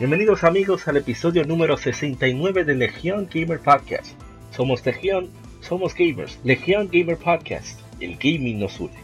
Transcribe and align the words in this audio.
Bienvenidos 0.00 0.44
amigos 0.44 0.88
al 0.88 0.96
episodio 0.96 1.44
número 1.44 1.76
69 1.76 2.64
de 2.64 2.74
Legión 2.74 3.28
Gamer 3.30 3.60
Podcast. 3.60 4.14
Somos 4.50 4.86
Legión, 4.86 5.28
somos 5.60 5.94
gamers. 5.94 6.38
Legión 6.42 6.88
Gamer 6.90 7.18
Podcast. 7.18 7.78
El 8.00 8.16
gaming 8.16 8.60
nos 8.60 8.80
une. 8.80 8.94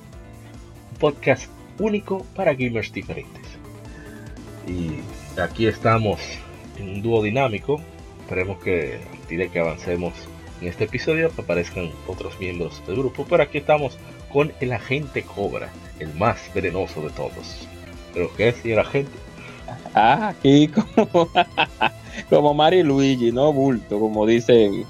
Un 0.93 0.97
podcast 0.99 1.51
único 1.79 2.25
para 2.35 2.55
gamers 2.55 2.91
diferentes. 2.95 3.43
Y 4.67 5.03
aquí 5.39 5.67
estamos 5.67 6.19
en 6.79 6.89
un 6.89 7.03
dúo 7.03 7.23
dinámico. 7.23 7.79
Esperemos 8.23 8.59
que 8.65 8.95
a 8.95 9.31
medida 9.31 9.53
que 9.53 9.61
avancemos 9.61 10.15
en 10.63 10.69
este 10.69 10.85
episodio 10.85 11.31
aparezcan 11.37 11.91
otros 12.07 12.41
miembros 12.41 12.83
del 12.87 12.97
grupo. 12.97 13.27
Pero 13.29 13.43
aquí 13.43 13.59
estamos 13.59 13.99
con 14.33 14.51
el 14.63 14.73
agente 14.73 15.25
Cobra, 15.25 15.69
el 15.99 16.15
más 16.15 16.51
venenoso 16.55 17.03
de 17.03 17.11
todos. 17.11 17.69
¿Pero 18.15 18.35
qué 18.35 18.49
es, 18.49 18.57
señor 18.57 18.79
agente? 18.79 19.26
Ah, 19.95 20.29
aquí 20.29 20.69
como, 20.69 21.29
como 22.31 22.55
Mari 22.55 22.83
Luigi, 22.83 23.33
no 23.33 23.53
bulto, 23.53 23.99
como 23.99 24.27
dicen, 24.27 24.85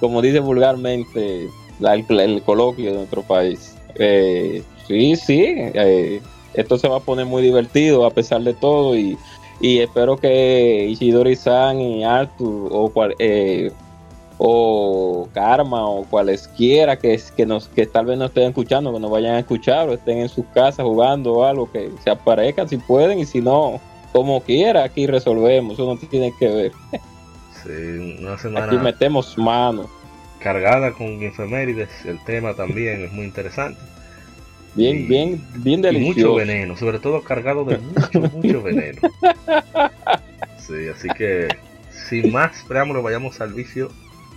como 0.00 0.22
dice 0.22 0.40
vulgarmente 0.40 1.48
el, 1.80 2.42
coloquio 2.42 2.90
de 2.90 2.96
nuestro 2.98 3.22
país. 3.22 3.76
Eh, 3.96 4.62
sí, 4.86 5.16
sí, 5.16 5.44
eh, 5.46 6.20
esto 6.54 6.78
se 6.78 6.88
va 6.88 6.98
a 6.98 7.00
poner 7.00 7.26
muy 7.26 7.42
divertido 7.42 8.06
a 8.06 8.10
pesar 8.10 8.42
de 8.42 8.54
todo 8.54 8.96
y, 8.96 9.16
espero 9.60 10.16
que 10.16 10.88
Ishidori-san 10.90 11.80
y 11.80 12.04
Arthur 12.04 12.68
o 12.72 12.88
cual, 12.88 13.14
eh, 13.20 13.70
o 14.38 15.28
Karma 15.32 15.86
o 15.86 16.04
cualesquiera 16.04 16.96
que, 16.96 17.20
que, 17.36 17.46
nos, 17.46 17.68
que 17.68 17.86
tal 17.86 18.06
vez 18.06 18.18
no 18.18 18.24
estén 18.24 18.48
escuchando, 18.48 18.92
que 18.92 18.98
nos 18.98 19.10
vayan 19.10 19.36
a 19.36 19.38
escuchar 19.38 19.88
o 19.88 19.92
estén 19.92 20.18
en 20.18 20.28
sus 20.28 20.44
casas 20.46 20.84
jugando 20.84 21.34
o 21.34 21.44
algo, 21.44 21.70
que 21.70 21.92
se 22.02 22.10
aparezcan 22.10 22.68
si 22.68 22.76
pueden 22.76 23.20
y 23.20 23.24
si 23.24 23.40
no, 23.40 23.80
como 24.12 24.42
quiera, 24.42 24.84
aquí 24.84 25.06
resolvemos, 25.06 25.74
eso 25.74 25.86
no 25.86 25.96
tiene 25.96 26.32
que 26.38 26.48
ver. 26.48 26.72
Sí, 27.62 28.16
una 28.20 28.36
semana. 28.38 28.66
Aquí 28.66 28.76
metemos 28.76 29.36
mano. 29.38 29.88
Cargada 30.38 30.92
con 30.92 31.22
efemérides, 31.22 31.88
el 32.04 32.22
tema 32.24 32.54
también 32.54 33.04
es 33.04 33.12
muy 33.12 33.24
interesante. 33.24 33.80
Bien, 34.74 35.06
bien, 35.08 35.44
bien 35.56 35.82
delicioso. 35.82 36.30
mucho 36.30 36.34
veneno, 36.34 36.76
sobre 36.76 36.98
todo 36.98 37.22
cargado 37.22 37.64
de 37.64 37.78
mucho, 38.12 38.20
mucho 38.20 38.62
veneno. 38.62 39.00
Sí, 40.58 40.88
así 40.88 41.08
que 41.16 41.48
sin 42.08 42.32
más 42.32 42.64
preámbulo, 42.68 43.02
vayamos 43.02 43.40
al 43.40 43.52
vicio 43.52 43.90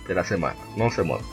de 0.08 0.14
la 0.14 0.24
semana. 0.24 0.56
No 0.76 0.90
se 0.90 1.02
muevan. 1.02 1.24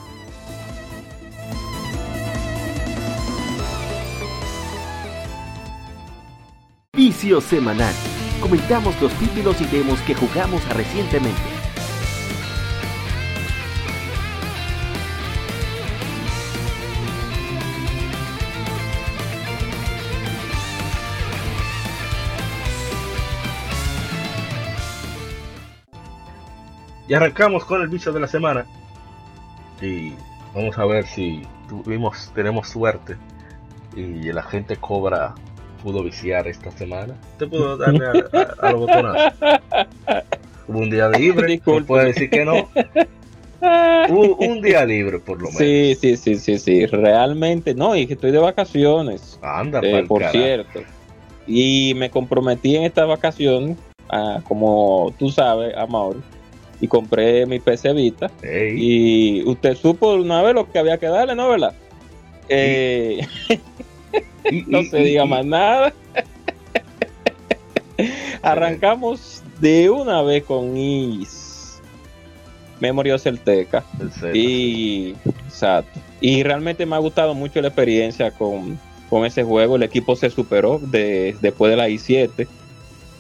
Vicio 6.94 7.42
semanal 7.42 7.94
comentamos 8.44 9.02
los 9.02 9.14
títulos 9.14 9.62
y 9.62 9.66
demos 9.68 10.02
que 10.02 10.14
jugamos 10.14 10.68
recientemente. 10.76 11.40
Y 27.08 27.14
arrancamos 27.14 27.64
con 27.64 27.82
el 27.82 27.88
vicio 27.88 28.12
de 28.12 28.20
la 28.20 28.28
semana. 28.28 28.66
Y 29.82 30.16
vamos 30.54 30.78
a 30.78 30.86
ver 30.86 31.08
si 31.08 31.48
tuvimos, 31.70 32.30
tenemos 32.36 32.68
suerte 32.68 33.16
y 33.96 34.34
la 34.34 34.44
gente 34.44 34.76
cobra 34.76 35.34
pudo 35.84 36.02
viciar 36.04 36.48
esta 36.48 36.72
semana. 36.72 37.14
Te 37.38 37.46
puedo 37.46 37.78
darle 37.78 38.08
a, 38.08 38.72
los 38.72 38.80
botones. 38.80 39.34
Hubo 40.68 40.80
un 40.80 40.90
día 40.90 41.10
libre, 41.10 41.62
no 41.66 41.86
puede 41.86 42.06
decir 42.06 42.30
que 42.30 42.46
no. 42.46 42.70
Hubo 44.10 44.38
un 44.38 44.62
día 44.62 44.86
libre, 44.86 45.20
por 45.20 45.38
lo 45.38 45.48
menos. 45.48 45.58
Sí, 45.58 45.96
sí, 46.00 46.16
sí, 46.16 46.36
sí, 46.38 46.58
sí. 46.58 46.86
Realmente, 46.86 47.76
no, 47.76 47.96
y 47.96 48.08
que 48.08 48.14
estoy 48.14 48.32
de 48.32 48.40
vacaciones. 48.40 49.38
Anda, 49.42 49.82
eh, 49.84 50.06
por 50.08 50.24
cierto. 50.26 50.82
Y 51.46 51.94
me 51.98 52.10
comprometí 52.10 52.78
en 52.78 52.84
esta 52.84 53.04
vacación, 53.04 53.78
como 54.46 55.14
tú 55.20 55.30
sabes, 55.30 55.76
Amor, 55.76 56.16
y 56.80 56.88
compré 56.88 57.46
mi 57.46 57.60
PC 57.60 57.92
Vita. 57.92 58.32
Y 58.42 59.44
usted 59.44 59.76
supo 59.76 60.14
una 60.14 60.42
vez 60.42 60.56
lo 60.56 60.72
que 60.72 60.80
había 60.80 60.98
que 60.98 61.08
darle, 61.08 61.36
¿no, 61.36 61.50
verdad? 61.50 61.74
Eh, 62.48 63.26
no 64.68 64.84
se 64.84 64.98
diga 64.98 65.26
más 65.26 65.46
nada. 65.46 65.94
Arrancamos 68.42 69.42
de 69.60 69.90
una 69.90 70.22
vez 70.22 70.44
con 70.44 70.76
Is 70.76 71.82
Memory 72.80 73.18
Celteca. 73.18 73.86
Y, 74.34 75.16
exacto. 75.26 76.00
y 76.20 76.44
realmente 76.44 76.86
me 76.86 76.96
ha 76.96 77.00
gustado 77.00 77.34
mucho 77.34 77.62
la 77.62 77.70
experiencia 77.70 78.32
con, 78.32 78.78
ese 79.26 79.44
juego. 79.44 79.76
El 79.76 79.84
equipo 79.84 80.16
se 80.16 80.30
superó 80.30 80.80
después 80.80 81.70
de 81.70 81.78
la 81.78 81.88
i7 81.88 82.48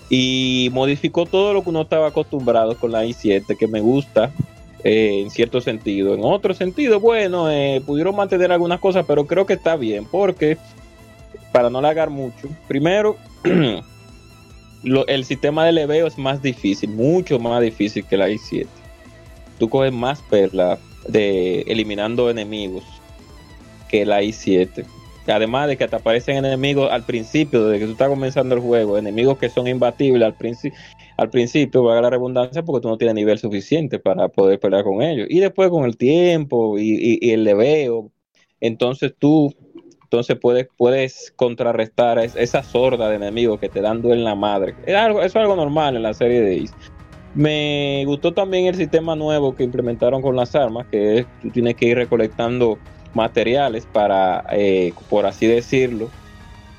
y 0.09 0.69
modificó 0.73 1.25
todo 1.25 1.53
lo 1.53 1.63
que 1.63 1.69
uno 1.69 1.83
estaba 1.83 2.07
acostumbrado 2.07 2.75
con 2.77 2.91
la 2.91 3.05
i7, 3.05 3.55
que 3.55 3.67
me 3.67 3.79
gusta 3.79 4.31
eh, 4.83 5.21
en 5.21 5.29
cierto 5.29 5.61
sentido. 5.61 6.13
En 6.15 6.21
otro 6.23 6.53
sentido, 6.53 6.99
bueno, 6.99 7.49
eh, 7.49 7.81
pudieron 7.85 8.15
mantener 8.15 8.51
algunas 8.51 8.79
cosas, 8.79 9.05
pero 9.07 9.25
creo 9.27 9.45
que 9.45 9.53
está 9.53 9.75
bien, 9.75 10.05
porque 10.05 10.57
para 11.53 11.69
no 11.69 11.81
largar 11.81 12.09
mucho, 12.09 12.49
primero, 12.67 13.15
el 14.83 15.23
sistema 15.23 15.65
de 15.65 15.71
leveo 15.71 16.07
es 16.07 16.17
más 16.17 16.41
difícil, 16.41 16.89
mucho 16.89 17.39
más 17.39 17.61
difícil 17.61 18.03
que 18.05 18.17
la 18.17 18.27
i7. 18.27 18.65
Tú 19.59 19.69
coges 19.69 19.93
más 19.93 20.21
perla 20.23 20.79
de 21.07 21.61
eliminando 21.61 22.29
enemigos 22.29 22.83
que 23.87 24.05
la 24.05 24.23
i7. 24.23 24.83
Además 25.27 25.67
de 25.67 25.77
que 25.77 25.87
te 25.87 25.95
aparecen 25.95 26.37
enemigos 26.37 26.91
al 26.91 27.03
principio, 27.03 27.65
desde 27.65 27.79
que 27.79 27.85
tú 27.85 27.91
estás 27.93 28.09
comenzando 28.09 28.55
el 28.55 28.61
juego, 28.61 28.97
enemigos 28.97 29.37
que 29.37 29.49
son 29.49 29.67
imbatibles 29.67 30.25
al, 30.25 30.33
principio 30.33 30.77
al 31.17 31.29
principio, 31.29 31.89
a 31.91 32.01
la 32.01 32.09
redundancia, 32.09 32.63
porque 32.63 32.81
tú 32.81 32.89
no 32.89 32.97
tienes 32.97 33.13
nivel 33.13 33.37
suficiente 33.37 33.99
para 33.99 34.27
poder 34.27 34.59
pelear 34.59 34.83
con 34.83 35.03
ellos. 35.03 35.27
Y 35.29 35.39
después 35.39 35.69
con 35.69 35.85
el 35.85 35.97
tiempo 35.97 36.79
y 36.79 37.19
el 37.31 37.43
leveo, 37.43 38.11
entonces 38.59 39.13
tú 39.17 39.55
entonces 40.13 40.37
puedes, 40.39 40.67
puedes 40.77 41.33
contrarrestar 41.35 42.19
esa 42.19 42.61
sorda 42.61 43.09
de 43.09 43.15
enemigos 43.15 43.59
que 43.59 43.67
te 43.67 43.81
dan 43.81 44.03
duelo 44.03 44.19
en 44.19 44.25
la 44.25 44.35
madre. 44.35 44.75
Es 44.85 44.95
algo, 44.95 45.21
eso 45.21 45.39
es 45.39 45.43
algo 45.43 45.55
normal 45.55 45.95
en 45.95 46.03
la 46.03 46.13
serie 46.13 46.41
de 46.41 46.61
Ace. 46.61 46.73
Me 47.33 48.03
gustó 48.05 48.31
también 48.31 48.67
el 48.67 48.75
sistema 48.75 49.15
nuevo 49.15 49.55
que 49.55 49.63
implementaron 49.63 50.21
con 50.21 50.35
las 50.35 50.53
armas, 50.53 50.85
que 50.91 51.17
es 51.17 51.25
tú 51.41 51.49
tienes 51.49 51.73
que 51.73 51.87
ir 51.87 51.97
recolectando 51.97 52.77
materiales 53.15 53.87
para, 53.91 54.45
eh, 54.51 54.93
por 55.09 55.25
así 55.25 55.47
decirlo, 55.47 56.11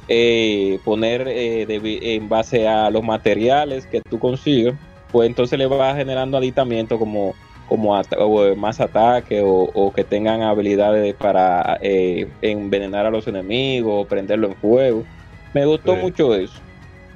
eh, 0.07 0.79
poner 0.85 1.27
eh, 1.27 1.67
en 2.15 2.29
base 2.29 2.69
a 2.69 2.89
los 2.89 3.03
materiales 3.03 3.85
que 3.89 4.01
tú 4.01 4.21
consigues, 4.21 4.75
pues 5.11 5.29
entonces 5.29 5.59
le 5.59 5.67
va 5.67 5.97
generando 5.97 6.39
aditamiento 6.39 7.01
como 7.01 7.35
como 7.69 7.99
eh, 7.99 8.55
más 8.57 8.81
ataque 8.81 9.43
o, 9.45 9.93
que 9.95 10.05
tengan 10.05 10.43
habilidades 10.43 11.15
para 11.15 11.79
eh, 11.81 12.29
envenenar 12.43 13.07
a 13.07 13.11
los 13.11 13.27
enemigos 13.27 14.05
o 14.05 14.09
prenderlo 14.09 14.49
en 14.49 14.55
fuego. 14.57 15.05
Me 15.53 15.65
gustó 15.65 15.97
mucho 15.97 16.35
eso. 16.35 16.61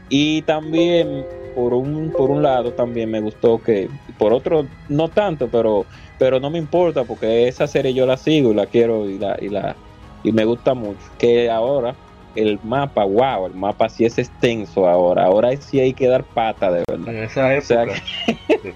Y 0.08 0.42
también, 0.42 1.24
por 1.54 1.74
un, 1.74 2.10
por 2.16 2.30
un 2.30 2.42
lado, 2.42 2.72
también 2.72 3.10
me 3.10 3.20
gustó 3.20 3.60
que, 3.62 3.88
por 4.16 4.32
otro, 4.32 4.66
no 4.88 5.08
tanto, 5.08 5.48
pero, 5.48 5.84
pero 6.18 6.40
no 6.40 6.48
me 6.48 6.58
importa 6.58 7.04
porque 7.04 7.48
esa 7.48 7.66
serie 7.66 7.92
yo 7.92 8.06
la 8.06 8.16
sigo 8.16 8.52
y 8.52 8.54
la 8.54 8.66
quiero 8.66 9.08
y 9.08 9.18
la, 9.18 9.36
y 9.40 9.48
la, 9.48 9.76
y 10.22 10.32
me 10.32 10.44
gusta 10.44 10.74
mucho. 10.74 11.00
Que 11.18 11.50
ahora 11.50 11.94
el 12.38 12.60
mapa, 12.62 13.04
wow, 13.04 13.46
el 13.46 13.54
mapa 13.54 13.88
sí 13.88 14.04
es 14.04 14.18
extenso 14.18 14.88
ahora. 14.88 15.24
Ahora 15.24 15.56
sí 15.56 15.80
hay 15.80 15.92
que 15.92 16.06
dar 16.06 16.22
pata, 16.22 16.70
de 16.70 16.84
verdad. 16.88 17.14
En 17.14 17.22
esa 17.24 17.54
época, 17.54 17.94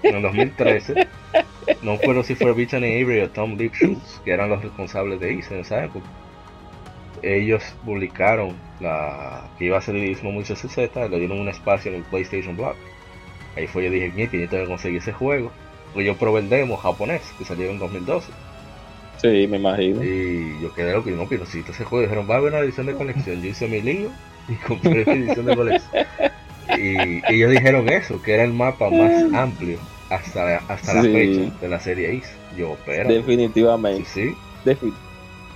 en 0.03 0.21
2013, 0.21 1.07
no 1.81 1.93
recuerdo 1.93 2.23
si 2.23 2.35
fue 2.35 2.51
Brittany 2.51 3.01
Avery 3.01 3.21
o 3.21 3.29
Tom 3.29 3.57
Lipschutz, 3.57 4.19
que 4.25 4.31
eran 4.31 4.49
los 4.49 4.61
responsables 4.61 5.19
de 5.19 5.33
ICE 5.33 5.55
en 5.55 5.61
esa 5.61 5.85
época. 5.85 6.05
Ellos 7.21 7.63
publicaron 7.85 8.53
la 8.81 9.49
que 9.57 9.65
iba 9.65 9.77
a 9.77 9.81
ser 9.81 9.95
el 9.95 10.09
mismo 10.09 10.31
mucho 10.31 10.55
Z, 10.57 11.07
le 11.07 11.19
dieron 11.19 11.39
un 11.39 11.47
espacio 11.47 11.89
en 11.89 11.97
el 11.97 12.03
PlayStation 12.03 12.57
Blog. 12.57 12.75
Ahí 13.55 13.67
fue 13.67 13.85
yo 13.85 13.91
dije, 13.91 14.11
que 14.29 14.41
yo 14.41 14.49
tengo 14.49 14.63
que 14.63 14.69
conseguir 14.69 14.97
ese 14.97 15.13
juego. 15.13 15.51
Pues 15.93 16.05
yo 16.05 16.17
probé 16.17 16.41
el 16.41 16.49
demo 16.49 16.75
japonés, 16.75 17.21
que 17.37 17.45
salió 17.45 17.69
en 17.69 17.79
2012. 17.79 18.31
Sí, 19.23 19.47
me 19.47 19.57
imagino. 19.57 20.03
Y 20.03 20.59
yo 20.61 20.73
quedé 20.73 20.91
loco, 20.93 21.09
y 21.09 21.13
no, 21.13 21.25
pero 21.27 21.41
necesito 21.41 21.71
ese 21.71 21.85
juego. 21.85 22.03
Dijeron, 22.03 22.29
va 22.29 22.35
a 22.35 22.37
haber 22.39 22.53
una 22.53 22.61
edición 22.61 22.85
de 22.87 22.93
colección. 22.93 23.41
Yo 23.41 23.49
hice 23.49 23.67
mi 23.67 23.81
lío 23.81 24.09
y 24.49 24.53
compré 24.55 25.05
la 25.05 25.13
edición 25.13 25.45
de 25.45 25.55
colección. 25.55 26.05
Y 26.77 27.33
ellos 27.33 27.51
dijeron 27.51 27.87
eso, 27.89 28.21
que 28.21 28.33
era 28.33 28.43
el 28.43 28.53
mapa 28.53 28.89
más 28.89 29.13
amplio 29.33 29.79
hasta, 30.09 30.57
hasta 30.67 30.93
la 30.93 31.01
fecha 31.03 31.55
de 31.61 31.69
la 31.69 31.79
serie 31.79 32.13
X. 32.17 32.29
Yo, 32.57 32.77
pero. 32.85 33.09
Definitivamente. 33.09 34.05
Sí, 34.05 34.35
Defi- 34.65 34.93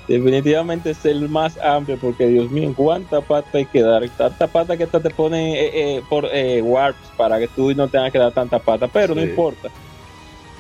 definitivamente 0.08 0.92
es 0.92 1.06
el 1.06 1.28
más 1.30 1.58
amplio 1.58 1.98
porque 2.00 2.28
Dios 2.28 2.50
mío, 2.50 2.74
cuánta 2.75 3.22
pata 3.22 3.58
hay 3.58 3.66
que 3.66 3.81
dar. 3.81 4.08
Tanta 4.12 4.48
pata 4.48 4.78
que 4.78 4.84
hasta 4.86 5.02
te 5.02 5.10
pone 5.10 5.60
eh, 5.60 5.69
eh, 5.98 6.02
por 6.10 6.25
eh, 6.31 6.62
warps 6.62 7.12
para 7.18 7.40
que 7.40 7.48
tú 7.50 7.74
no 7.74 7.88
tengas 7.88 8.12
que 8.12 8.19
dar 8.19 8.31
tanta 8.31 8.60
pata, 8.60 8.88
pero 8.88 9.14
no 9.16 9.22
importa. 9.30 9.69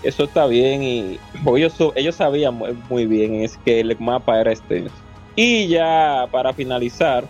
Eso 0.03 0.25
está 0.25 0.45
bien 0.45 0.83
y 0.83 1.19
ellos, 1.55 1.75
ellos 1.95 2.15
sabían 2.15 2.55
muy, 2.55 2.77
muy 2.89 3.05
bien 3.05 3.35
es 3.35 3.57
que 3.57 3.79
el 3.79 3.97
mapa 3.99 4.39
era 4.39 4.51
extenso. 4.51 4.95
Y 5.35 5.67
ya 5.67 6.27
para 6.31 6.53
finalizar, 6.53 7.25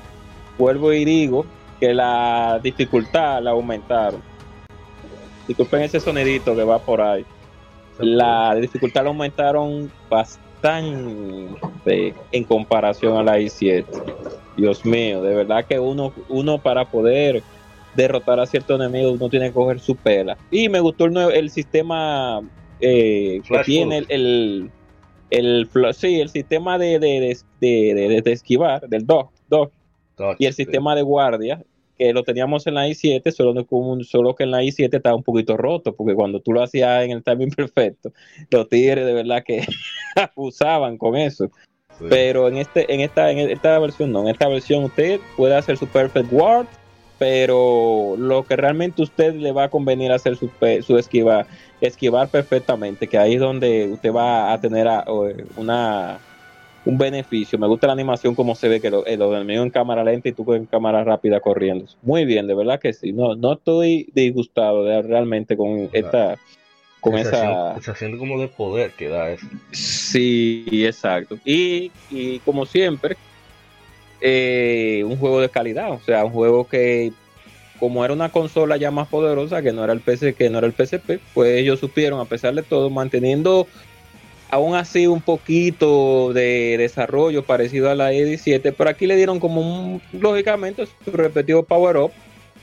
vuelvo 0.57 0.93
y 0.93 1.05
digo 1.05 1.45
que 1.79 1.93
la 1.93 2.59
dificultad 2.61 3.41
la 3.41 3.51
aumentaron. 3.51 4.21
Disculpen 5.47 5.81
ese 5.81 5.99
sonidito 5.99 6.55
que 6.55 6.63
va 6.63 6.79
por 6.79 7.01
ahí 7.01 7.25
la 7.99 8.55
dificultad 8.55 9.03
la 9.03 9.09
aumentaron 9.09 9.91
bastante 10.09 12.13
en 12.31 12.43
comparación 12.43 13.17
a 13.17 13.23
la 13.23 13.39
i7. 13.39 13.85
Dios 14.55 14.85
mío, 14.85 15.21
de 15.21 15.35
verdad 15.35 15.65
que 15.65 15.79
uno, 15.79 16.13
uno 16.29 16.59
para 16.59 16.85
poder 16.85 17.43
derrotar 17.97 18.39
a 18.39 18.45
ciertos 18.45 18.79
enemigos 18.79 19.15
uno 19.19 19.29
tiene 19.29 19.47
que 19.47 19.53
coger 19.53 19.79
su 19.81 19.95
pela. 19.95 20.37
Y 20.51 20.69
me 20.69 20.79
gustó 20.79 21.05
el, 21.05 21.13
nuevo, 21.13 21.31
el 21.31 21.49
sistema 21.49 22.39
eh, 22.79 23.41
que 23.45 23.59
tiene 23.65 24.05
el, 24.07 24.71
el, 25.29 25.69
sí, 25.93 26.21
el 26.21 26.29
sistema 26.29 26.77
de, 26.77 26.99
de, 26.99 27.37
de, 27.59 28.21
de- 28.23 28.31
esquivar, 28.31 28.87
del 28.87 29.05
dodge, 29.05 29.31
dodge, 29.49 29.71
y 30.39 30.45
el 30.45 30.53
sistema 30.53 30.95
de 30.95 31.01
guardia 31.01 31.61
que 31.97 32.13
lo 32.13 32.21
teníamos 32.23 32.67
en 32.67 32.75
la 32.75 32.87
i7 32.87 33.31
solo, 33.31 33.65
solo 34.03 34.35
que 34.35 34.43
en 34.43 34.51
la 34.51 34.61
i7 34.61 34.95
estaba 34.97 35.15
un 35.15 35.23
poquito 35.23 35.57
roto 35.57 35.95
porque 35.95 36.13
cuando 36.13 36.39
tú 36.39 36.53
lo 36.53 36.61
hacías 36.61 37.03
en 37.03 37.09
el 37.09 37.23
timing 37.23 37.49
perfecto 37.55 38.11
los 38.51 38.69
tigres 38.69 39.03
de 39.03 39.13
verdad 39.13 39.43
que 39.43 39.65
abusaban 40.15 40.97
con 40.97 41.15
eso 41.15 41.49
Sí. 41.99 42.05
pero 42.09 42.47
en 42.47 42.57
este 42.57 42.93
en 42.93 42.99
esta 42.99 43.31
en 43.31 43.39
esta 43.49 43.79
versión 43.79 44.11
no 44.11 44.21
en 44.21 44.27
esta 44.27 44.47
versión 44.47 44.83
usted 44.83 45.19
puede 45.35 45.55
hacer 45.55 45.77
su 45.77 45.87
perfect 45.87 46.29
guard 46.29 46.67
pero 47.17 48.15
lo 48.17 48.43
que 48.43 48.55
realmente 48.55 49.01
usted 49.01 49.33
le 49.35 49.51
va 49.51 49.65
a 49.65 49.69
convenir 49.69 50.11
hacer 50.11 50.35
su, 50.37 50.51
su 50.81 50.97
esquivar 50.97 51.47
esquivar 51.81 52.29
perfectamente 52.29 53.07
que 53.07 53.17
ahí 53.17 53.35
es 53.35 53.39
donde 53.39 53.87
usted 53.87 54.11
va 54.11 54.51
a 54.53 54.59
tener 54.61 54.87
a- 54.87 55.05
una 55.55 56.19
un 56.85 56.97
beneficio. 56.97 57.59
Me 57.59 57.67
gusta 57.67 57.87
la 57.87 57.93
animación 57.93 58.33
como 58.33 58.55
se 58.55 58.69
ve 58.69 58.79
que 58.79 58.89
lo, 58.89 59.05
eh, 59.05 59.17
los 59.17 59.35
enemigos 59.35 59.65
en 59.65 59.71
cámara 59.71 60.05
lenta 60.05 60.29
y 60.29 60.31
tú 60.31 60.53
en 60.53 60.65
cámara 60.67 61.03
rápida 61.03 61.41
corriendo. 61.41 61.83
Muy 62.01 62.23
bien, 62.23 62.47
de 62.47 62.55
verdad 62.55 62.79
que 62.79 62.93
sí. 62.93 63.11
No, 63.11 63.35
no 63.35 63.53
estoy 63.53 64.07
disgustado 64.13 64.85
de, 64.85 65.01
realmente 65.01 65.57
con 65.57 65.89
esta, 65.91 66.37
con 67.01 67.13
Sensación- 67.15 67.51
esa. 67.51 67.73
sensación 67.73 68.17
como 68.17 68.39
de 68.39 68.47
poder 68.47 68.93
que 68.97 69.09
da 69.09 69.31
eso. 69.31 69.45
Sí, 69.73 70.65
exacto. 70.85 71.37
Y, 71.43 71.91
y 72.09 72.39
como 72.39 72.65
siempre, 72.65 73.17
eh, 74.19 75.03
un 75.05 75.17
juego 75.17 75.41
de 75.41 75.49
calidad, 75.51 75.93
o 75.93 76.01
sea, 76.01 76.25
un 76.25 76.31
juego 76.31 76.67
que 76.67 77.15
como 77.77 78.05
era 78.05 78.13
una 78.13 78.31
consola 78.31 78.77
ya 78.77 78.91
más 78.91 79.07
poderosa 79.09 79.61
que 79.63 79.73
no 79.73 79.83
era 79.83 79.93
el 79.93 80.03
PC, 80.03 80.35
que 80.35 80.49
no 80.49 80.59
era 80.59 80.67
el 80.67 80.75
PSP, 80.75 81.23
pues 81.33 81.57
ellos 81.59 81.79
supieron 81.79 82.19
a 82.21 82.27
pesar 82.27 82.53
de 82.55 82.63
todo 82.63 82.89
manteniendo 82.91 83.69
aún 84.49 84.75
así 84.75 85.07
un 85.07 85.23
poquito 85.23 86.33
de 86.33 86.77
desarrollo 86.77 87.45
parecido 87.45 87.89
a 87.89 87.95
la 87.95 88.13
E17, 88.13 88.73
pero 88.73 88.89
aquí 88.89 89.07
le 89.07 89.15
dieron 89.15 89.39
como 89.39 89.61
un, 89.61 90.03
lógicamente 90.11 90.85
su 90.85 91.11
repetido 91.11 91.67
power 91.67 91.97
up 91.97 92.15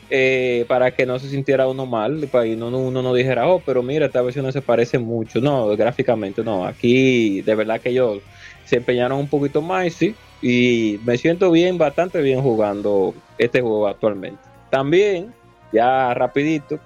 eh, 0.08 0.66
para 0.68 0.94
que 0.94 1.06
no 1.06 1.18
se 1.18 1.28
sintiera 1.30 1.68
uno 1.68 1.86
mal, 1.86 2.28
que 2.30 2.56
no, 2.56 2.70
no- 2.70 2.80
uno 2.80 3.02
no 3.02 3.14
dijera, 3.14 3.48
oh, 3.48 3.64
pero 3.64 3.82
mira, 3.82 4.06
esta 4.06 4.22
versión 4.22 4.44
no 4.46 4.52
se 4.52 4.62
parece 4.62 4.98
mucho, 4.98 5.40
no, 5.40 5.68
gráficamente 5.76 6.44
no, 6.44 6.66
aquí 6.66 7.42
de 7.42 7.54
verdad 7.54 7.80
que 7.80 7.90
ellos 7.90 8.22
se 8.64 8.76
empeñaron 8.76 9.18
un 9.18 9.28
poquito 9.30 9.62
más, 9.62 9.94
sí, 9.94 10.20
y 10.40 11.00
me 11.04 11.16
siento 11.16 11.50
bien, 11.50 11.78
bastante 11.78 12.20
bien 12.20 12.40
jugando 12.42 13.14
este 13.38 13.60
juego 13.60 13.86
actualmente. 13.88 14.40
También, 14.70 15.34
ya 15.72 16.12
rapidito, 16.14 16.78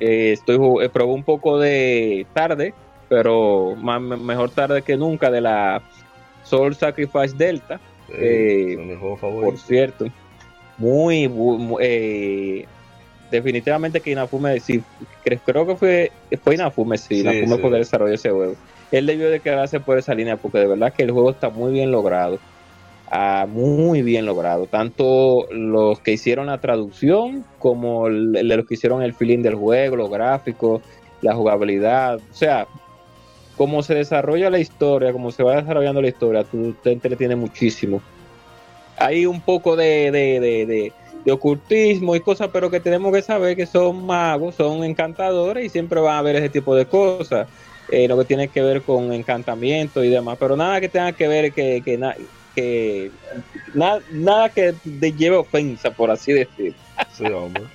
eh, 0.00 0.32
estoy 0.32 0.56
eh, 0.82 0.88
probé 0.88 1.12
un 1.12 1.24
poco 1.24 1.58
de 1.58 2.26
tarde, 2.32 2.74
pero 3.08 3.74
más, 3.76 4.00
mejor 4.00 4.50
tarde 4.50 4.82
que 4.82 4.96
nunca 4.96 5.30
de 5.30 5.40
la 5.40 5.82
Soul 6.42 6.74
Sacrifice 6.74 7.34
Delta, 7.36 7.80
Eh, 8.08 8.74
Eh, 8.74 8.76
mis 8.76 8.98
juegos 8.98 9.20
por 9.20 9.58
cierto. 9.58 10.06
Muy, 10.76 11.26
bu- 11.26 11.58
mu- 11.58 11.78
eh, 11.80 12.66
definitivamente 13.30 14.00
que 14.00 14.10
Inafume, 14.10 14.60
sí, 14.60 14.82
cre- 15.24 15.40
creo 15.44 15.66
que 15.66 15.76
fue, 15.76 16.12
fue 16.42 16.54
Inafume, 16.54 16.98
sí, 16.98 17.14
Sí, 17.16 17.20
Inafume 17.20 17.46
sí. 17.54 17.60
fue 17.60 17.68
el 17.68 17.72
que 17.74 17.78
desarrolló 17.78 18.14
ese 18.14 18.30
juego. 18.30 18.56
Él 18.90 19.06
debió 19.06 19.30
de 19.30 19.40
quedarse 19.40 19.80
por 19.80 19.98
esa 19.98 20.14
línea 20.14 20.36
porque 20.36 20.58
de 20.58 20.66
verdad 20.66 20.92
que 20.92 21.02
el 21.04 21.10
juego 21.12 21.30
está 21.30 21.48
muy 21.50 21.72
bien 21.72 21.90
logrado. 21.90 22.38
Ah, 23.06 23.46
muy 23.48 24.02
bien 24.02 24.26
logrado. 24.26 24.66
Tanto 24.68 25.46
los 25.50 26.00
que 26.00 26.12
hicieron 26.12 26.46
la 26.46 26.60
traducción 26.60 27.46
como 27.58 28.08
los 28.08 28.66
que 28.66 28.74
hicieron 28.74 29.02
el 29.02 29.14
feeling 29.14 29.42
del 29.42 29.54
juego, 29.56 29.96
los 29.96 30.10
gráficos, 30.10 30.82
la 31.20 31.34
jugabilidad. 31.34 32.16
O 32.18 32.32
sea, 32.32 32.68
como 33.54 33.82
se 33.82 33.94
desarrolla 33.96 34.50
la 34.50 34.60
historia, 34.60 35.12
como 35.12 35.32
se 35.32 35.42
va 35.44 35.56
desarrollando 35.56 36.02
la 36.02 36.08
historia, 36.08 36.44
tú 36.44 36.76
te 36.82 36.92
entretiene 36.92 37.36
muchísimo. 37.36 38.06
Hay 38.96 39.26
un 39.26 39.44
poco 39.44 39.76
de, 39.76 40.10
de, 40.12 40.40
de, 40.40 40.66
de- 40.66 41.32
ocultismo 41.32 42.16
y 42.16 42.22
cosas, 42.22 42.50
pero 42.52 42.70
que 42.70 42.80
tenemos 42.80 43.12
que 43.12 43.22
saber 43.22 43.56
que 43.56 43.66
son 43.66 44.04
magos, 44.06 44.56
son 44.56 44.84
encantadores 44.84 45.64
y 45.66 45.70
siempre 45.70 46.00
van 46.00 46.16
a 46.16 46.18
haber 46.18 46.36
ese 46.36 46.50
tipo 46.50 46.76
de 46.76 46.86
cosas. 46.88 47.48
eh, 47.88 48.08
lo 48.08 48.18
que 48.18 48.24
tiene 48.26 48.50
que 48.50 48.62
ver 48.62 48.82
con 48.84 49.12
encantamiento 49.12 50.04
y 50.04 50.10
demás, 50.10 50.36
pero 50.40 50.56
nada 50.56 50.80
que 50.80 50.88
tenga 50.90 51.14
que 51.14 51.28
ver 51.28 51.52
que, 51.52 51.82
que, 51.84 51.98
que 52.54 53.10
na- 53.74 54.00
nada 54.12 54.48
que 54.48 54.74
de- 54.84 55.12
lleve 55.12 55.36
ofensa, 55.36 55.90
por 55.90 56.10
así 56.10 56.32
decir. 56.32 56.74
Sí, 57.12 57.24
hombre. 57.26 57.64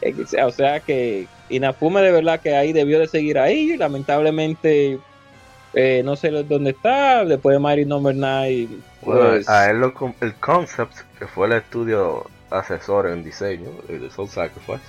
Eh, 0.00 0.12
O 0.44 0.50
sea 0.50 0.80
que 0.80 1.28
Inafume 1.48 2.00
de 2.00 2.10
verdad 2.10 2.40
que 2.40 2.56
ahí 2.56 2.72
debió 2.72 2.98
de 2.98 3.06
seguir 3.06 3.38
ahí. 3.38 3.76
Lamentablemente 3.76 4.98
eh, 5.74 6.02
no 6.04 6.16
sé 6.16 6.30
dónde 6.30 6.70
está. 6.70 7.24
Después 7.24 7.54
de 7.54 7.60
Mighty 7.60 7.84
Number 7.84 8.12
9. 8.12 8.68
Bueno, 9.02 9.20
Pues, 9.30 9.48
a 9.48 9.70
él 9.70 9.78
lo, 9.78 9.94
com- 9.94 10.14
el 10.20 10.34
Concept, 10.34 10.94
que 11.18 11.28
fue 11.28 11.46
el 11.46 11.52
estudio 11.52 12.26
asesor 12.50 13.06
en 13.08 13.22
diseño 13.22 13.70
eh, 13.88 13.98
de 13.98 14.10
Soul 14.10 14.28
Sacrifice, 14.28 14.80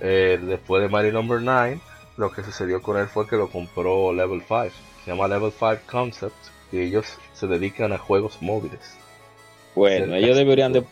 eh, 0.00 0.38
después 0.42 0.82
de 0.82 0.88
Mighty 0.88 1.12
Number 1.12 1.40
9, 1.40 1.80
lo 2.18 2.30
que 2.30 2.42
sucedió 2.44 2.82
con 2.82 2.98
él 2.98 3.06
fue 3.06 3.26
que 3.26 3.36
lo 3.36 3.48
compró 3.48 4.12
Level 4.12 4.42
5. 4.46 4.64
Se 5.04 5.10
llama 5.10 5.28
Level 5.28 5.52
5 5.52 5.78
Concept 5.90 6.34
y 6.72 6.80
ellos 6.80 7.06
se 7.36 7.46
dedican 7.46 7.92
a 7.92 7.98
juegos 7.98 8.40
móviles. 8.40 8.96
bueno, 9.74 10.14
ellos 10.16 10.36
deberían 10.36 10.72
de. 10.72 10.84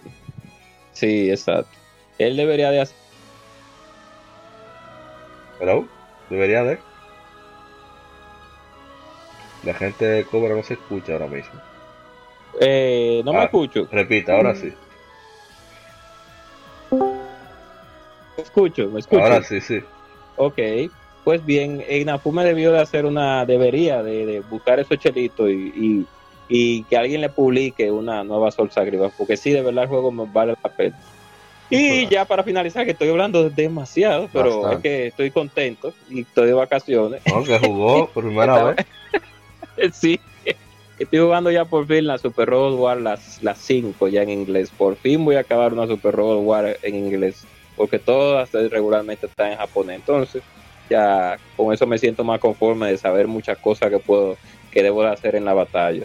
Sí, 0.93 1.31
exacto. 1.31 1.71
Él 2.19 2.37
debería 2.37 2.71
de 2.71 2.81
hacer. 2.83 2.97
Pero 5.59 5.89
debería 6.31 6.63
de. 6.65 6.79
La 9.65 9.75
gente 9.75 10.05
de 10.05 10.25
Cobra 10.25 10.55
no 10.55 10.63
se 10.63 10.75
escucha 10.75 11.15
ahora 11.15 11.27
mismo. 11.27 11.61
eh, 12.61 13.23
no 13.25 13.33
me 13.33 13.39
Ah. 13.41 13.45
escucho. 13.45 13.89
Repita, 13.91 14.35
ahora 14.35 14.55
sí. 14.55 14.73
Me 18.37 18.43
escucho, 18.43 18.89
me 18.91 19.01
escucho. 19.01 19.23
Ahora 19.23 19.43
sí, 19.43 19.61
sí. 19.61 19.81
Ok, 20.37 20.59
pues 21.25 21.45
bien, 21.45 21.83
Inafume 21.89 22.45
debió 22.45 22.73
de 22.73 22.81
hacer 22.81 23.07
una, 23.07 23.45
debería 23.47 24.03
de, 24.03 24.27
de 24.27 24.41
buscar 24.41 24.79
esos 24.81 24.99
chelitos 24.99 25.49
y, 25.51 25.73
y, 25.75 26.07
y 26.49 26.83
que 26.85 26.97
alguien 26.97 27.21
le 27.21 27.29
publique 27.31 27.91
una 27.91 28.23
nueva 28.25 28.51
Soul 28.51 28.71
Sacrifice, 28.71 29.13
porque 29.17 29.37
sí, 29.37 29.51
de 29.51 29.63
verdad 29.63 29.85
el 29.85 29.89
juego 29.89 30.11
me 30.11 30.27
vale 30.27 30.55
la 30.63 30.71
pena. 30.71 30.99
Y 31.71 32.01
Claro. 32.01 32.11
ya 32.11 32.25
para 32.27 32.43
finalizar, 32.45 32.85
que 32.85 32.93
estoy 32.93 33.09
hablando 33.09 33.49
demasiado, 33.49 34.29
pero 34.33 34.61
Bastante. 34.61 34.77
es 34.77 34.83
que 34.83 35.07
estoy 35.09 35.31
contento 35.31 35.95
y 36.11 36.21
estoy 36.21 36.49
de 36.49 36.53
vacaciones. 36.53 37.23
No, 37.27 37.43
que 37.43 37.59
jugó 37.59 38.07
por 38.15 38.25
primera 38.25 38.63
vez. 38.65 38.87
sí, 39.93 40.21
estoy 40.99 41.19
jugando 41.19 41.51
ya 41.51 41.65
por 41.65 41.87
fin 41.87 42.07
la 42.07 42.19
Super 42.19 42.49
Robot 42.51 42.79
War, 42.79 42.99
las 43.01 43.59
5 43.59 44.09
ya 44.09 44.23
en 44.23 44.31
inglés. 44.31 44.71
Por 44.77 44.97
fin 44.97 45.25
voy 45.25 45.37
a 45.37 45.41
acabar 45.41 45.73
una 45.73 45.87
Super 45.87 46.15
Robot 46.15 46.45
War 46.45 46.77
en 46.83 46.95
inglés, 46.95 47.47
porque 47.77 47.99
todas 47.99 48.53
regularmente 48.53 49.27
están 49.27 49.53
en 49.53 49.59
japonés. 49.59 49.97
Entonces, 49.97 50.43
ya 50.91 51.39
con 51.57 51.73
eso 51.73 51.87
me 51.87 51.97
siento 51.97 52.25
más 52.25 52.41
conforme 52.41 52.89
de 52.91 52.99
saber 52.99 53.27
muchas 53.27 53.57
cosas 53.57 53.89
que 53.89 53.99
puedo, 53.99 54.37
que 54.71 54.83
debo 54.83 55.03
de 55.03 55.09
hacer 55.09 55.35
en 55.35 55.47
la 55.47 55.55
batalla. 55.55 56.05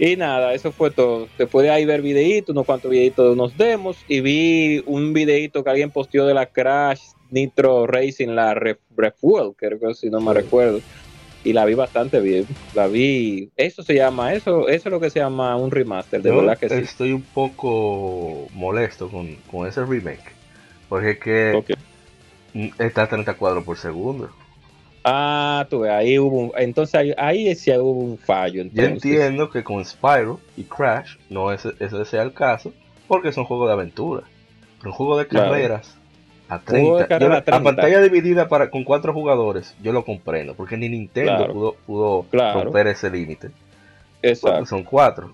Y 0.00 0.16
nada, 0.16 0.54
eso 0.54 0.72
fue 0.72 0.90
todo. 0.90 1.28
Después 1.36 1.62
de 1.62 1.70
ahí 1.70 1.84
ver 1.84 2.00
videitos, 2.00 2.54
unos 2.54 2.64
cuantos 2.64 2.90
videitos 2.90 3.26
de 3.26 3.32
unos 3.32 3.58
demos. 3.58 3.98
Y 4.08 4.22
vi 4.22 4.82
un 4.86 5.12
videito 5.12 5.62
que 5.62 5.68
alguien 5.68 5.90
posteó 5.90 6.24
de 6.24 6.32
la 6.32 6.46
Crash 6.46 7.02
Nitro 7.28 7.86
Racing, 7.86 8.28
la 8.28 8.54
Refuel, 8.54 9.52
creo 9.56 9.78
que 9.78 9.92
si 9.92 10.08
no 10.08 10.22
me 10.22 10.32
recuerdo. 10.32 10.80
Y 11.44 11.52
la 11.52 11.66
vi 11.66 11.74
bastante 11.74 12.18
bien. 12.20 12.46
La 12.74 12.86
vi. 12.86 13.50
Eso 13.58 13.82
se 13.82 13.94
llama, 13.94 14.32
eso, 14.32 14.68
eso 14.68 14.88
es 14.88 14.92
lo 14.92 15.00
que 15.00 15.10
se 15.10 15.18
llama 15.18 15.54
un 15.56 15.70
remaster, 15.70 16.22
de 16.22 16.30
verdad 16.30 16.58
que 16.58 16.70
sí. 16.70 16.76
Estoy 16.76 17.12
un 17.12 17.22
poco 17.22 18.48
molesto 18.54 19.10
con, 19.10 19.34
con 19.50 19.68
ese 19.68 19.84
remake. 19.84 20.32
Porque 20.88 21.10
es 21.10 21.18
que 21.18 21.76
está 22.78 23.02
a 23.02 23.08
30 23.08 23.34
cuadros 23.34 23.64
por 23.64 23.76
segundo. 23.76 24.30
Ah, 25.04 25.66
tú 25.70 25.84
ahí 25.84 26.18
hubo 26.18 26.56
entonces 26.56 27.14
ahí, 27.16 27.54
sí 27.54 27.72
hubo 27.72 27.92
un 27.92 28.18
fallo. 28.18 28.64
Yo 28.72 28.84
entiendo 28.84 29.48
que 29.50 29.64
con 29.64 29.84
Spyro 29.84 30.40
y 30.56 30.64
Crash 30.64 31.16
no 31.30 31.52
es, 31.52 31.64
ese 31.64 32.04
sea 32.04 32.22
el 32.22 32.32
caso, 32.32 32.72
porque 33.08 33.32
son 33.32 33.44
juegos 33.44 33.68
de 33.68 33.72
aventura. 33.72 34.22
Pero 34.78 34.90
un 34.90 34.96
juego 34.96 35.18
de 35.18 35.26
carreras 35.26 35.96
a 36.48 36.58
30, 36.58 37.18
la 37.18 37.44
pantalla 37.44 38.00
dividida 38.00 38.48
para 38.48 38.70
con 38.70 38.84
cuatro 38.84 39.12
jugadores, 39.12 39.74
yo 39.82 39.92
lo 39.92 40.04
comprendo, 40.04 40.54
porque 40.54 40.76
ni 40.76 40.88
Nintendo 40.88 41.48
pudo, 41.52 41.76
pudo 41.86 42.26
romper 42.30 42.88
ese 42.88 43.10
límite. 43.10 43.50
Exacto. 44.22 44.66
Son 44.66 44.82
cuatro. 44.82 45.32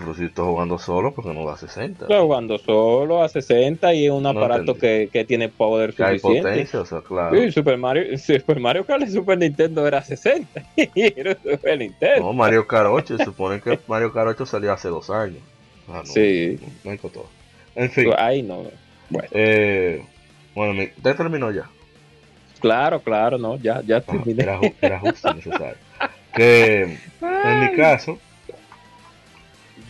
Pero 0.00 0.14
si 0.14 0.24
estoy 0.24 0.46
jugando 0.46 0.78
solo, 0.78 1.12
porque 1.12 1.34
no 1.34 1.44
da 1.44 1.58
60. 1.58 2.04
Estoy 2.04 2.20
jugando 2.20 2.56
solo 2.58 3.22
a 3.22 3.28
60 3.28 3.92
y 3.92 4.06
es 4.06 4.10
un 4.10 4.26
aparato 4.26 4.74
que, 4.74 5.10
que, 5.12 5.26
tiene 5.26 5.50
poder 5.50 5.92
que 5.92 6.02
suficiente. 6.02 6.48
Hay 6.48 6.54
potencia, 6.54 6.80
o 6.80 6.86
sea, 6.86 7.02
claro. 7.02 7.36
Sí, 7.38 7.52
Super 7.52 7.76
Mario, 7.76 8.16
Super 8.18 8.60
Mario 8.60 8.86
Kart 8.86 9.04
de 9.04 9.10
Super 9.10 9.36
Nintendo 9.36 9.86
era 9.86 10.02
60 10.02 10.62
y 10.76 11.20
era 11.20 11.36
Super 11.42 11.78
Nintendo. 11.78 12.20
No, 12.24 12.32
Mario 12.32 12.66
Kart 12.66 12.88
8, 12.90 13.18
se 13.18 13.24
supone 13.24 13.60
que 13.60 13.78
Mario 13.86 14.10
Kart 14.12 14.30
8 14.30 14.46
salió 14.46 14.72
hace 14.72 14.88
dos 14.88 15.10
años. 15.10 15.42
Ah, 15.86 16.02
no, 16.04 16.06
sí. 16.06 16.58
No, 16.82 16.92
hay 16.92 16.98
todo. 16.98 17.26
En 17.74 17.90
fin. 17.90 18.10
Ahí 18.16 18.42
no. 18.42 18.62
Bueno, 19.10 19.28
eh, 19.32 20.02
bueno 20.54 20.82
¿usted 20.96 21.16
terminó 21.16 21.50
ya? 21.50 21.68
Claro, 22.58 23.00
claro, 23.00 23.36
no, 23.36 23.56
ya, 23.56 23.82
ya 23.82 24.00
terminé. 24.00 24.44
era, 24.44 24.60
era 24.80 24.98
justo 24.98 25.34
necesario. 25.34 25.76
Que 26.32 26.96
en 27.20 27.60
mi 27.60 27.76
caso 27.76 28.16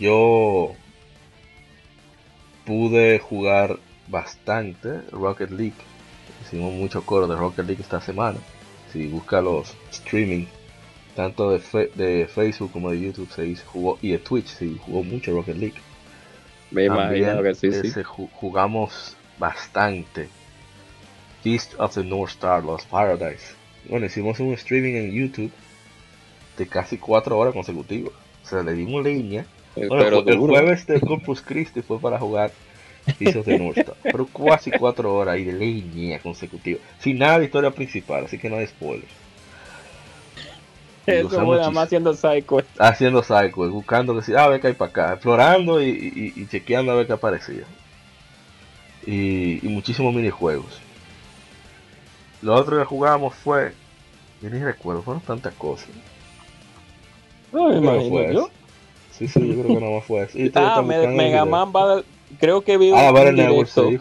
yo 0.00 0.74
pude 2.64 3.18
jugar 3.18 3.78
bastante 4.08 5.02
Rocket 5.12 5.50
League. 5.50 5.74
Hicimos 6.42 6.72
mucho 6.72 7.04
coro 7.04 7.28
de 7.28 7.36
Rocket 7.36 7.66
League 7.66 7.82
esta 7.82 8.00
semana. 8.00 8.38
Si 8.92 9.06
busca 9.06 9.40
los 9.42 9.74
streaming, 9.92 10.46
tanto 11.14 11.50
de, 11.50 11.60
de 11.94 12.26
Facebook 12.26 12.72
como 12.72 12.90
de 12.90 13.00
YouTube, 13.00 13.30
se 13.30 13.54
jugó, 13.56 13.98
y 14.00 14.12
de 14.12 14.18
Twitch 14.18 14.46
se 14.46 14.74
jugó 14.78 15.04
mucho 15.04 15.32
Rocket 15.32 15.56
League. 15.56 15.80
Me 16.70 16.86
imagino 16.86 17.42
que 17.42 17.54
sí, 17.54 17.70
sí. 17.70 18.02
Jugamos 18.02 19.16
bastante. 19.38 20.28
Feast 21.42 21.74
of 21.78 21.94
the 21.94 22.04
North 22.04 22.32
Star, 22.32 22.64
Lost 22.64 22.88
Paradise. 22.88 23.54
Bueno, 23.88 24.06
hicimos 24.06 24.40
un 24.40 24.52
streaming 24.54 24.94
en 24.94 25.12
YouTube 25.12 25.52
de 26.56 26.66
casi 26.66 26.96
4 26.96 27.36
horas 27.36 27.52
consecutivas. 27.54 28.12
O 28.44 28.48
sea, 28.48 28.62
le 28.62 28.72
dimos 28.72 29.04
línea 29.04 29.46
eh, 29.76 29.86
pero 29.88 30.26
el 30.26 30.38
jueves 30.38 30.86
de 30.86 31.00
Corpus 31.00 31.40
Christi 31.42 31.82
fue 31.82 31.98
para 32.00 32.18
jugar 32.18 32.50
pisos 33.18 33.44
de 33.46 33.58
North 33.58 33.78
pero 34.02 34.26
casi 34.26 34.70
cuatro 34.70 35.14
horas 35.14 35.38
y 35.38 35.44
de 35.44 35.52
línea 35.52 36.18
consecutiva. 36.18 36.80
Sin 36.98 37.18
nada 37.18 37.38
de 37.38 37.46
historia 37.46 37.70
principal, 37.70 38.24
así 38.24 38.38
que 38.38 38.50
no 38.50 38.56
hay 38.56 38.66
spoilers. 38.66 39.20
Eso 41.06 41.28
fue 41.28 41.56
nada 41.56 41.70
más 41.70 41.86
haciendo 41.86 42.14
psycho. 42.14 42.62
Haciendo 42.78 43.22
psycho, 43.22 43.70
buscando 43.70 44.14
decir, 44.14 44.36
ah, 44.36 44.44
a 44.44 44.48
ver 44.48 44.60
qué 44.60 44.68
hay 44.68 44.74
para 44.74 44.90
acá, 44.90 45.12
explorando 45.14 45.82
y, 45.82 46.46
chequeando 46.50 46.92
a 46.92 46.96
ver 46.96 47.06
qué 47.06 47.14
aparecía. 47.14 47.64
Y, 49.06 49.60
muchísimos 49.62 50.14
minijuegos. 50.14 50.78
Lo 52.42 52.54
otro 52.54 52.78
que 52.78 52.84
jugamos 52.84 53.34
fue, 53.34 53.72
yo 54.40 54.50
ni 54.50 54.58
recuerdo, 54.58 55.02
fueron 55.02 55.22
tantas 55.22 55.54
cosas. 55.54 55.88
No 57.52 57.68
me 57.68 57.78
imagino 57.78 58.32
yo. 58.32 58.50
Sí, 59.20 59.28
sí, 59.28 59.46
yo 59.46 59.62
creo 59.62 59.66
que 59.66 59.84
nada 59.84 59.96
más 59.96 60.04
fue 60.04 60.22
así. 60.22 60.50
Ah, 60.54 60.80
Mega 60.80 61.44
Man 61.44 61.70
va 61.76 62.02
creo 62.38 62.62
que 62.62 62.78
vi 62.78 62.90
ah, 62.94 63.12
un 63.12 63.36
Network, 63.36 63.68
sí. 63.68 63.98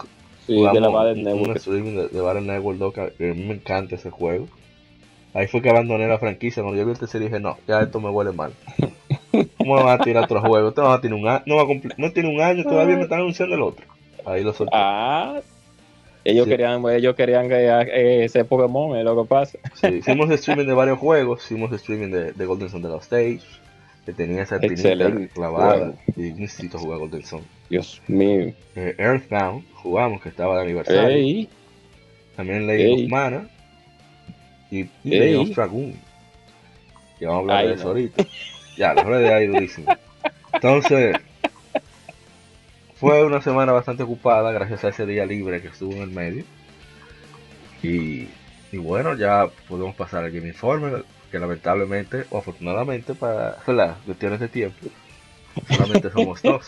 Sí, 0.48 0.56
de 0.56 0.80
la 0.80 0.88
Battle 0.88 1.22
Network. 1.22 1.62
Un 1.68 1.96
de, 1.98 2.08
de 2.08 2.22
Battle 2.22 2.42
Network 2.42 2.78
2, 2.78 2.94
que 2.94 3.34
me 3.34 3.56
encanta 3.56 3.96
ese 3.96 4.12
juego. 4.12 4.48
Ahí 5.34 5.48
fue 5.48 5.62
que 5.62 5.70
abandoné 5.70 6.08
la 6.08 6.20
franquicia. 6.20 6.64
Cuando 6.64 6.80
yo 6.80 6.86
vi 6.86 6.94
el 6.94 7.00
tercer 7.00 7.20
dije, 7.20 7.38
no, 7.38 7.58
ya 7.68 7.82
esto 7.82 8.00
me 8.00 8.10
huele 8.10 8.32
mal. 8.32 8.54
¿Cómo 9.58 9.76
me 9.76 9.84
van 9.84 10.00
a 10.00 10.04
tirar 10.06 10.24
otro 10.24 10.40
juego? 10.40 10.70
Este 10.70 11.10
no, 11.10 11.18
un 11.18 11.28
año, 11.28 11.44
no, 11.46 11.56
va 11.58 11.64
a 11.64 11.68
no 11.98 12.12
tiene 12.14 12.30
un 12.30 12.40
año, 12.40 12.64
todavía 12.64 12.96
me 12.96 13.04
están 13.04 13.20
anunciando 13.20 13.56
el 13.56 13.62
otro. 13.62 13.86
Ahí 14.26 14.42
lo 14.42 14.54
solté. 14.54 14.72
Ah, 14.74 15.42
ellos 16.24 16.48
querían, 16.48 16.82
ellos 16.90 17.16
querían 17.16 17.50
que 17.50 17.56
eh, 17.56 18.24
ese 18.24 18.46
Pokémon 18.46 18.98
es 18.98 19.04
lo 19.04 19.22
que 19.22 19.28
pasa. 19.28 19.60
Sí, 19.74 19.88
hicimos 19.88 20.30
streaming 20.32 20.66
de 20.66 20.74
varios 20.74 20.98
juegos, 20.98 21.44
hicimos 21.44 21.74
streaming 21.74 22.10
de, 22.10 22.32
de 22.32 22.46
Golden 22.46 22.70
Sun 22.70 22.82
de 22.82 22.88
los 22.88 23.04
Stage, 23.04 23.42
que 24.06 24.14
tenía 24.14 24.44
esa 24.44 24.56
espinita 24.58 25.12
clavada 25.34 25.94
y 26.16 26.34
necesito 26.34 26.80
jugar 26.80 27.00
Golden 27.00 27.24
Sun. 27.24 27.42
Dios 27.70 28.02
mío. 28.08 28.54
Eh, 28.76 28.96
Earthbound, 28.98 29.66
jugamos 29.76 30.22
que 30.22 30.30
estaba 30.30 30.56
de 30.58 30.62
aniversario. 30.64 31.48
También 32.36 32.68
Lady 32.68 33.06
of 33.06 33.12
Mana 33.12 33.50
y, 34.72 34.90
Lady 35.04 35.36
of 35.36 35.50
Dragoon. 35.50 35.94
Que 37.20 37.26
vamos 37.26 37.50
a 37.50 37.60
hablar 37.60 37.68
de 37.68 37.74
eso 37.74 37.88
ahorita. 37.90 38.26
Ya, 38.78 38.94
la 38.94 39.04
de 39.04 39.34
ahí 39.34 39.48
durísimo. 39.48 39.94
Entonces, 40.54 41.18
fue 42.96 43.26
una 43.26 43.42
semana 43.42 43.74
bastante 43.74 44.04
ocupada 44.04 44.52
gracias 44.52 44.86
a 44.86 44.90
ese 44.90 45.06
día 45.06 45.26
libre 45.26 45.62
que 45.62 45.68
estuvo 45.68 45.92
en 45.94 46.02
el 46.02 46.12
medio. 46.12 46.46
Y, 47.84 48.30
y 48.72 48.78
bueno, 48.78 49.16
ya 49.16 49.50
podemos 49.68 49.96
pasar 49.96 50.24
al 50.24 50.32
Game 50.32 50.48
Informe 50.48 51.04
que 51.30 51.40
lamentablemente 51.40 52.26
o 52.30 52.38
afortunadamente 52.40 53.14
para 53.14 53.58
las 53.68 53.98
cuestiones 54.06 54.40
de 54.40 54.48
tiempo 54.48 54.88
solamente 55.70 56.10
somos 56.12 56.42
dos. 56.44 56.68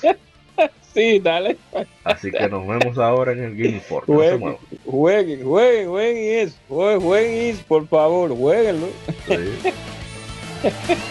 Sí, 0.94 1.20
dale. 1.20 1.58
Así 2.04 2.32
que 2.32 2.50
nos 2.50 2.68
vemos 2.68 2.98
ahora 2.98 3.32
en 3.32 3.44
el 3.44 3.56
Game. 3.56 3.82
Jueguen, 4.06 4.58
jueguen, 4.86 5.44
jueguen, 5.44 5.88
jueguen. 5.90 6.54
Jueguen, 6.68 7.50
eso, 7.50 7.64
por 7.68 7.88
favor, 7.88 8.36
jueguenlo. 8.36 8.88
Sí. 9.28 9.72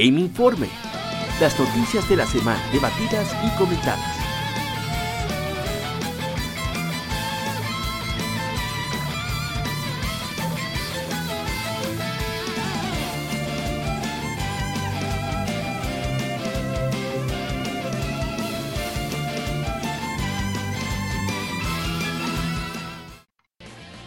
Game 0.00 0.18
Informe. 0.18 0.66
Las 1.42 1.60
noticias 1.60 2.08
de 2.08 2.16
la 2.16 2.24
semana 2.24 2.58
debatidas 2.72 3.36
y 3.44 3.58
comentadas. 3.58 4.00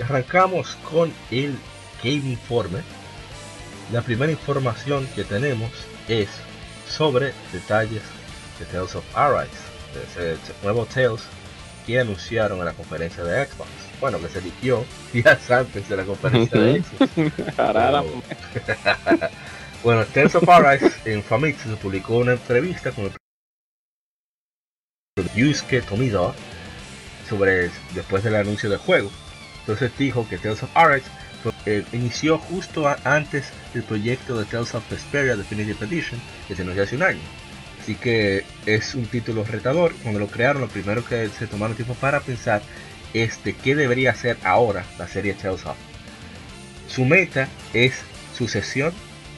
Arrancamos 0.04 0.76
con 0.90 1.14
el 1.30 1.56
Game 2.04 2.32
Informe 2.32 3.03
la 3.92 4.02
primera 4.02 4.32
información 4.32 5.08
que 5.16 5.24
tenemos 5.24 5.72
es 6.08 6.30
sobre 6.90 7.34
detalles 7.52 8.02
de 8.60 8.66
Tales 8.66 8.96
of 8.96 9.04
Arise, 9.16 9.52
de 9.94 10.34
ese 10.34 10.54
nuevo 10.64 10.86
Tales 10.86 11.22
que 11.86 12.00
anunciaron 12.00 12.60
en 12.60 12.66
la 12.66 12.74
conferencia 12.74 13.24
de 13.24 13.46
Xbox. 13.46 13.70
Bueno, 14.00 14.20
que 14.20 14.30
se 14.30 14.40
eligió 14.40 14.86
días 15.14 15.52
antes 15.52 15.88
de 15.90 15.98
la 15.98 16.04
conferencia 16.04 16.60
de 16.60 16.82
Xbox. 16.82 17.12
bueno, 19.84 20.06
Tales 20.06 20.36
of 20.36 20.48
Arise 20.48 20.92
en 21.06 21.24
Famitsu 21.24 21.76
publicó 21.78 22.18
una 22.18 22.34
entrevista 22.34 22.92
con 22.92 23.06
el 23.06 23.14
Yusuke 25.36 25.82
Tomido 25.82 26.34
sobre 27.30 27.70
después 27.94 28.24
del 28.24 28.36
anuncio 28.36 28.70
del 28.70 28.80
juego. 28.80 29.12
Entonces 29.60 29.92
dijo 29.98 30.28
que 30.28 30.38
Tales 30.38 30.64
of 30.64 30.70
Arise 30.76 31.08
inició 31.92 32.38
justo 32.38 32.94
antes 33.04 33.46
del 33.74 33.84
proyecto 33.84 34.38
de 34.38 34.46
Tales 34.46 34.76
of 34.76 34.90
Vesperia 34.90 35.36
Definitive 35.36 35.86
Edition 35.86 36.20
que 36.48 36.56
se 36.56 36.62
anunció 36.62 36.84
hace 36.84 36.96
un 36.96 37.04
año. 37.04 37.22
Así 37.82 37.96
que 37.96 38.46
es 38.66 38.96
un 38.96 39.06
título 39.06 39.44
retador. 39.44 39.94
Cuando 40.04 40.20
lo 40.20 40.28
crearon, 40.28 40.62
lo 40.62 40.70
primero 40.70 41.04
que 41.04 41.28
se 41.30 41.48
tomaron 41.48 41.76
tiempo 41.76 41.96
para 41.96 42.22
pensar 42.22 42.62
es 43.14 43.44
de 43.44 43.54
qué 43.54 43.76
debería 43.76 44.16
ser 44.16 44.38
ahora 44.44 44.86
la 44.98 45.08
serie 45.08 45.34
Tales 45.34 45.66
of. 45.66 45.76
Su 46.88 47.06
meta 47.06 47.50
es 47.74 47.94
sucesión 48.38 48.94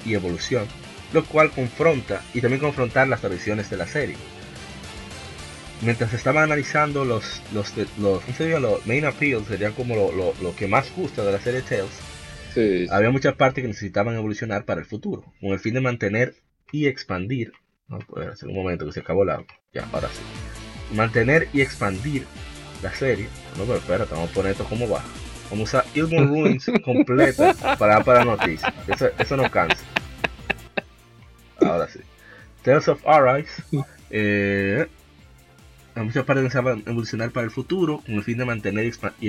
y 0.05 0.13
evolución, 0.13 0.67
lo 1.13 1.25
cual 1.25 1.51
confronta 1.51 2.21
y 2.33 2.41
también 2.41 2.61
confrontar 2.61 3.07
las 3.07 3.21
tradiciones 3.21 3.69
de 3.69 3.77
la 3.77 3.87
serie. 3.87 4.17
Mientras 5.81 6.13
estaba 6.13 6.43
analizando 6.43 7.05
los, 7.05 7.41
los, 7.53 7.73
los, 7.97 8.23
los 8.39 8.87
main 8.87 9.05
appeals, 9.05 9.47
serían 9.47 9.73
como 9.73 9.95
lo, 9.95 10.55
que 10.55 10.67
más 10.67 10.91
gusta 10.95 11.23
de 11.23 11.31
la 11.31 11.39
serie 11.39 11.61
Tales, 11.61 12.89
había 12.91 13.11
muchas 13.11 13.35
partes 13.35 13.61
que 13.61 13.67
necesitaban 13.67 14.15
evolucionar 14.15 14.65
para 14.65 14.79
el 14.79 14.87
futuro, 14.87 15.33
con 15.41 15.51
el 15.51 15.59
fin 15.59 15.73
de 15.73 15.81
mantener 15.81 16.35
y 16.71 16.87
expandir 16.87 17.51
no 17.87 17.99
puede 17.99 18.27
hacer 18.27 18.49
un 18.49 18.55
momento 18.55 18.85
que 18.85 18.91
se 18.91 19.01
acabó 19.01 19.23
la. 19.23 19.43
Ya, 19.73 19.87
ahora 19.91 20.09
sí. 20.09 20.21
Mantener 20.95 21.47
y 21.53 21.61
expandir 21.61 22.25
la 22.81 22.93
serie. 22.93 23.27
No, 23.57 23.65
pero 23.65 23.77
espérate, 23.77 24.13
vamos 24.13 24.31
a 24.31 24.33
poner 24.33 24.51
esto 24.53 24.65
como 24.65 24.89
va. 24.89 25.03
Vamos 25.51 25.73
a 25.75 25.85
Ilmon 25.93 26.27
Ruins 26.29 26.65
completa 26.83 27.53
para 27.77 28.03
para 28.03 28.25
noticias. 28.25 28.73
Eso, 28.87 29.09
eso 29.19 29.37
no 29.37 29.49
cansa. 29.51 29.83
Ahora 31.61 31.87
sí. 31.87 31.99
Tales 32.63 32.87
of 32.87 33.05
Arise. 33.07 33.63
Eh, 34.09 34.87
muchas 36.03 36.25
partes 36.25 36.53
van 36.53 36.83
a 36.85 36.89
evolucionar 36.89 37.31
para 37.31 37.45
el 37.45 37.51
futuro 37.51 38.01
con 38.05 38.15
el 38.15 38.23
fin 38.23 38.37
de 38.37 38.45
mantener 38.45 38.85
y, 38.85 39.27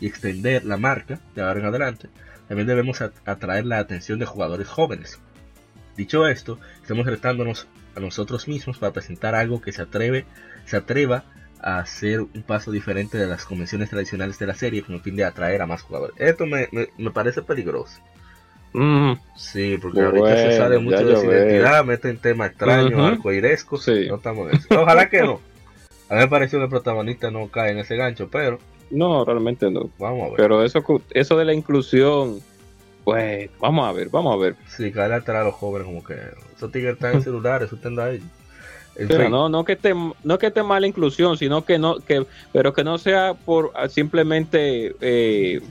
y, 0.00 0.06
extender 0.06 0.64
la 0.64 0.76
marca 0.76 1.20
de 1.34 1.42
ahora 1.42 1.60
en 1.60 1.66
adelante. 1.66 2.08
También 2.48 2.66
debemos 2.66 3.00
atraer 3.00 3.64
la 3.64 3.78
atención 3.78 4.18
de 4.18 4.26
jugadores 4.26 4.68
jóvenes. 4.68 5.18
Dicho 5.96 6.26
esto, 6.26 6.58
estamos 6.82 7.06
retándonos 7.06 7.66
a 7.96 8.00
nosotros 8.00 8.48
mismos 8.48 8.78
para 8.78 8.92
presentar 8.92 9.34
algo 9.34 9.60
que 9.60 9.72
se 9.72 9.82
atreve, 9.82 10.24
se 10.66 10.76
atreva 10.76 11.24
a 11.60 11.78
hacer 11.78 12.20
un 12.20 12.42
paso 12.46 12.70
diferente 12.70 13.18
de 13.18 13.26
las 13.26 13.44
convenciones 13.44 13.90
tradicionales 13.90 14.38
de 14.38 14.46
la 14.46 14.54
serie 14.54 14.82
con 14.82 14.96
el 14.96 15.00
fin 15.00 15.16
de 15.16 15.24
atraer 15.24 15.62
a 15.62 15.66
más 15.66 15.82
jugadores. 15.82 16.16
Esto 16.18 16.44
me, 16.46 16.68
parece 17.10 17.42
peligroso. 17.42 18.00
Mm. 18.72 19.12
Sí, 19.36 19.78
porque 19.80 20.00
ahorita 20.00 20.36
se 20.36 20.56
sale 20.56 20.78
mucho 20.78 21.06
de 21.06 21.16
su 21.16 21.26
identidad, 21.26 21.84
meten 21.84 22.18
temas 22.18 22.50
extraños, 22.50 23.00
arcoirescos. 23.00 23.86
No 23.86 24.16
estamos 24.16 24.50
en 24.50 24.58
eso. 24.58 24.66
Ojalá 24.70 25.08
que 25.08 25.22
no. 25.22 25.40
A 26.12 26.16
mí 26.16 26.20
me 26.20 26.28
pareció 26.28 26.58
que 26.58 26.64
el 26.64 26.70
protagonista 26.70 27.30
no 27.30 27.48
cae 27.48 27.72
en 27.72 27.78
ese 27.78 27.96
gancho, 27.96 28.28
pero. 28.30 28.58
No, 28.90 29.24
realmente 29.24 29.70
no. 29.70 29.88
Vamos 29.98 30.26
a 30.26 30.28
ver. 30.28 30.36
Pero 30.36 30.62
eso, 30.62 30.84
eso 31.14 31.38
de 31.38 31.44
la 31.46 31.54
inclusión 31.54 32.42
pues 33.04 33.50
vamos 33.58 33.88
a 33.88 33.92
ver, 33.92 34.08
vamos 34.10 34.34
a 34.34 34.36
ver. 34.36 34.54
Sí, 34.68 34.92
cae 34.92 35.12
atrás 35.12 35.42
a 35.42 35.44
los 35.44 35.54
jóvenes 35.54 35.86
como 35.86 36.04
que 36.04 36.14
esos 36.54 36.70
tigres 36.70 36.94
están 36.94 37.14
en 37.14 37.22
celulares, 37.24 37.66
eso 37.66 37.76
están 37.76 37.98
ahí. 37.98 38.22
Pero 38.94 39.30
no, 39.30 39.48
no 39.48 39.64
que 39.64 39.72
esté, 39.72 39.94
no 39.94 40.38
que 40.38 40.48
esté 40.48 40.62
mala 40.62 40.86
inclusión, 40.86 41.38
sino 41.38 41.64
que 41.64 41.78
no, 41.78 41.96
que, 41.96 42.26
pero 42.52 42.74
que 42.74 42.84
no 42.84 42.98
sea 42.98 43.32
por 43.32 43.72
ah, 43.74 43.88
simplemente, 43.88 44.94
eh, 45.00 45.62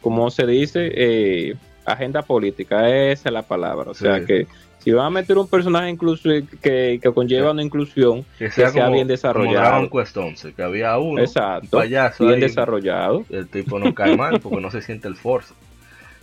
como 0.00 0.28
se 0.28 0.44
dice, 0.44 0.90
eh, 0.92 1.54
agenda 1.84 2.22
política, 2.22 2.88
esa 2.88 3.28
es 3.28 3.32
la 3.32 3.42
palabra. 3.42 3.92
O 3.92 3.94
sea 3.94 4.24
que 4.26 4.48
si 4.84 4.92
van 4.92 5.06
a 5.06 5.10
meter 5.10 5.38
un 5.38 5.48
personaje 5.48 5.88
incluso 5.88 6.28
que, 6.60 7.00
que 7.02 7.12
conlleva 7.14 7.52
una 7.52 7.62
inclusión, 7.62 8.26
que 8.38 8.50
sea, 8.50 8.70
bien 8.90 9.08
desarrollado. 9.08 9.88
Como 9.88 10.02
Quest 10.02 10.14
11, 10.14 10.52
que 10.52 10.62
había 10.62 10.98
uno, 10.98 11.22
Exacto, 11.22 11.80
bien 11.80 12.40
desarrollado. 12.40 13.24
El 13.30 13.48
tipo 13.48 13.78
no 13.78 13.94
cae 13.94 14.14
mal 14.14 14.40
porque 14.40 14.60
no 14.60 14.70
se 14.70 14.82
siente 14.82 15.08
el 15.08 15.16
force. 15.16 15.54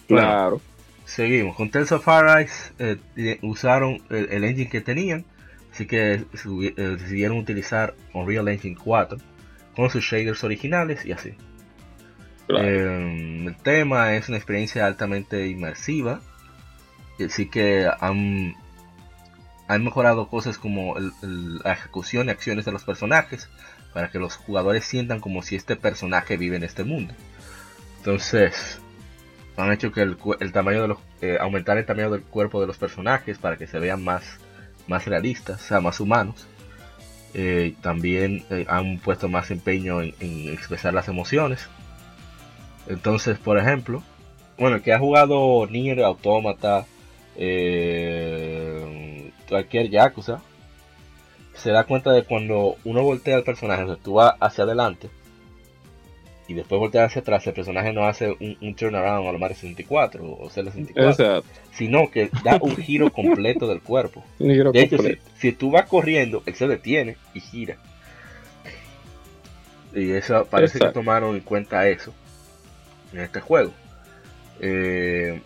Claro. 0.08 0.60
seguimos. 1.06 1.56
Con 1.56 1.70
Tales 1.70 1.94
of 1.94 2.06
Arise 2.06 2.74
eh, 2.80 3.40
usaron 3.44 4.02
el, 4.10 4.44
engine 4.44 4.70
que 4.70 4.82
tenían, 4.82 5.24
así 5.72 5.88
que 5.88 6.14
eh, 6.16 6.74
decidieron 6.76 7.38
utilizar 7.38 7.94
Unreal 8.14 8.50
Engine 8.50 8.76
4 8.76 9.18
con 9.74 9.90
sus 9.90 10.04
shaders 10.04 10.44
originales 10.44 11.06
y 11.06 11.14
así. 11.14 11.34
Eh, 12.50 13.46
el 13.48 13.56
tema 13.64 14.16
es 14.16 14.28
una 14.28 14.38
experiencia 14.38 14.86
altamente 14.86 15.48
inmersiva, 15.48 16.20
así 17.20 17.48
que 17.48 17.90
han, 18.00 18.56
han 19.68 19.84
mejorado 19.84 20.28
cosas 20.28 20.58
como 20.58 20.96
la 21.22 21.74
ejecución 21.74 22.28
y 22.28 22.32
acciones 22.32 22.66
de 22.66 22.72
los 22.72 22.84
personajes 22.84 23.50
para 23.94 24.10
que 24.10 24.20
los 24.20 24.36
jugadores 24.36 24.86
sientan 24.86 25.20
como 25.20 25.42
si 25.42 25.56
este 25.56 25.76
personaje 25.76 26.38
vive 26.38 26.56
en 26.56 26.64
este 26.64 26.84
mundo. 26.84 27.14
Entonces, 27.98 28.80
han 29.58 29.72
hecho 29.72 29.92
que 29.92 30.02
el, 30.02 30.52
tamaño 30.52 30.82
de 30.82 30.88
los 30.88 30.98
eh, 31.22 31.38
aumentar 31.40 31.78
el 31.78 31.86
tamaño 31.86 32.10
del 32.10 32.24
cuerpo 32.24 32.62
de 32.62 32.68
los 32.68 32.78
personajes 32.78 33.38
para 33.38 33.58
que 33.58 33.68
se 33.68 33.80
vean 33.80 34.04
más 34.04 34.24
más 34.88 35.06
realistas, 35.06 35.62
o 35.64 35.68
sea, 35.68 35.82
más 35.82 36.00
humanos. 36.00 36.48
Eh, 37.34 37.76
también 37.82 38.44
eh, 38.50 38.66
han 38.68 39.00
puesto 39.00 39.30
más 39.30 39.52
empeño 39.52 40.02
en, 40.02 40.14
expresar 40.20 40.94
las 40.94 41.08
emociones. 41.08 41.68
Entonces, 42.88 43.38
por 43.38 43.58
ejemplo, 43.58 44.04
bueno, 44.58 44.78
el 44.78 44.82
que 44.82 44.94
ha 44.94 45.00
jugado 45.00 45.66
Nier, 45.68 46.04
Automata, 46.04 46.86
cualquier 49.50 49.90
Yakuza, 49.90 50.42
se 51.54 51.72
da 51.72 51.84
cuenta 51.86 52.12
de 52.12 52.24
cuando 52.24 52.78
uno 52.86 53.04
voltea 53.04 53.36
al 53.36 53.44
personaje, 53.44 53.84
o 53.84 53.98
tú 53.98 54.14
vas 54.14 54.36
hacia 54.40 54.64
adelante, 54.64 55.10
y 56.48 56.54
después 56.54 56.80
voltear 56.80 57.06
hacia 57.06 57.22
atrás, 57.22 57.48
el 57.48 57.54
personaje 57.54 57.94
no 57.94 58.06
hace 58.06 58.36
un, 58.40 58.76
turnaround 58.76 59.28
a 59.28 59.32
lo 59.32 59.40
Mario 59.40 59.56
64 59.56 60.38
o 60.40 60.50
Zelda 60.50 60.72
64, 60.72 61.44
sino 61.72 62.12
que 62.12 62.30
da 62.44 62.58
un 62.62 62.76
giro 62.76 63.10
completo 63.14 63.68
del 63.68 63.82
cuerpo. 63.82 64.24
de 64.38 64.82
hecho, 64.82 64.98
si, 65.38 65.52
tú 65.54 65.72
vas 65.72 65.86
corriendo, 65.86 66.44
él 66.46 66.56
se 66.56 66.68
detiene 66.68 67.16
y 67.34 67.40
gira. 67.40 67.78
Y 69.94 70.12
eso 70.12 70.46
parece 70.50 70.80
que 70.80 70.90
tomaron 70.90 71.36
en 71.36 71.42
cuenta 71.42 71.88
eso 71.88 72.14
en 73.14 73.22
este 73.22 73.40
juego. 73.40 73.72
Eh, 74.60 75.42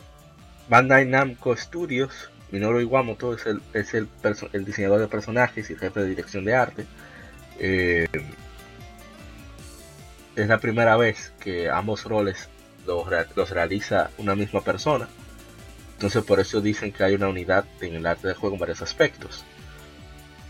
Bandai 0.67 1.05
Namco 1.05 1.55
Studios, 1.55 2.29
Minoru 2.51 2.79
Iwamoto 2.79 3.33
es 3.33 3.45
el, 3.45 3.61
es 3.73 3.93
el, 3.93 4.65
diseñador 4.65 4.99
de 4.99 5.07
personajes 5.07 5.69
y 5.69 5.75
jefe 5.75 5.99
de 5.99 6.07
dirección 6.07 6.45
de 6.45 6.55
arte. 6.55 6.85
Eh, 7.59 8.07
es 10.35 10.47
la 10.47 10.57
primera 10.59 10.97
vez 10.97 11.31
que 11.39 11.69
ambos 11.69 12.03
roles 12.03 12.49
los, 12.85 13.49
realiza 13.49 14.09
una 14.17 14.35
misma 14.35 14.61
persona. 14.61 15.07
Entonces 15.93 16.23
por 16.23 16.39
eso 16.39 16.61
dicen 16.61 16.91
que 16.91 17.03
hay 17.03 17.15
una 17.15 17.29
unidad 17.29 17.65
en 17.81 17.95
el 17.95 18.05
arte 18.05 18.27
del 18.27 18.35
juego 18.35 18.55
en 18.55 18.59
varios 18.59 18.81
aspectos. 18.81 19.43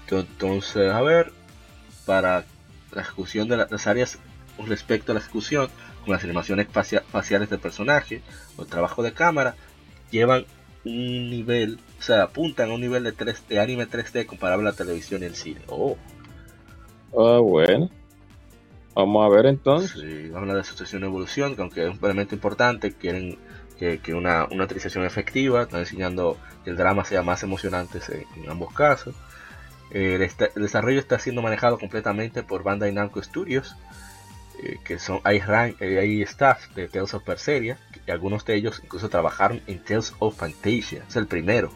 Entonces, 0.10 0.91
a 0.91 1.01
ver, 1.01 1.32
para 2.06 2.45
la 2.91 3.01
ejecución 3.01 3.47
de 3.47 3.58
las 3.58 3.88
áreas 3.88 4.17
respecto 4.65 5.12
a 5.12 5.15
la 5.15 5.21
ejecución, 5.21 5.69
con 6.04 6.13
las 6.13 6.23
animaciones 6.23 6.67
faciales 6.67 7.49
del 7.49 7.60
personaje 7.60 8.21
o 8.58 8.62
el 8.62 8.67
trabajo 8.67 9.01
de 9.01 9.12
cámara, 9.12 9.56
llevan 10.12 10.46
un 10.84 11.30
nivel, 11.30 11.80
o 12.00 12.02
sea, 12.02 12.24
apuntan 12.24 12.70
a 12.70 12.74
un 12.74 12.82
nivel 12.82 13.04
de, 13.04 13.12
3, 13.12 13.48
de 13.50 13.60
anime 13.60 13.88
3D 13.88 14.26
comparable 14.26 14.68
a 14.68 14.72
la 14.72 14.78
televisión 14.78 15.24
y 15.24 15.26
el 15.26 15.36
cine. 15.36 15.62
Oh. 15.68 15.98
Ah, 17.18 17.39
bueno. 17.39 17.89
Vamos 18.94 19.26
a 19.26 19.36
ver 19.36 19.46
entonces. 19.48 20.00
Sí, 20.00 20.24
vamos 20.30 20.36
a 20.36 20.39
hablar 20.39 20.58
de 20.58 20.63
sucesión 20.63 21.02
y 21.02 21.06
evolución, 21.06 21.56
que 21.56 21.62
aunque 21.62 21.84
es 21.84 21.89
un 21.89 22.00
elemento 22.06 22.36
importante, 22.36 22.94
quieren 22.94 23.38
que, 23.78 24.13
una, 24.13 24.46
una 24.46 24.63
utilización 24.63 25.04
efectiva, 25.04 25.63
están 25.63 25.82
enseñando 25.82 26.38
que 26.63 26.70
el 26.70 26.78
drama 26.78 27.04
sea 27.04 27.22
más 27.22 27.44
emocionante 27.44 28.00
en, 28.38 28.50
ambos 28.50 28.74
casos. 28.74 29.15
el, 29.91 30.28
desarrollo 30.56 31.00
está 31.00 31.20
siendo 31.20 31.41
manejado 31.41 31.78
completamente 31.78 32.41
por 32.41 32.63
Bandai 32.63 32.94
Namco 32.94 33.22
Studios, 33.22 33.76
eh, 34.63 34.78
que 34.86 34.98
son 34.98 35.20
hay, 35.26 35.39
rank, 35.39 35.82
eh, 35.82 36.00
hay 36.00 36.22
staff 36.22 36.74
de 36.74 36.88
Tales 36.88 37.13
of 37.13 37.26
Berseria, 37.26 37.78
y 38.08 38.12
algunos 38.12 38.46
de 38.46 38.56
ellos 38.56 38.82
incluso 38.84 39.10
trabajaron 39.10 39.62
en 39.68 39.84
Tales 39.84 40.13
of 40.20 40.38
Fantasia, 40.38 41.04
es 41.08 41.15
el 41.15 41.28
primero. 41.28 41.72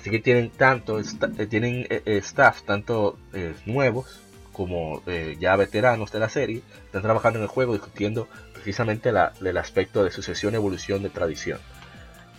Así 0.00 0.10
que 0.10 0.20
tienen 0.20 0.50
tanto, 0.50 1.00
eh, 1.00 1.46
tienen 1.48 1.86
staff 2.06 2.62
tanto 2.62 3.18
nuevos 3.66 4.20
como 4.58 5.02
eh, 5.06 5.36
ya 5.38 5.54
veteranos 5.54 6.10
de 6.10 6.18
la 6.18 6.28
serie, 6.28 6.62
están 6.84 7.02
trabajando 7.02 7.38
en 7.38 7.44
el 7.44 7.48
juego 7.48 7.74
discutiendo 7.74 8.26
precisamente 8.52 9.12
la, 9.12 9.32
del 9.40 9.56
aspecto 9.56 10.02
de 10.02 10.10
sucesión, 10.10 10.52
evolución 10.56 11.00
de 11.04 11.10
tradición. 11.10 11.60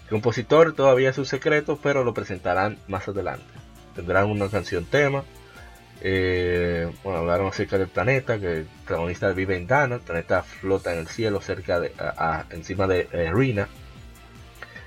El 0.04 0.10
compositor 0.10 0.74
todavía 0.74 1.12
es 1.12 1.18
un 1.18 1.26
secreto, 1.26 1.80
pero 1.82 2.04
lo 2.04 2.14
presentarán 2.14 2.78
más 2.90 3.08
adelante. 3.08 3.46
Tendrán 3.96 4.30
una 4.30 4.50
canción 4.50 4.84
tema. 4.84 5.24
Eh, 6.02 6.90
bueno, 7.04 7.20
hablaron 7.20 7.48
acerca 7.48 7.78
del 7.78 7.90
planeta, 7.90 8.40
que 8.40 8.60
el 8.60 8.68
protagonista 8.86 9.32
vive 9.34 9.58
en 9.58 9.68
Dana, 9.68 9.96
el 9.96 10.02
planeta 10.02 10.44
flota 10.44 10.94
en 10.94 11.00
el 11.00 11.08
cielo 11.08 11.42
cerca 11.42 11.80
de, 11.80 11.92
encima 12.52 12.88
de 12.88 13.08
eh, 13.12 13.32
Rina. 13.34 13.68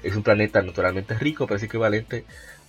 Es 0.03 0.17
un 0.17 0.23
planeta 0.23 0.63
naturalmente 0.63 1.15
rico, 1.15 1.47
pero 1.47 1.59
es 1.59 1.63
equivalente 1.63 2.25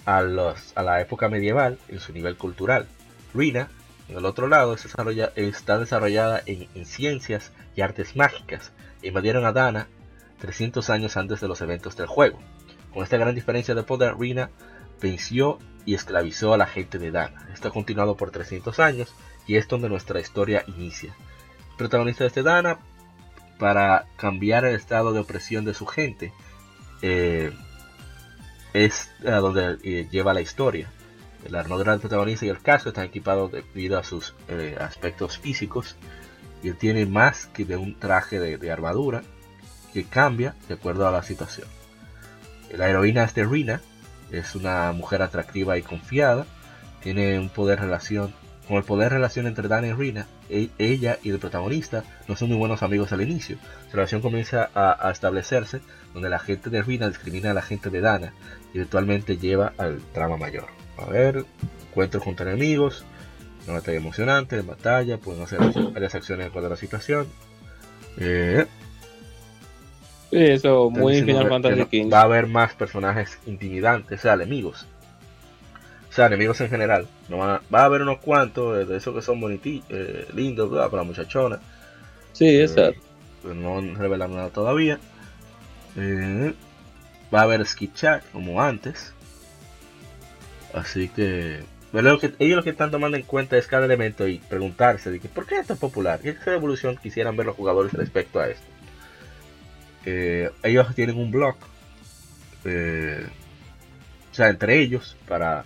a, 0.06 0.22
los, 0.22 0.74
a 0.76 0.84
la 0.84 1.02
época 1.02 1.30
medieval 1.30 1.80
en 1.88 2.00
su 2.00 2.14
nivel 2.14 2.36
cultural. 2.36 2.88
Rina, 3.34 3.70
en 4.10 4.18
el 4.18 4.26
otro 4.26 4.48
lado, 4.48 4.76
está 4.76 5.80
desarrollada 5.80 6.44
en, 6.46 6.68
en 6.76 6.86
ciencias 6.86 7.52
y 7.76 7.82
artes 7.82 8.16
mágicas. 8.16 8.72
Invadieron 9.02 9.46
a 9.46 9.54
Dana 9.54 9.88
300 10.40 10.90
años 10.90 11.18
antes 11.18 11.40
de 11.40 11.48
los 11.48 11.62
eventos 11.62 11.96
del 11.96 12.08
juego. 12.08 12.40
Con 12.94 13.04
esta 13.04 13.18
gran 13.18 13.34
diferencia 13.34 13.74
de 13.74 13.84
poder, 13.84 14.16
Rina 14.18 14.50
venció 15.02 15.58
y 15.86 15.96
esclavizó 15.96 16.54
a 16.54 16.58
la 16.58 16.66
gente 16.66 17.00
de 17.00 17.12
Dana. 17.12 17.48
Esto 17.54 17.68
ha 17.68 17.72
continuado 17.72 18.16
por 18.16 18.32
300 18.32 18.80
años 18.80 19.14
y 19.48 19.56
es 19.58 19.68
donde 19.68 19.90
nuestra 19.90 20.20
historia 20.20 20.64
inicia. 20.68 21.16
El 21.72 21.78
protagonista 21.78 22.24
de 22.24 22.30
este 22.30 22.44
Dana, 22.44 22.80
para 23.60 24.06
cambiar 24.16 24.66
el 24.66 24.76
estado 24.76 25.14
de 25.14 25.20
opresión 25.20 25.66
de 25.66 25.74
su 25.74 25.86
gente, 25.86 26.34
eh, 27.02 27.52
es 28.74 29.10
donde 29.22 29.78
eh, 29.84 30.08
lleva 30.10 30.34
la 30.34 30.42
historia. 30.42 30.90
La 31.50 31.60
armadura 31.60 31.92
del 31.92 32.00
protagonista 32.00 32.46
y 32.46 32.50
el 32.50 32.62
casco 32.62 32.90
están 32.90 33.06
equipados 33.06 33.52
debido 33.52 34.00
a 34.00 34.04
sus 34.04 34.34
eh, 34.48 34.78
aspectos 34.80 35.38
físicos 35.38 35.98
y 36.64 36.70
él 36.70 36.78
tiene 36.78 37.06
más 37.06 37.48
que 37.48 37.66
de 37.66 37.76
un 37.76 38.00
traje 38.00 38.40
de 38.40 38.72
armadura 38.72 39.24
que 39.94 40.06
cambia 40.06 40.56
de 40.68 40.74
acuerdo 40.74 41.08
a 41.08 41.12
la 41.12 41.22
situación. 41.22 41.68
La 42.76 42.90
heroína 42.90 43.24
es 43.24 43.36
de 43.36 43.46
Rina, 43.46 43.82
es 44.34 44.56
una 44.56 44.92
mujer 44.92 45.22
atractiva 45.22 45.78
y 45.78 45.84
confiada, 45.84 46.46
tiene 47.02 47.40
un 47.40 47.50
poder 47.50 47.80
relación, 47.80 48.34
con 48.68 48.78
el 48.78 48.84
poder 48.84 49.12
relación 49.12 49.46
entre 49.46 49.68
Dana 49.68 49.88
y 49.88 49.94
Rina, 49.94 50.28
e, 50.50 50.70
ella 50.78 51.20
y 51.24 51.30
el 51.30 51.40
protagonista 51.40 52.04
no 52.28 52.36
son 52.36 52.50
muy 52.50 52.58
buenos 52.58 52.82
amigos 52.82 53.12
al 53.12 53.22
inicio. 53.22 53.58
Su 53.90 53.98
relación 53.98 54.22
comienza 54.22 54.70
a, 54.74 55.12
establecerse 55.12 55.82
donde 56.14 56.30
la 56.30 56.40
gente 56.40 56.70
de 56.70 56.82
Rina 56.82 57.08
discrimina 57.08 57.52
a 57.52 57.54
la 57.54 57.62
gente 57.62 57.90
de 57.90 58.02
Dana 58.02 58.34
y 58.74 58.78
eventualmente 58.78 59.38
lleva 59.38 59.74
al 59.78 60.00
trama 60.14 60.38
mayor. 60.38 60.66
A 60.98 61.06
ver, 61.06 61.46
encuentros 61.90 62.24
junto 62.24 62.44
a 62.44 62.48
enemigos, 62.48 63.06
una 63.66 63.80
batalla 63.80 63.98
emocionante, 63.98 64.62
batalla, 64.62 65.18
pueden 65.18 65.44
hacer 65.44 65.60
varias 65.94 66.16
acciones 66.16 66.54
de 66.54 66.70
la 66.70 66.76
situación. 66.76 67.28
Eh, 68.18 68.66
eso, 70.34 70.90
muy 70.90 71.22
Final 71.22 71.50
Fantasy 71.50 71.82
XV. 71.82 72.14
Va 72.14 72.22
a 72.22 72.24
haber 72.24 72.48
más 72.48 72.74
personajes 72.74 73.38
intimidantes, 73.46 74.20
o 74.20 74.22
sea, 74.22 74.34
enemigos. 74.34 74.86
O 76.10 76.14
sea, 76.14 76.28
enemigos 76.28 76.62
en 76.62 76.70
general. 76.70 77.08
No 77.30 77.38
va, 77.38 77.62
a 77.72 77.86
haber 77.86 78.02
unos 78.02 78.20
cuantos 78.20 78.88
de 78.88 78.98
esos 78.98 79.16
que 79.16 79.22
son 79.22 79.40
bonitos, 79.40 79.84
eh, 79.90 80.28
lindos, 80.36 80.70
¿verdad? 80.70 80.90
Para 80.90 81.04
la 81.04 81.08
muchachona. 81.08 81.60
Sí, 82.34 82.46
eh, 82.46 82.64
exacto. 82.64 83.02
no 83.44 83.82
revelan 83.96 84.36
nada 84.36 84.50
todavía. 84.50 85.00
Eh, 85.98 86.54
va 87.34 87.40
a 87.42 87.44
haber 87.44 87.66
skip 87.66 87.94
chat 87.96 88.24
como 88.32 88.62
antes. 88.62 89.14
Así 90.74 91.10
que, 91.10 91.62
lo 91.92 92.20
que 92.20 92.34
ellos 92.40 92.58
lo 92.58 92.64
que 92.64 92.72
están 92.72 92.92
tomando 92.92 93.18
en 93.18 93.24
cuenta 93.24 93.58
es 93.58 93.68
cada 93.68 93.86
elemento 93.86 94.28
y 94.28 94.40
preguntarse 94.40 95.12
de 95.12 95.20
que, 95.20 95.30
¿por 95.30 95.46
qué 95.46 95.60
es 95.60 95.68
tan 95.68 95.78
popular? 95.78 96.20
¿Qué 96.20 96.36
evolución 96.48 96.98
quisieran 96.98 97.38
ver 97.38 97.46
los 97.46 97.56
jugadores 97.56 97.94
respecto 97.94 98.40
a 98.40 98.50
esto? 98.50 98.73
Ellos 100.06 100.94
tienen 100.96 101.18
un 101.18 101.32
blog, 101.32 101.56
eh, 102.66 103.26
o 104.32 104.36
sea, 104.36 104.50
entre 104.50 104.80
ellos, 104.80 105.16
para 105.28 105.66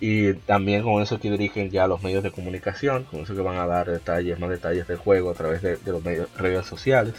y 0.00 0.34
también 0.34 0.82
con 0.82 1.02
eso 1.02 1.18
que 1.18 1.30
dirigen 1.30 1.70
ya 1.70 1.88
los 1.88 2.02
medios 2.02 2.22
de 2.22 2.30
comunicación, 2.30 3.04
con 3.04 3.20
eso 3.20 3.34
que 3.34 3.40
van 3.40 3.58
a 3.58 3.66
dar 3.66 3.90
detalles, 3.90 4.38
más 4.38 4.50
detalles 4.50 4.86
del 4.86 4.98
juego 4.98 5.30
a 5.30 5.34
través 5.34 5.60
de, 5.62 5.78
los 5.86 6.04
medios, 6.04 6.28
redes 6.36 6.66
sociales. 6.66 7.14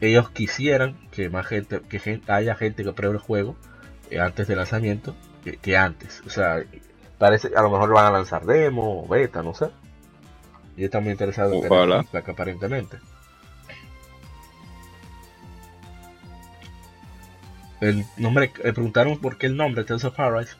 Ellos 0.00 0.28
quisieran 0.30 0.96
que 1.12 1.30
más 1.30 1.46
gente, 1.46 1.80
que 1.80 2.20
haya 2.26 2.54
gente 2.56 2.82
que 2.82 2.92
pruebe 2.92 3.14
el 3.16 3.20
juego 3.20 3.56
eh, 4.10 4.18
antes 4.18 4.48
del 4.48 4.58
lanzamiento 4.58 5.14
que, 5.62 5.76
antes. 5.76 6.22
O 6.26 6.30
sea, 6.30 6.60
parece 7.18 7.50
a 7.54 7.62
lo 7.62 7.70
mejor 7.70 7.92
van 7.92 8.06
a 8.06 8.10
lanzar 8.10 8.44
demo 8.44 9.06
beta, 9.06 9.42
no 9.44 9.54
sé. 9.54 9.68
Y 10.76 10.84
están 10.84 11.04
muy 11.04 11.12
interesados 11.12 11.54
en 11.54 12.04
placa 12.04 12.32
aparentemente. 12.32 12.98
El 17.86 18.04
nombre, 18.16 18.50
le 18.64 18.72
preguntaron 18.72 19.16
por 19.20 19.38
qué 19.38 19.46
el 19.46 19.56
nombre 19.56 19.84
Tales 19.84 20.02
of 20.02 20.18
Arise. 20.18 20.54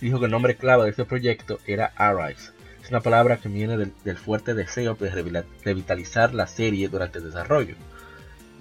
Dijo 0.00 0.20
que 0.20 0.26
el 0.26 0.30
nombre 0.30 0.54
clave 0.54 0.84
de 0.84 0.90
este 0.90 1.04
proyecto 1.04 1.58
era 1.66 1.92
Arise. 1.96 2.52
Es 2.80 2.88
una 2.90 3.00
palabra 3.00 3.38
que 3.38 3.48
viene 3.48 3.76
del, 3.76 4.16
fuerte 4.16 4.54
deseo 4.54 4.94
de 4.94 5.44
revitalizar 5.64 6.32
la 6.32 6.46
serie 6.46 6.88
durante 6.88 7.18
el 7.18 7.24
desarrollo. 7.24 7.74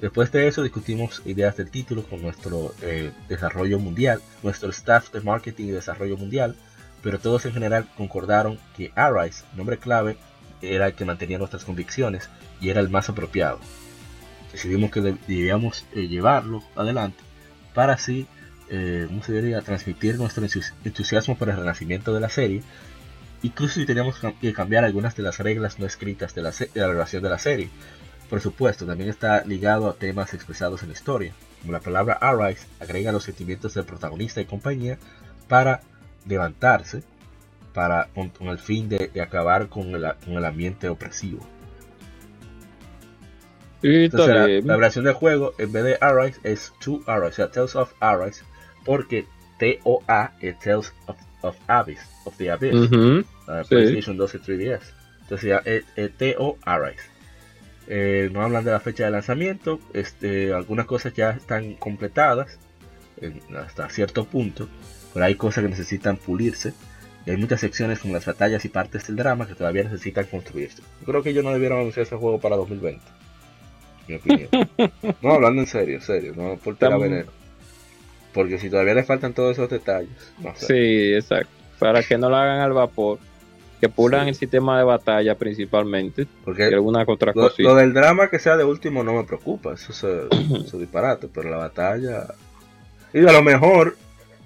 Después 0.02 0.32
de 0.32 0.48
eso 0.48 0.64
discutimos 0.64 1.22
ideas 1.26 1.58
del 1.58 1.70
título 1.70 2.02
con 2.02 2.24
nuestro 2.24 2.74
eh, 2.82 3.12
desarrollo 3.30 3.78
mundial, 3.78 4.20
nuestro 4.42 4.72
staff 4.72 5.12
de 5.12 5.22
marketing 5.22 5.66
y 5.66 5.72
desarrollo 5.72 6.18
mundial, 6.18 6.56
pero 7.04 7.20
todos 7.20 7.46
en 7.46 7.54
general 7.54 7.88
concordaron 7.98 8.58
que 8.76 8.92
Arise, 8.96 9.44
nombre 9.56 9.78
clave, 9.78 10.18
era 10.64 10.88
el 10.88 10.96
que 10.96 11.06
mantenía 11.06 11.38
nuestras 11.38 11.66
convicciones 11.66 12.32
y 12.60 12.70
era 12.70 12.82
el 12.82 12.90
más 12.90 13.10
apropiado. 13.10 13.60
Decidimos 14.52 14.90
que 14.90 15.02
debíamos 15.02 15.86
eh, 15.94 16.08
llevarlo 16.08 16.64
adelante 16.76 17.31
para 17.74 17.94
así, 17.94 18.28
eh, 18.70 19.08
transmitir 19.66 20.18
nuestro 20.18 20.46
entusiasmo 20.86 21.38
por 21.38 21.50
el 21.50 21.58
renacimiento 21.58 22.14
de 22.14 22.20
la 22.20 22.30
serie, 22.30 22.64
incluso 23.44 23.80
si 23.80 23.86
teníamos 23.86 24.16
que 24.40 24.54
cambiar 24.54 24.86
algunas 24.86 25.16
de 25.16 25.24
las 25.24 25.40
reglas 25.40 25.80
no 25.80 25.86
escritas 25.86 26.34
de 26.36 26.42
la, 26.42 26.52
de 26.52 26.70
la 26.76 26.88
relación 26.88 27.24
de 27.24 27.30
la 27.30 27.40
serie. 27.40 27.70
Por 28.30 28.40
supuesto, 28.40 28.86
también 28.86 29.10
está 29.10 29.44
ligado 29.44 29.90
a 29.90 29.96
temas 29.96 30.34
expresados 30.34 30.84
en 30.84 30.90
la 30.90 30.94
historia, 30.94 31.34
como 31.62 31.74
la 31.74 31.82
palabra 31.82 32.14
Arise 32.14 32.66
agrega 32.80 33.12
los 33.12 33.24
sentimientos 33.24 33.74
del 33.74 33.86
protagonista 33.86 34.40
y 34.40 34.46
compañía 34.46 34.98
para 35.50 35.82
levantarse, 36.26 37.04
para, 37.74 38.08
con, 38.14 38.32
el 38.48 38.60
fin 38.60 38.88
de, 38.88 39.12
acabar 39.22 39.68
con 39.68 39.94
el 39.94 40.46
ambiente 40.46 40.88
opresivo 40.88 41.46
la, 43.82 44.78
versión 44.78 45.06
del 45.06 45.14
juego, 45.14 45.54
en 45.58 45.72
vez 45.72 45.84
de 45.84 45.98
Arise, 46.02 46.40
es 46.44 46.74
To 46.84 47.02
Arise, 47.08 47.28
o 47.28 47.32
sea, 47.32 47.52
Tales 47.52 47.76
of 47.76 47.94
Arise, 48.00 48.44
porque 48.86 49.26
T-O-A 49.58 50.34
es 50.40 50.60
Tales 50.60 50.94
of, 51.08 51.18
of, 51.42 51.56
Abyss, 51.68 52.00
of 52.26 52.38
the 52.38 52.52
Abyss, 52.52 52.90
PlayStation 53.70 54.18
2 54.18 54.36
y 54.36 54.38
3DS. 54.38 54.82
Entonces 55.22 55.50
ya 55.50 55.58
es, 55.66 55.84
T-O 56.18 56.58
Arise. 56.64 57.04
Eh, 57.88 58.30
no 58.32 58.44
hablan 58.44 58.64
de 58.64 58.72
la 58.72 58.80
fecha 58.80 59.06
de 59.06 59.12
lanzamiento, 59.12 59.80
este, 59.94 60.54
algunas 60.54 60.86
cosas 60.86 61.14
ya 61.14 61.32
están 61.32 61.74
completadas 61.76 62.60
hasta 63.58 63.90
cierto 63.90 64.26
punto, 64.26 64.68
pero 65.14 65.26
hay 65.26 65.36
cosas 65.36 65.64
que 65.64 65.70
necesitan 65.70 66.18
pulirse. 66.18 66.74
Y 67.24 67.30
hay 67.30 67.38
muchas 67.38 67.60
secciones 67.60 68.00
como 68.00 68.16
las 68.16 68.26
batallas 68.26 68.66
y 68.66 68.70
partes 68.70 69.06
del 69.06 69.16
drama 69.16 69.46
que 69.46 69.54
todavía 69.54 69.84
necesitan 69.84 70.26
construirse. 70.26 70.82
Yo 71.02 71.06
creo 71.06 71.22
que 71.22 71.30
ellos 71.30 71.44
no 71.44 71.52
debieron 71.52 71.80
anunciar 71.80 72.08
ese 72.08 72.16
juego 72.16 72.40
para 72.40 72.56
2020 72.56 73.21
mi 74.12 74.18
opinión. 74.18 74.50
no, 75.22 75.34
hablando 75.34 75.62
en 75.62 75.68
serio, 75.68 75.96
en 75.96 76.02
serio, 76.02 76.34
no 76.36 76.58
por 76.58 76.76
tirar 76.76 77.00
veneno. 77.00 77.32
Porque 78.34 78.58
si 78.58 78.70
todavía 78.70 78.94
le 78.94 79.04
faltan 79.04 79.34
todos 79.34 79.54
esos 79.54 79.70
detalles, 79.70 80.34
no 80.40 80.56
sé. 80.56 80.66
Sí, 80.68 81.14
exacto. 81.16 81.52
Para 81.80 82.04
que 82.04 82.18
no 82.18 82.30
lo 82.30 82.38
hagan 82.38 82.60
al 82.60 82.74
vapor, 82.74 83.20
que 83.82 83.90
pulan 83.90 84.28
el 84.28 84.36
sistema 84.36 84.78
de 84.78 84.84
batalla 84.84 85.36
principalmente. 85.36 86.28
Porque 86.46 86.66
alguna 86.66 87.04
otra 87.06 87.34
lo, 87.36 87.52
lo, 87.58 87.76
del 87.76 87.94
drama 87.94 88.30
que 88.30 88.40
sea 88.40 88.56
de 88.56 88.64
último 88.64 89.04
no 89.04 89.14
me 89.14 89.24
preocupa, 89.24 89.74
eso 89.74 89.92
es 89.92 90.72
disparate, 90.80 91.28
pero 91.28 91.50
la 91.50 91.58
batalla. 91.58 92.28
Y 93.14 93.20
a 93.20 93.32
lo 93.32 93.42
mejor 93.42 93.98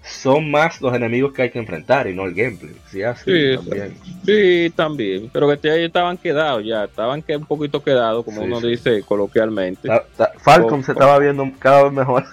son 0.06 0.52
más 0.52 0.82
los 0.82 0.94
enemigos 0.94 1.34
que 1.34 1.44
hay 1.44 1.50
que 1.50 1.60
enfrentar 1.60 2.08
y 2.08 2.14
no 2.14 2.26
el 2.26 2.34
gameplay. 2.34 2.76
Sí, 2.90 3.02
así, 3.02 3.56
también. 3.56 3.98
sí, 4.26 4.74
también. 4.76 5.30
Pero 5.34 5.60
que 5.60 5.70
ahí 5.70 5.86
estaban 5.86 6.18
quedados 6.18 6.64
ya, 6.64 6.84
estaban 6.84 7.22
que 7.22 7.36
un 7.36 7.46
poquito 7.46 7.84
quedados, 7.84 8.24
como 8.24 8.42
uno 8.42 8.62
dice 8.62 9.02
coloquialmente. 9.04 9.90
Falcon 10.38 10.84
se 10.84 10.92
estaba 10.92 11.18
viendo 11.20 11.50
cada 11.60 11.84
vez 11.84 11.94
mejor. 11.94 12.24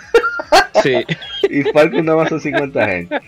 Sí. 0.82 1.04
y 1.50 1.62
Falcon 1.62 2.04
nada 2.04 2.18
más 2.18 2.28
son 2.28 2.40
50 2.40 2.86
gente. 2.86 3.20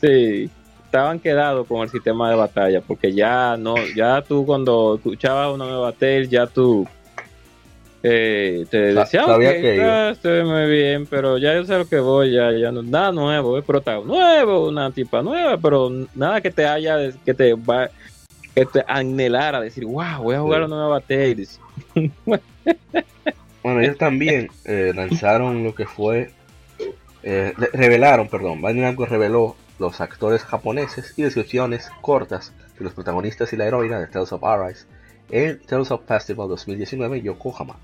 Sí, 0.00 0.50
estaban 0.84 1.18
quedados 1.18 1.66
con 1.66 1.82
el 1.82 1.90
sistema 1.90 2.30
de 2.30 2.36
batalla, 2.36 2.80
porque 2.80 3.12
ya 3.12 3.56
no, 3.58 3.74
ya 3.94 4.22
tú 4.22 4.46
cuando 4.46 4.96
escuchabas 4.96 5.54
una 5.54 5.66
nueva 5.66 5.92
tele, 5.92 6.28
ya 6.28 6.46
tú 6.46 6.86
eh, 8.08 8.66
te 8.70 8.94
decía, 8.94 9.24
que 9.36 10.16
se 10.22 10.28
ve 10.28 10.44
muy 10.44 10.70
bien, 10.70 11.06
pero 11.06 11.38
ya 11.38 11.54
yo 11.54 11.64
sé 11.64 11.76
lo 11.76 11.88
que 11.88 11.98
voy, 11.98 12.34
ya, 12.34 12.52
ya 12.52 12.70
no, 12.70 12.80
nada 12.80 13.10
nuevo, 13.10 13.58
es 13.58 13.64
protagonista 13.64 14.16
nuevo, 14.16 14.68
una 14.68 14.92
tipa 14.92 15.22
nueva, 15.22 15.58
pero 15.58 15.90
nada 16.14 16.40
que 16.40 16.52
te 16.52 16.66
haya, 16.66 17.10
que 17.24 17.34
te 17.34 17.54
va, 17.54 17.90
que 18.54 18.64
te 18.64 18.84
anhelara 18.86 19.60
decir, 19.60 19.84
wow, 19.86 20.22
voy 20.22 20.36
a 20.36 20.40
jugar 20.40 20.62
una 20.62 20.76
nueva 20.76 21.00
Tales. 21.00 21.60
bueno, 23.64 23.80
ellos 23.80 23.98
también 23.98 24.50
eh, 24.64 24.92
lanzaron 24.94 25.64
lo 25.64 25.74
que 25.74 25.86
fue. 25.86 26.30
Eh, 27.24 27.54
revelaron, 27.72 28.28
perdón, 28.28 28.62
Bandai 28.62 28.94
reveló 28.94 29.56
los 29.80 30.00
actores 30.00 30.44
japoneses 30.44 31.12
y 31.16 31.24
descripciones 31.24 31.90
cortas 32.02 32.52
de 32.78 32.84
los 32.84 32.94
protagonistas 32.94 33.52
y 33.52 33.56
la 33.56 33.66
heroína 33.66 33.98
de 33.98 34.06
Tales 34.06 34.32
of 34.32 34.44
Arise 34.44 34.86
en 35.30 35.60
Tales 35.60 35.90
of 35.90 36.04
Festival 36.06 36.48
2019 36.48 37.22
Yokohama. 37.22 37.76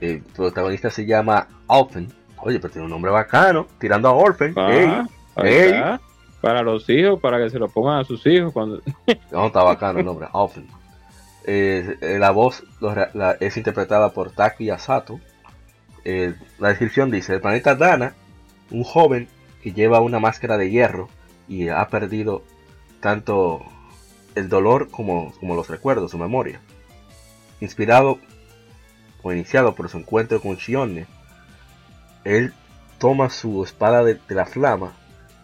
El 0.00 0.22
protagonista 0.22 0.90
se 0.90 1.06
llama 1.06 1.48
Alpen. 1.68 2.12
Oye, 2.38 2.60
pero 2.60 2.72
tiene 2.72 2.84
un 2.84 2.90
nombre 2.90 3.10
bacano, 3.10 3.66
tirando 3.78 4.08
a 4.08 4.12
Orphan. 4.12 4.52
Ah, 4.56 5.98
para 6.40 6.62
los 6.62 6.88
hijos, 6.90 7.18
para 7.20 7.38
que 7.38 7.50
se 7.50 7.58
lo 7.58 7.68
pongan 7.68 8.00
a 8.00 8.04
sus 8.04 8.26
hijos. 8.26 8.52
cuando 8.52 8.82
No, 9.32 9.46
está 9.46 9.62
bacano 9.62 9.98
el 10.00 10.04
nombre, 10.04 10.28
Alpen. 10.32 10.68
Eh, 11.44 11.96
eh, 12.00 12.18
la 12.18 12.30
voz 12.30 12.64
es 13.40 13.56
interpretada 13.56 14.12
por 14.12 14.32
Taki 14.32 14.70
Asato. 14.70 15.20
Eh, 16.04 16.34
la 16.58 16.68
descripción 16.68 17.10
dice: 17.10 17.34
El 17.34 17.40
planeta 17.40 17.74
Dana, 17.74 18.14
un 18.70 18.84
joven 18.84 19.28
que 19.62 19.72
lleva 19.72 20.00
una 20.00 20.18
máscara 20.18 20.58
de 20.58 20.70
hierro 20.70 21.08
y 21.48 21.68
ha 21.68 21.88
perdido 21.88 22.42
tanto 23.00 23.62
el 24.36 24.48
dolor 24.48 24.90
como, 24.90 25.32
como 25.40 25.56
los 25.56 25.68
recuerdos, 25.68 26.12
su 26.12 26.18
memoria. 26.18 26.60
Inspirado 27.60 28.20
o 29.22 29.32
iniciado 29.32 29.74
por 29.74 29.88
su 29.88 29.98
encuentro 29.98 30.40
con 30.40 30.56
Shione, 30.56 31.06
él 32.24 32.52
toma 32.98 33.30
su 33.30 33.64
espada 33.64 34.04
de, 34.04 34.20
la 34.28 34.46
flama 34.46 34.92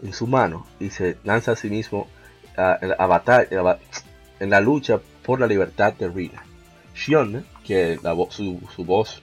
en 0.02 0.12
su 0.12 0.26
mano 0.26 0.66
y 0.78 0.90
se 0.90 1.16
lanza 1.24 1.52
a 1.52 1.56
sí 1.56 1.68
mismo 1.70 2.06
a, 2.56 2.78
en 4.38 4.50
la 4.50 4.60
lucha 4.60 5.00
por 5.24 5.40
la 5.40 5.46
libertad 5.46 5.94
de 5.94 6.08
Rina. 6.08 6.44
Shione, 6.94 7.44
que 7.64 7.98
su, 8.28 8.60
su, 8.76 8.84
voz 8.84 9.22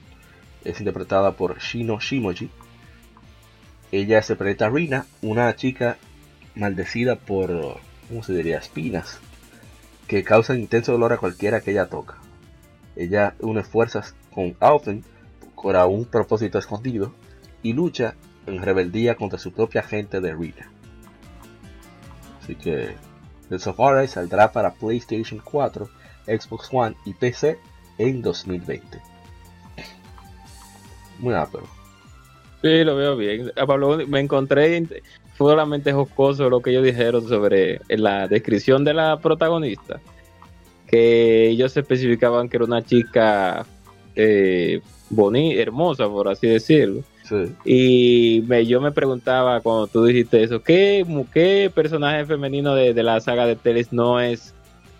es 0.64 0.80
interpretada 0.80 1.32
por 1.32 1.58
Shino 1.58 2.00
Shimoji, 2.00 2.50
ella 3.92 4.22
se 4.22 4.34
presenta 4.34 4.66
a 4.66 4.70
Rina, 4.70 5.06
una 5.22 5.54
chica 5.54 5.96
maldecida 6.56 7.16
por, 7.16 7.78
¿cómo 8.08 8.24
se 8.24 8.32
diría?, 8.32 8.58
espinas 8.58 9.20
que 10.10 10.24
causan 10.24 10.58
intenso 10.58 10.90
dolor 10.90 11.12
a 11.12 11.18
cualquiera 11.18 11.60
que 11.60 11.70
ella 11.70 11.86
toca. 11.86 12.16
Ella 12.96 13.36
une 13.38 13.62
fuerzas 13.62 14.16
con 14.34 14.56
Alfen 14.58 15.04
para 15.62 15.86
un 15.86 16.04
propósito 16.04 16.58
escondido 16.58 17.14
y 17.62 17.74
lucha 17.74 18.16
en 18.48 18.60
rebeldía 18.60 19.14
contra 19.14 19.38
su 19.38 19.52
propia 19.52 19.84
gente 19.84 20.20
de 20.20 20.34
Rita. 20.34 20.68
Así 22.42 22.56
que 22.56 22.96
The 23.50 23.60
Safari 23.60 24.08
saldrá 24.08 24.50
para 24.50 24.74
PlayStation 24.74 25.40
4, 25.44 25.88
Xbox 26.26 26.68
One 26.72 26.96
y 27.04 27.14
PC 27.14 27.60
en 27.98 28.20
2020. 28.20 29.00
Muy 31.20 31.34
ápero. 31.34 31.68
Sí, 32.62 32.82
lo 32.82 32.96
veo 32.96 33.16
bien. 33.16 33.52
Ah, 33.56 33.64
me 34.08 34.18
encontré 34.18 34.84
fue 35.40 35.52
solamente 35.52 35.90
jocoso 35.90 36.50
lo 36.50 36.60
que 36.60 36.68
ellos 36.68 36.84
dijeron 36.84 37.26
sobre 37.26 37.80
la 37.88 38.28
descripción 38.28 38.84
de 38.84 38.92
la 38.92 39.18
protagonista. 39.20 39.98
Que 40.86 41.48
ellos 41.48 41.74
especificaban 41.74 42.46
que 42.46 42.58
era 42.58 42.66
una 42.66 42.84
chica 42.84 43.64
eh, 44.14 44.82
bonita, 45.08 45.62
hermosa, 45.62 46.06
por 46.10 46.28
así 46.28 46.46
decirlo. 46.46 47.02
Y 47.64 48.44
me, 48.48 48.66
yo 48.66 48.82
me 48.82 48.92
preguntaba 48.92 49.62
cuando 49.62 49.86
tú 49.86 50.04
dijiste 50.04 50.42
eso, 50.42 50.62
¿qué, 50.62 51.06
qué 51.32 51.72
personaje 51.74 52.26
femenino 52.26 52.74
de, 52.74 52.92
la 53.02 53.18
saga 53.22 53.46
de 53.46 53.56
Teles 53.56 53.94
no 53.94 54.20
es 54.20 54.52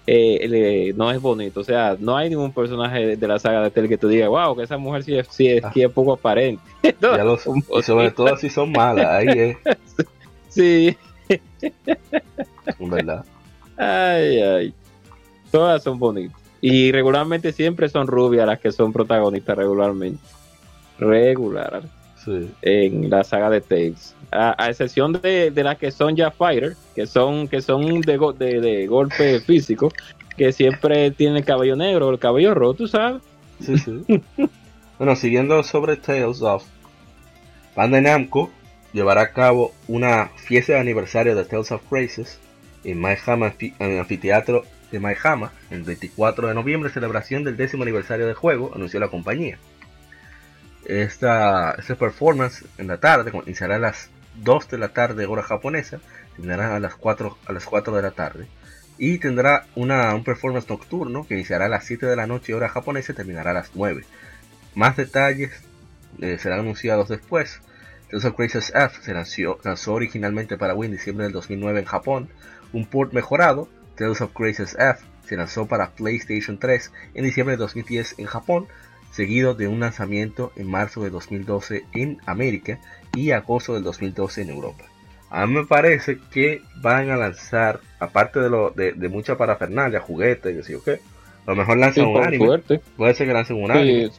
eh, 0.07 0.95
no 0.97 1.11
es 1.11 1.21
bonito? 1.21 1.61
O 1.61 1.65
sea, 1.65 1.99
no 2.01 2.17
hay 2.17 2.31
ningún 2.31 2.55
personaje 2.55 3.15
de, 3.15 3.29
la 3.29 3.39
saga 3.39 3.61
de 3.61 3.71
Teles 3.71 3.91
que 3.91 3.99
tú 3.99 4.09
digas, 4.09 4.31
wow, 4.31 4.57
que 4.57 4.63
esa 4.63 4.79
mujer 4.79 5.03
sí 5.03 5.19
es, 5.19 5.29
sí 5.31 5.49
es, 5.49 5.63
ah. 5.63 5.73
poco 5.93 6.15
aparente. 6.15 6.63
y 6.83 7.83
sobre 7.83 8.11
todo 8.11 8.35
si 8.39 8.49
son 8.49 8.73
malas, 8.73 9.05
ahí 9.05 9.29
es. 9.29 9.57
Sí. 10.51 10.97
¿Verdad? 12.79 13.25
Ay, 13.77 14.41
ay. 14.41 14.75
Todas 15.51 15.83
son 15.83 15.99
bonitas. 15.99 16.39
Y 16.61 16.93
regularmente 16.93 17.53
siempre 17.53 17.89
son 17.89 18.07
rubias 18.07 18.47
las 18.47 18.61
que 18.61 18.71
son 18.71 18.93
protagonistas 18.93 19.57
regularmente. 19.57 20.23
Regular. 20.99 21.83
Sí. 22.23 22.51
En 22.61 23.09
la 23.09 23.25
saga 23.25 23.49
de 23.49 23.63
Tales. 23.63 24.15
A, 24.31 24.69
excepción 24.69 25.13
de, 25.13 25.53
las 25.57 25.79
que 25.79 25.91
son 25.91 26.15
ya 26.15 26.31
fighter, 26.31 26.77
que 26.95 27.07
son, 27.07 27.49
que 27.49 27.63
son 27.63 28.03
de, 28.03 28.61
de, 28.61 28.87
golpe 28.87 29.41
físico, 29.41 29.91
que 30.37 30.53
siempre 30.53 31.11
tienen 31.11 31.39
el 31.39 31.45
cabello 31.45 31.75
negro, 31.75 32.11
el 32.11 32.19
cabello 32.19 32.55
rojo, 32.55 32.87
¿sabes? 32.87 33.23
Sí, 33.61 33.79
sí. 33.79 34.05
bueno, 34.99 35.17
siguiendo 35.17 35.63
sobre 35.63 35.97
Tales 35.97 36.43
of 36.43 36.65
Bandai 37.75 38.03
Namco 38.03 38.51
llevará 38.93 39.23
a 39.23 39.33
cabo 39.33 39.75
una 39.89 40.31
fiesta 40.37 40.75
de 40.75 40.81
aniversario 40.81 41.35
de 41.35 41.45
Tales 41.45 41.73
of 41.73 41.83
Crisis 41.89 42.39
en, 42.85 43.05
en 43.05 43.75
el 43.79 43.99
anfiteatro 43.99 44.65
de 44.91 45.01
Maihama 45.01 45.53
el 45.71 45.83
24 45.83 46.49
de 46.49 46.55
noviembre, 46.55 46.91
celebración 46.91 47.45
del 47.45 47.57
décimo 47.57 47.83
aniversario 47.85 48.27
del 48.27 48.35
juego, 48.35 48.73
anunció 48.75 49.01
la 49.01 49.09
compañía. 49.09 49.59
Esta, 50.85 51.77
performance 51.99 52.65
en 52.79 52.89
la 52.89 52.99
tarde 52.99 53.33
iniciará 53.47 53.77
a 53.77 53.79
las 53.79 54.11
2 54.43 54.69
de 54.69 54.79
la 54.79 54.89
tarde 54.89 55.27
hora 55.27 55.43
japonesa, 55.43 56.01
terminará 56.35 56.75
a 56.75 56.81
las 56.81 56.95
4, 56.95 57.39
a 57.47 57.53
las 57.53 57.65
4 57.65 57.95
de 57.95 58.03
la 58.03 58.11
tarde 58.11 58.49
y 59.01 59.17
tendrá 59.17 59.67
una, 59.77 60.15
un 60.15 60.23
performance 60.25 60.69
nocturno 60.69 61.27
que 61.27 61.33
iniciará 61.33 61.65
a 61.65 61.69
las 61.71 61.85
7 61.87 62.05
de 62.05 62.17
la 62.17 62.27
noche 62.27 62.53
hora 62.53 62.69
japonesa 62.69 63.13
y 63.13 63.15
terminará 63.15 63.53
a 63.53 63.55
las 63.55 63.71
9. 63.75 64.05
Más 64.75 64.95
detalles 64.95 65.53
eh, 66.21 66.37
serán 66.39 66.61
anunciados 66.61 67.09
después. 67.09 67.63
Tales 68.11 68.25
of 68.25 68.35
Crisis 68.35 68.73
F 68.75 69.03
se 69.03 69.15
lanzó, 69.15 69.95
originalmente 69.95 70.59
para 70.59 70.75
Wii 70.75 70.87
en 70.91 70.97
diciembre 70.97 71.25
del 71.25 71.33
2009 71.33 71.81
en 71.81 71.87
Japón. 71.87 72.29
Un 72.73 72.87
port 72.87 73.13
mejorado, 73.13 73.69
Tales 73.97 74.21
of 74.21 74.33
Crisis 74.33 74.77
F, 74.79 75.05
se 75.25 75.37
lanzó 75.37 75.67
para 75.67 75.91
PlayStation 75.91 76.59
3 76.59 76.93
en 77.15 77.25
diciembre 77.25 77.55
de 77.55 77.59
2010 77.59 78.17
en 78.19 78.27
Japón, 78.27 78.67
seguido 79.13 79.55
de 79.55 79.69
un 79.69 79.81
lanzamiento 79.81 80.53
en 80.57 80.69
marzo 80.69 81.05
de 81.05 81.11
2012 81.11 81.85
en 81.93 82.19
América 82.27 82.81
y 83.15 83.31
agosto 83.31 83.75
del 83.75 83.85
2012 83.85 84.43
en 84.43 84.51
Europa. 84.51 84.85
A 85.31 85.47
mí 85.47 85.55
me 85.55 85.65
parece 85.65 86.19
que 86.33 86.63
van 86.83 87.11
a 87.11 87.17
lanzar, 87.17 87.79
aparte 88.01 88.41
de, 88.41 88.51
lo, 88.51 88.71
de, 88.71 89.09
mucha 89.09 89.37
parafernalia, 89.37 90.01
juguetes, 90.01 90.57
que 90.57 90.63
sí 90.65 90.75
o 90.75 90.83
qué, 90.83 90.99
a 91.47 91.51
lo 91.51 91.57
mejor 91.57 91.79
lanzan 91.79 92.07
un 92.07 92.25
anime. 92.25 92.59
Puede 92.97 93.15
ser 93.15 93.29
que 93.29 93.33
lancen 93.33 93.63
un 93.63 93.71
anime. 93.71 94.11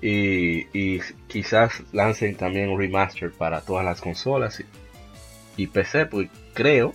Y, 0.00 1.00
quizás 1.26 1.82
lancen 1.92 2.36
también 2.36 2.70
un 2.70 2.78
remaster 2.78 3.32
para 3.32 3.60
todas 3.60 3.84
las 3.84 4.00
consolas 4.00 4.62
y, 5.56 5.66
PC, 5.66 6.06
pues 6.06 6.28
creo 6.54 6.94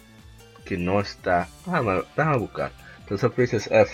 que 0.66 0.78
no 0.78 1.02
está. 1.02 1.48
Déjame, 1.66 2.38
buscar. 2.38 2.72
Entonces 3.02 3.32
Princess 3.32 3.68
F 3.70 3.92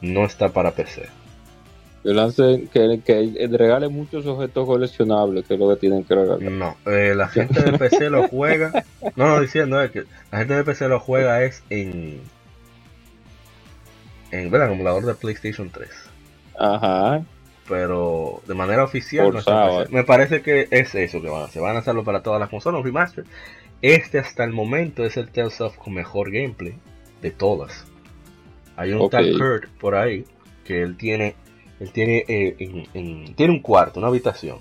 no 0.00 0.24
está 0.24 0.48
para 0.48 0.72
PC. 0.72 1.08
Que 2.02 2.14
lancen, 2.14 2.66
que, 2.68 3.00
que 3.04 3.48
regale 3.52 3.88
muchos 3.88 4.26
objetos 4.26 4.66
coleccionables, 4.66 5.44
que 5.46 5.54
es 5.54 5.60
lo 5.60 5.68
que 5.68 5.76
tienen 5.76 6.02
que 6.02 6.14
regalar. 6.14 6.40
No, 6.50 6.76
eh, 6.86 7.14
la 7.14 7.28
gente 7.28 7.62
de 7.62 7.78
PC 7.78 8.10
lo 8.10 8.26
juega. 8.28 8.84
No, 9.16 9.28
no, 9.28 9.40
diciendo 9.40 9.80
es 9.80 9.90
que 9.90 10.04
la 10.32 10.38
gente 10.38 10.54
de 10.54 10.64
PC 10.64 10.88
lo 10.88 10.98
juega 10.98 11.44
es 11.44 11.62
en. 11.70 12.20
En, 14.30 14.50
¿verdad? 14.50 14.72
Emulador 14.72 15.04
de 15.04 15.14
PlayStation 15.14 15.70
3. 15.70 16.09
Ajá. 16.60 17.24
Pero 17.68 18.42
de 18.46 18.54
manera 18.54 18.84
oficial, 18.84 19.32
me 19.90 20.04
parece 20.04 20.42
que 20.42 20.68
es 20.70 20.94
eso 20.94 21.22
que 21.22 21.28
van 21.28 21.42
a 21.42 21.44
hacer. 21.44 21.62
Van 21.62 21.76
a 21.76 21.78
hacerlo 21.78 22.04
para 22.04 22.22
todas 22.22 22.40
las 22.40 22.50
consolas 22.50 22.82
remaster. 22.82 23.24
Este 23.80 24.18
hasta 24.18 24.44
el 24.44 24.52
momento 24.52 25.04
es 25.04 25.16
el 25.16 25.30
Tales 25.30 25.60
of 25.60 25.76
con 25.78 25.94
mejor 25.94 26.30
gameplay 26.30 26.74
de 27.22 27.30
todas. 27.30 27.86
Hay 28.76 28.92
un 28.92 29.08
tal 29.08 29.32
Kurt 29.38 29.70
por 29.78 29.94
ahí 29.94 30.24
que 30.64 30.82
él 30.82 30.96
tiene, 30.96 31.34
él 31.80 31.90
tiene, 31.92 32.24
eh, 32.28 33.34
tiene 33.36 33.52
un 33.52 33.60
cuarto, 33.60 34.00
una 34.00 34.08
habitación, 34.08 34.58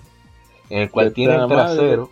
en 0.69 0.83
el 0.83 0.91
cual 0.91 1.13
tiene 1.13 1.35
el 1.35 1.47
trasero, 1.47 2.09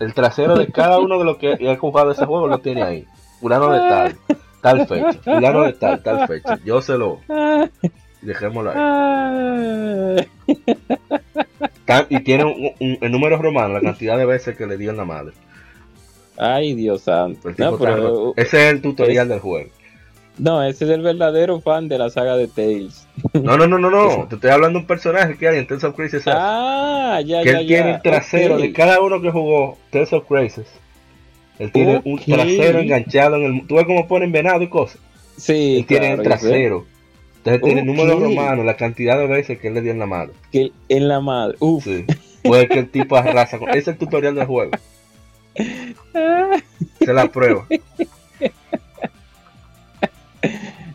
el 0.00 0.14
trasero 0.14 0.56
de 0.56 0.68
cada 0.68 0.98
uno 0.98 1.18
de 1.18 1.24
los 1.24 1.36
que 1.36 1.52
ha 1.52 1.76
jugado 1.76 2.10
ese 2.10 2.26
juego 2.26 2.48
lo 2.48 2.58
tiene 2.58 2.82
ahí. 2.82 3.06
Fulano 3.40 3.70
de 3.70 3.78
tal, 3.78 4.18
tal 4.62 4.86
fecha, 4.86 5.12
fulano 5.24 5.62
de 5.62 5.72
tal, 5.74 6.02
tal 6.02 6.26
fecha. 6.26 6.58
Yo 6.64 6.80
se 6.80 6.96
lo, 6.96 7.20
Dejémoslo 8.20 8.72
ahí. 8.74 10.26
y 12.10 12.20
tiene 12.20 12.44
un, 12.44 12.98
un, 13.00 13.12
número 13.12 13.36
romano, 13.38 13.74
la 13.74 13.80
cantidad 13.80 14.18
de 14.18 14.26
veces 14.26 14.56
que 14.56 14.66
le 14.66 14.76
dio 14.76 14.90
en 14.90 14.96
la 14.96 15.04
madre. 15.04 15.32
Ay, 16.36 16.74
Dios 16.74 17.02
santo. 17.02 17.48
ese 18.36 18.36
es 18.36 18.72
el 18.72 18.82
tutorial 18.82 19.28
del 19.28 19.40
juego. 19.40 19.70
No, 20.38 20.62
ese 20.62 20.84
es 20.84 20.90
el 20.92 21.02
verdadero 21.02 21.60
fan 21.60 21.88
de 21.88 21.98
la 21.98 22.10
saga 22.10 22.36
de 22.36 22.46
Tales. 22.46 23.08
No, 23.32 23.56
no, 23.56 23.66
no, 23.66 23.76
no, 23.76 23.90
no. 23.90 24.26
Te 24.28 24.36
estoy 24.36 24.50
hablando 24.50 24.78
de 24.78 24.82
un 24.82 24.86
personaje 24.86 25.36
que 25.36 25.48
hay 25.48 25.58
en 25.58 25.66
Tales 25.66 25.82
of 25.82 25.96
Crisis. 25.96 26.22
Ah, 26.26 27.20
ya, 27.24 27.42
que 27.42 27.52
ya, 27.52 27.60
él 27.60 27.66
tiene 27.66 27.94
el 27.94 28.02
trasero 28.02 28.56
de 28.56 28.72
cada 28.72 29.00
uno 29.00 29.20
que 29.20 29.32
jugó 29.32 29.78
Tales 29.90 30.12
of 30.12 30.26
Crisis. 30.28 30.66
Él 31.58 31.72
tiene 31.72 32.00
un 32.04 32.18
trasero 32.18 32.78
enganchado 32.78 33.36
en 33.36 33.44
el. 33.44 33.66
¿Tú 33.66 33.74
ves 33.74 33.84
cómo 33.84 34.06
ponen 34.06 34.30
venado 34.30 34.62
y 34.62 34.68
cosas? 34.68 35.00
Sí, 35.36 35.78
él 35.78 35.86
tiene 35.86 36.12
el 36.12 36.22
trasero 36.22 36.86
Entonces 37.48 37.62
tiene 37.62 37.80
el 37.80 37.86
número 37.86 38.20
romano, 38.20 38.62
la 38.62 38.76
cantidad 38.76 39.18
de 39.18 39.26
veces 39.26 39.58
que 39.58 39.68
él 39.68 39.74
le 39.74 39.80
dio 39.80 39.92
en 39.92 39.98
la 39.98 40.06
madre. 40.06 40.32
Que 40.52 40.70
en 40.88 41.08
la 41.08 41.20
madre, 41.20 41.56
uff. 41.60 41.84
Sí. 41.84 42.04
Puede 42.42 42.68
que 42.68 42.78
el 42.80 42.90
tipo 42.90 43.16
arrasa 43.16 43.58
con. 43.58 43.70
Ese 43.70 43.78
es 43.78 43.88
el 43.88 43.98
tutorial 43.98 44.34
del 44.34 44.46
juego. 44.46 44.72
Se 47.00 47.12
la 47.12 47.26
prueba. 47.28 47.66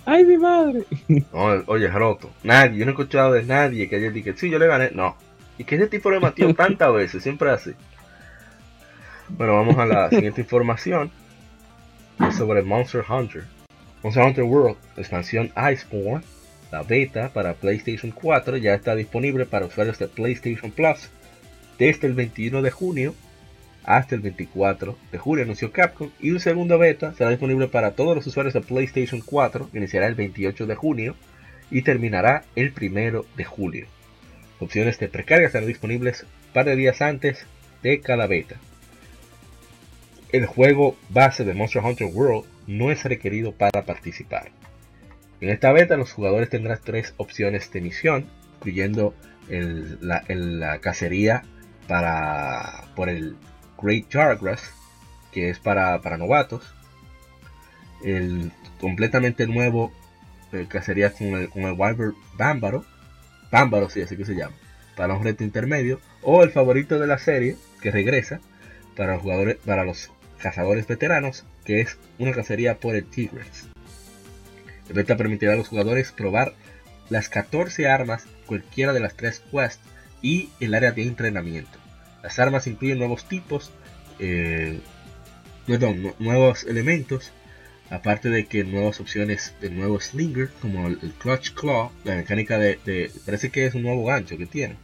Ay, 0.06 0.26
mi 0.26 0.38
madre. 0.38 0.84
No, 1.08 1.64
oye, 1.68 1.88
roto. 1.88 2.30
Nadie, 2.44 2.78
yo 2.78 2.86
no 2.86 2.92
he 2.92 2.94
escuchado 2.94 3.34
de 3.34 3.44
nadie 3.44 3.90
que 3.90 3.96
haya 3.96 4.12
dicho 4.12 4.32
que 4.32 4.40
sí, 4.40 4.50
yo 4.50 4.60
le 4.60 4.68
gané. 4.68 4.92
No. 4.92 5.16
Y 5.58 5.64
que 5.64 5.76
ese 5.76 5.88
tipo 5.88 6.12
lo 6.12 6.22
matió 6.22 6.54
tantas 6.54 6.94
veces, 6.94 7.24
siempre 7.24 7.50
así. 7.50 7.72
Bueno, 9.30 9.56
vamos 9.56 9.78
a 9.78 9.86
la 9.86 10.10
siguiente 10.10 10.42
información. 10.42 11.10
Es 12.20 12.36
sobre 12.36 12.62
Monster 12.62 13.04
Hunter. 13.08 13.46
Monster 14.04 14.24
Hunter 14.24 14.44
World, 14.44 14.78
expansión 14.98 15.52
Iceborne. 15.56 16.24
La 16.74 16.82
beta 16.82 17.30
para 17.30 17.54
PlayStation 17.54 18.12
4 18.12 18.58
ya 18.58 18.74
está 18.74 18.96
disponible 18.96 19.46
para 19.46 19.68
usuarios 19.68 20.00
de 20.00 20.08
PlayStation 20.08 20.72
Plus 20.72 21.12
desde 21.78 22.08
el 22.08 22.16
21 22.16 22.64
de 22.64 22.72
junio 22.72 23.14
hasta 23.84 24.16
el 24.16 24.22
24 24.22 24.98
de 25.12 25.18
julio, 25.20 25.44
anunció 25.44 25.72
Capcom. 25.72 26.10
Y 26.20 26.32
un 26.32 26.40
segundo 26.40 26.80
beta 26.80 27.14
será 27.14 27.30
disponible 27.30 27.68
para 27.68 27.92
todos 27.92 28.16
los 28.16 28.26
usuarios 28.26 28.56
de 28.56 28.62
PlayStation 28.62 29.22
4, 29.24 29.70
iniciará 29.72 30.08
el 30.08 30.16
28 30.16 30.66
de 30.66 30.74
junio 30.74 31.16
y 31.70 31.84
terminará 31.84 32.44
el 32.56 32.74
1 32.76 33.24
de 33.38 33.44
julio. 33.44 33.86
Opciones 34.60 34.98
de 34.98 35.10
precarga 35.10 35.46
estarán 35.46 35.68
disponibles 35.68 36.24
un 36.24 36.54
par 36.54 36.66
de 36.66 36.76
días 36.76 37.04
antes 37.04 37.46
de 37.84 38.00
cada 38.00 38.26
beta. 38.26 38.56
El 40.32 40.48
juego 40.48 40.98
base 41.10 41.46
de 41.46 41.54
Monster 41.54 41.84
Hunter 41.84 42.08
World 42.12 42.48
no 42.66 42.92
es 42.92 43.04
requerido 43.04 43.52
para 43.52 43.86
participar. 43.86 44.50
En 45.44 45.50
esta 45.50 45.74
beta 45.74 45.98
los 45.98 46.14
jugadores 46.14 46.50
tendrán 46.50 46.80
tres 46.82 47.14
opciones 47.18 47.70
de 47.70 47.82
misión, 47.82 48.28
incluyendo 48.60 49.14
la, 49.50 50.80
cacería 50.80 51.44
para, 51.86 52.86
por 52.96 53.10
el 53.10 53.36
Great 53.78 54.06
Jargrass, 54.10 54.72
que 55.34 55.50
es 55.50 55.60
para, 55.60 56.00
novatos. 56.18 56.64
El 58.06 58.54
completamente 58.80 59.46
nuevo 59.46 59.92
eh, 60.54 60.66
cacería 60.70 61.12
con 61.12 61.28
el, 61.36 61.50
con 61.50 61.64
el 61.64 61.76
Bámbaro. 62.38 62.86
Bámbaro, 63.52 63.90
sí, 63.90 64.02
así 64.02 64.16
que 64.16 64.24
se 64.24 64.36
llama. 64.36 64.56
Para 64.96 65.14
un 65.14 65.26
reto 65.26 65.44
intermedio. 65.44 66.00
O 66.22 66.44
el 66.44 66.52
favorito 66.52 67.00
de 67.00 67.08
la 67.08 67.18
serie, 67.18 67.58
que 67.82 67.92
regresa 67.92 68.40
para 68.96 69.16
los, 69.16 69.22
jugadores, 69.22 69.58
para 69.66 69.84
los 69.84 70.10
cazadores 70.38 70.88
veteranos, 70.88 71.44
que 71.66 71.82
es 71.82 71.98
una 72.18 72.32
cacería 72.32 72.78
por 72.78 72.96
el 72.96 73.04
Tigres. 73.04 73.73
El 74.88 74.96
beta 74.96 75.18
permitirá 75.18 75.54
a 75.54 75.58
los 75.58 75.68
jugadores 75.68 76.12
probar 76.12 76.54
las 77.10 77.30
14 77.30 77.88
armas, 77.88 78.26
cualquiera 78.46 78.94
de 78.94 79.00
las 79.00 79.16
tres 79.16 79.42
quests 79.52 79.80
y 80.22 80.50
el 80.60 80.74
área 80.74 80.92
de 80.92 81.04
entrenamiento. 81.04 81.78
Las 82.22 82.40
armas 82.40 82.68
incluyen 82.68 83.00
nuevos 83.00 83.28
tipos, 83.28 83.72
eh, 84.20 84.80
nuevos 86.20 86.64
elementos, 86.64 87.32
aparte 87.90 88.30
de 88.30 88.46
que 88.46 88.64
nuevas 88.64 89.00
opciones 89.00 89.54
de 89.62 89.70
nuevo 89.70 90.00
Slinger, 90.00 90.50
como 90.62 90.88
el, 90.88 90.98
Clutch 91.20 91.54
Claw, 91.54 91.92
la 92.04 92.16
mecánica 92.16 92.58
de, 92.58 93.12
Parece 93.26 93.50
que 93.50 93.66
es 93.66 93.76
un 93.76 93.84
nuevo 93.84 94.06
gancho 94.06 94.38
que 94.38 94.46
tiene. 94.46 94.78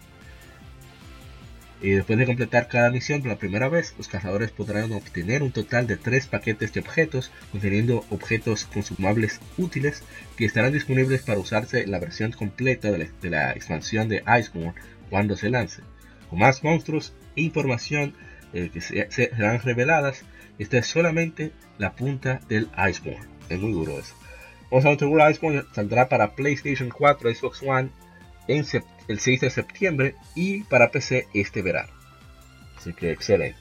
Y 1.82 1.92
después 1.92 2.20
de 2.20 2.26
completar 2.26 2.68
cada 2.68 2.92
misión 2.92 3.22
por 3.22 3.30
la 3.30 3.38
primera 3.38 3.70
vez, 3.70 3.94
los 3.98 4.10
cazadores 4.10 4.52
podrán 4.52 4.92
obtener 4.92 5.44
un 5.44 5.52
total 5.52 5.88
de 5.88 5.96
tres 5.96 6.28
paquetes 6.28 6.74
de 6.74 6.82
objetos 6.82 7.32
conteniendo 7.52 8.04
objetos 8.10 8.66
consumables 8.66 9.40
útiles 9.58 10.04
que 10.36 10.46
estarán 10.46 10.74
disponibles 10.74 11.22
para 11.22 11.40
usarse 11.40 11.84
en 11.84 11.92
la 11.92 12.00
versión 12.00 12.32
completa 12.34 12.92
de 12.92 13.10
la, 13.30 13.52
expansión 13.52 14.10
de 14.10 14.24
Iceborne 14.28 14.74
cuando 15.10 15.38
se 15.38 15.50
lance. 15.50 15.82
Con 16.30 16.40
más 16.40 16.64
monstruos 16.64 17.14
e 17.38 17.44
información 17.44 18.14
eh, 18.54 18.70
que 18.74 18.82
serán 18.82 19.62
reveladas, 19.62 20.26
esta 20.58 20.80
es 20.80 20.88
solamente 20.88 21.54
la 21.78 21.96
punta 21.96 22.42
del 22.50 22.70
Iceborne. 22.78 23.26
Es 23.48 23.58
muy 23.58 23.72
duro 23.72 23.98
eso. 23.98 24.14
Monster 24.72 25.08
Hunter 25.08 25.32
Iceborne 25.32 25.64
saldrá 25.74 26.10
para 26.10 26.36
PlayStation 26.36 26.90
4, 26.90 27.34
Xbox 27.34 27.64
One 27.64 27.90
en 28.50 28.66
el 29.08 29.20
6 29.20 29.42
de 29.42 29.50
septiembre 29.50 30.16
y 30.36 30.64
para 30.64 30.92
PC 30.92 31.28
este 31.34 31.62
verano. 31.62 31.92
Así 32.78 32.94
que 32.94 33.12
excelente. 33.12 33.60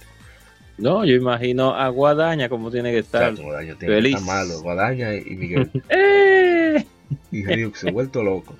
No, 0.79 1.05
yo 1.05 1.15
imagino 1.15 1.75
a 1.75 1.89
Guadaña 1.89 2.49
como 2.49 2.71
tiene 2.71 2.93
que 2.93 2.99
estar. 2.99 3.35
Guadaña 3.35 3.75
tiene 3.75 3.95
feliz. 3.95 4.15
Que 4.15 4.21
estar 4.21 4.35
malo. 4.37 4.63
Guadaña 4.63 5.15
y 5.15 5.37
Miguel. 5.37 5.71
¡Eh! 5.89 6.87
Y 7.33 7.45
Ryuk 7.45 7.75
se 7.75 7.89
ha 7.89 7.93
vuelto 7.93 8.23
loco. 8.23 8.55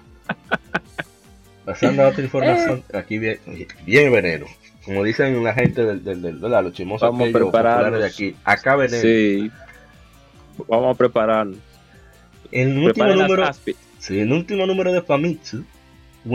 Pasando 1.65 2.03
a 2.03 2.09
otra 2.09 2.23
información, 2.23 2.83
aquí 2.95 3.19
viene, 3.19 3.41
viene 3.85 4.11
veneno. 4.11 4.47
Como 4.85 5.05
dicen 5.05 5.45
la 5.45 5.53
gente 5.53 5.85
del, 5.85 6.03
del, 6.03 6.23
del 6.23 6.41
los 6.41 6.73
chimosos 6.73 7.11
Vamos 7.11 7.29
a 7.29 7.33
prepararnos. 7.33 8.01
de 8.01 8.07
aquí. 8.07 8.37
Acá 8.45 8.75
veneno. 8.77 9.03
Sí. 9.03 9.51
Vamos 10.67 10.95
a 10.95 10.99
prepararnos. 10.99 11.59
El 12.51 12.79
último 12.79 13.07
número, 13.15 13.51
sí, 13.99 14.19
el 14.21 14.33
último 14.33 14.65
número 14.65 14.91
de 14.93 15.03
Famitsu 15.03 15.65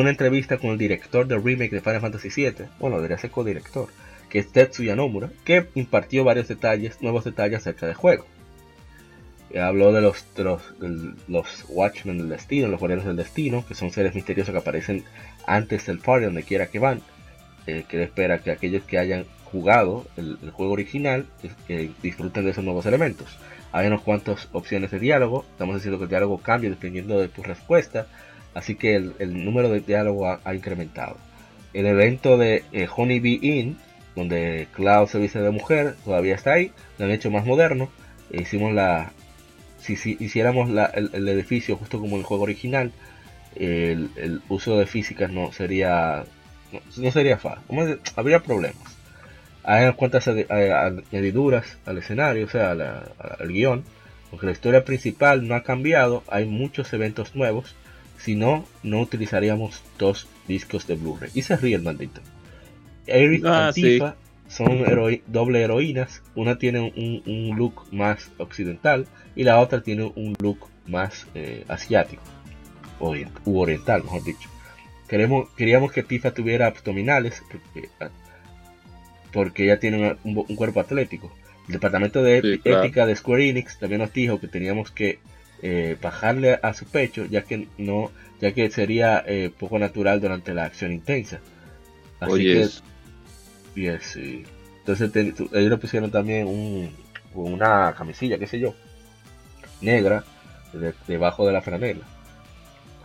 una 0.01 0.10
entrevista 0.10 0.58
con 0.58 0.71
el 0.71 0.77
director 0.77 1.27
del 1.27 1.43
remake 1.43 1.71
de 1.71 1.82
Final 1.82 2.01
Fantasy 2.01 2.29
VII, 2.29 2.67
bueno, 2.79 2.97
debería 2.97 3.17
ser 3.17 3.32
co-director, 3.32 3.88
que 4.29 4.39
es 4.39 4.51
Tetsuya 4.51 4.95
Nomura, 4.95 5.29
que 5.45 5.67
impartió 5.75 6.23
varios 6.23 6.47
detalles, 6.47 7.01
nuevos 7.01 7.23
detalles 7.23 7.60
acerca 7.60 7.86
del 7.86 7.95
juego. 7.95 8.25
habló 9.60 9.91
de 9.93 10.01
los, 10.01 11.65
Watchmen 11.69 12.17
del 12.17 12.29
Destino, 12.29 12.67
los 12.67 12.79
Guardianes 12.79 13.06
del 13.06 13.17
Destino, 13.17 13.65
que 13.67 13.75
son 13.75 13.91
seres 13.91 14.15
misteriosos 14.15 14.51
que 14.51 14.60
aparecen 14.60 15.03
antes 15.45 15.86
del 15.86 15.99
party 15.99 16.25
donde 16.25 16.43
quiera 16.43 16.67
que 16.67 16.79
van, 16.79 17.01
eh, 17.67 17.86
que 17.88 18.01
espera 18.01 18.39
que 18.39 18.51
aquellos 18.51 18.84
que 18.84 18.97
hayan 18.97 19.25
jugado 19.45 20.08
el, 20.17 20.38
juego 20.51 20.73
original 20.73 21.27
disfruten 22.01 22.45
de 22.45 22.51
esos 22.51 22.63
nuevos 22.63 22.88
elementos. 22.88 23.38
Hay 23.71 23.88
unas 23.88 24.01
cuantas 24.01 24.49
opciones 24.51 24.91
de 24.91 24.99
diálogo, 24.99 25.45
estamos 25.51 25.75
diciendo 25.75 25.99
que 25.99 26.06
el 26.06 26.10
diálogo 26.10 26.39
cambia 26.39 26.69
dependiendo 26.71 27.19
de 27.19 27.27
tu 27.27 27.43
respuesta, 27.43 28.08
así 28.53 28.75
que 28.75 28.95
el, 28.95 29.45
número 29.45 29.69
de 29.69 29.81
diálogo 29.81 30.39
ha, 30.43 30.55
incrementado. 30.55 31.17
El 31.73 31.85
evento 31.85 32.37
de 32.37 32.63
eh, 32.71 32.87
Honey 32.93 33.19
Bee 33.19 33.39
Inn, 33.41 33.77
donde 34.15 34.67
Cloud 34.73 35.07
se 35.07 35.19
viste 35.19 35.39
de 35.39 35.49
mujer, 35.51 35.95
todavía 36.05 36.35
está 36.35 36.53
ahí, 36.53 36.71
lo 36.97 37.05
han 37.05 37.11
hecho 37.11 37.31
más 37.31 37.45
moderno. 37.45 37.89
E 38.31 38.41
hicimos 38.41 38.73
la. 38.73 39.11
Si, 39.79 39.93
hiciéramos 40.19 40.69
el, 40.69 41.27
edificio 41.27 41.75
justo 41.75 41.99
como 41.99 42.17
el 42.17 42.23
juego 42.23 42.43
original, 42.43 42.93
el, 43.55 44.41
uso 44.49 44.77
de 44.77 44.85
físicas 44.85 45.31
no 45.31 45.51
sería. 45.51 46.25
No, 46.97 47.11
sería 47.11 47.37
fácil. 47.37 47.99
Habría 48.15 48.39
problemas. 48.39 48.97
Hay 49.63 49.91
cuantas 49.93 50.27
añadiduras 50.27 51.77
al 51.85 51.97
escenario, 51.97 52.45
o 52.45 52.49
sea, 52.49 52.71
al 52.71 53.47
guion. 53.47 53.83
Aunque 54.31 54.47
la 54.47 54.51
historia 54.51 54.83
principal 54.83 55.47
no 55.47 55.53
ha 55.53 55.63
cambiado, 55.63 56.23
hay 56.27 56.45
muchos 56.45 56.91
eventos 56.93 57.35
nuevos 57.35 57.75
si 58.23 58.36
no, 58.36 58.63
no 58.83 59.01
utilizaríamos 59.01 59.83
dos 59.99 60.27
discos 60.47 60.88
de 60.88 60.95
Blu-ray. 60.95 61.29
Y 61.33 61.41
se 61.41 61.57
ríe 61.57 61.75
el 61.75 61.81
maldito. 61.81 62.21
Eric 63.05 63.43
ah, 63.45 63.71
y 63.75 63.81
Tifa 63.81 64.15
son 64.47 64.81
doble 65.27 65.62
heroínas. 65.62 66.21
Una 66.33 66.57
tiene 66.57 66.79
un, 66.79 67.57
look 67.57 67.86
más 67.91 68.31
occidental 68.38 69.07
y 69.36 69.43
la 69.43 69.59
otra 69.59 69.83
tiene 69.83 70.09
un 70.15 70.36
look 70.39 70.67
más 70.88 71.27
eh, 71.36 71.65
asiático. 71.67 72.23
u 72.99 73.59
oriental, 73.59 74.03
mejor 74.03 74.23
dicho. 74.23 74.49
Queremos, 75.09 75.49
queríamos 75.57 75.91
que 75.91 76.03
Tifa 76.03 76.31
tuviera 76.31 76.67
abdominales 76.67 77.43
porque, 79.33 79.65
ella 79.65 79.79
tiene 79.79 80.15
un, 80.23 80.43
cuerpo 80.55 80.79
atlético. 80.79 81.36
El 81.67 81.73
departamento 81.73 82.23
de 82.23 82.62
ética 82.63 83.05
de 83.05 83.15
Square 83.17 83.49
Enix 83.49 83.79
también 83.79 83.99
nos 83.99 84.13
dijo 84.13 84.39
que 84.39 84.47
teníamos 84.47 84.91
que 84.91 85.19
eh, 85.65 85.95
bajarle 86.01 86.59
a 86.61 86.73
su 86.73 86.85
pecho, 86.85 87.25
ya 87.25 87.43
que 87.43 87.69
no, 87.77 88.11
ya 88.41 88.51
que 88.53 88.69
sería 88.69 89.23
eh, 89.25 89.49
poco 89.57 89.79
natural 89.79 90.19
durante 90.19 90.53
la 90.53 90.65
acción 90.65 90.91
intensa. 90.91 91.39
Así 92.19 92.43
que, 93.73 93.99
sí. 94.01 94.43
Entonces 94.79 95.11
ellos 95.15 95.69
le 95.69 95.77
pusieron 95.77 96.11
también 96.11 96.47
un, 96.47 96.91
una 97.33 97.95
camisilla, 97.97 98.37
qué 98.37 98.45
sé 98.45 98.59
yo, 98.59 98.75
negra, 99.79 100.25
debajo 101.07 101.47
de 101.47 101.53
la 101.53 101.61
franela. 101.61 102.03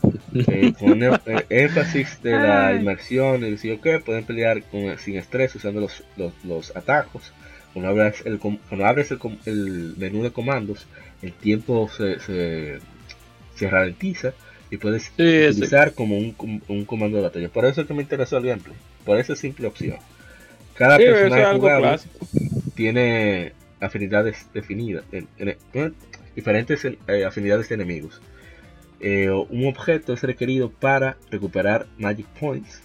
Eh, 0.34 0.72
con 0.78 1.02
énfasis 1.50 2.22
de 2.22 2.32
la 2.32 2.72
inmersión 2.72 3.44
y 3.44 3.50
decir, 3.50 3.72
ok, 3.72 4.04
pueden 4.04 4.24
pelear 4.24 4.62
con, 4.62 4.96
sin 4.98 5.16
estrés 5.16 5.54
usando 5.54 5.80
los, 5.80 6.04
los, 6.44 6.76
atajos. 6.76 7.32
Cuando 7.72 7.90
abres, 7.90 8.22
el, 8.24 8.38
cuando 8.38 8.86
abres 8.86 9.10
el, 9.10 9.18
el 9.46 9.94
menú 9.96 10.22
de 10.22 10.30
comandos, 10.30 10.86
el 11.22 11.32
tiempo 11.32 11.88
se, 11.88 12.20
se, 12.20 13.68
ralentiza 13.68 14.34
y 14.70 14.76
puedes 14.76 15.10
utilizar 15.10 15.94
como 15.94 16.16
un, 16.16 16.62
un, 16.68 16.84
comando 16.84 17.16
de 17.16 17.24
batalla. 17.24 17.48
Por 17.48 17.64
eso 17.64 17.80
es 17.80 17.86
que 17.86 17.94
me 17.94 18.02
interesó 18.02 18.36
el 18.38 18.46
gameplay, 18.46 18.76
por 19.04 19.18
esa 19.18 19.34
simple 19.34 19.66
opción. 19.66 19.98
Cada 20.74 20.96
personaje 20.96 21.56
jugable 21.56 21.98
tiene 22.74 23.52
afinidades 23.80 24.46
definidas, 24.54 25.04
en, 25.12 25.94
diferentes 26.36 26.84
eh, 26.84 27.24
afinidades 27.24 27.68
de 27.68 27.74
enemigos. 27.74 28.20
eh, 29.00 29.30
un 29.30 29.66
objeto 29.66 30.12
es 30.12 30.22
requerido 30.22 30.70
para 30.70 31.16
recuperar 31.30 31.86
Magic 31.98 32.26
Points. 32.40 32.82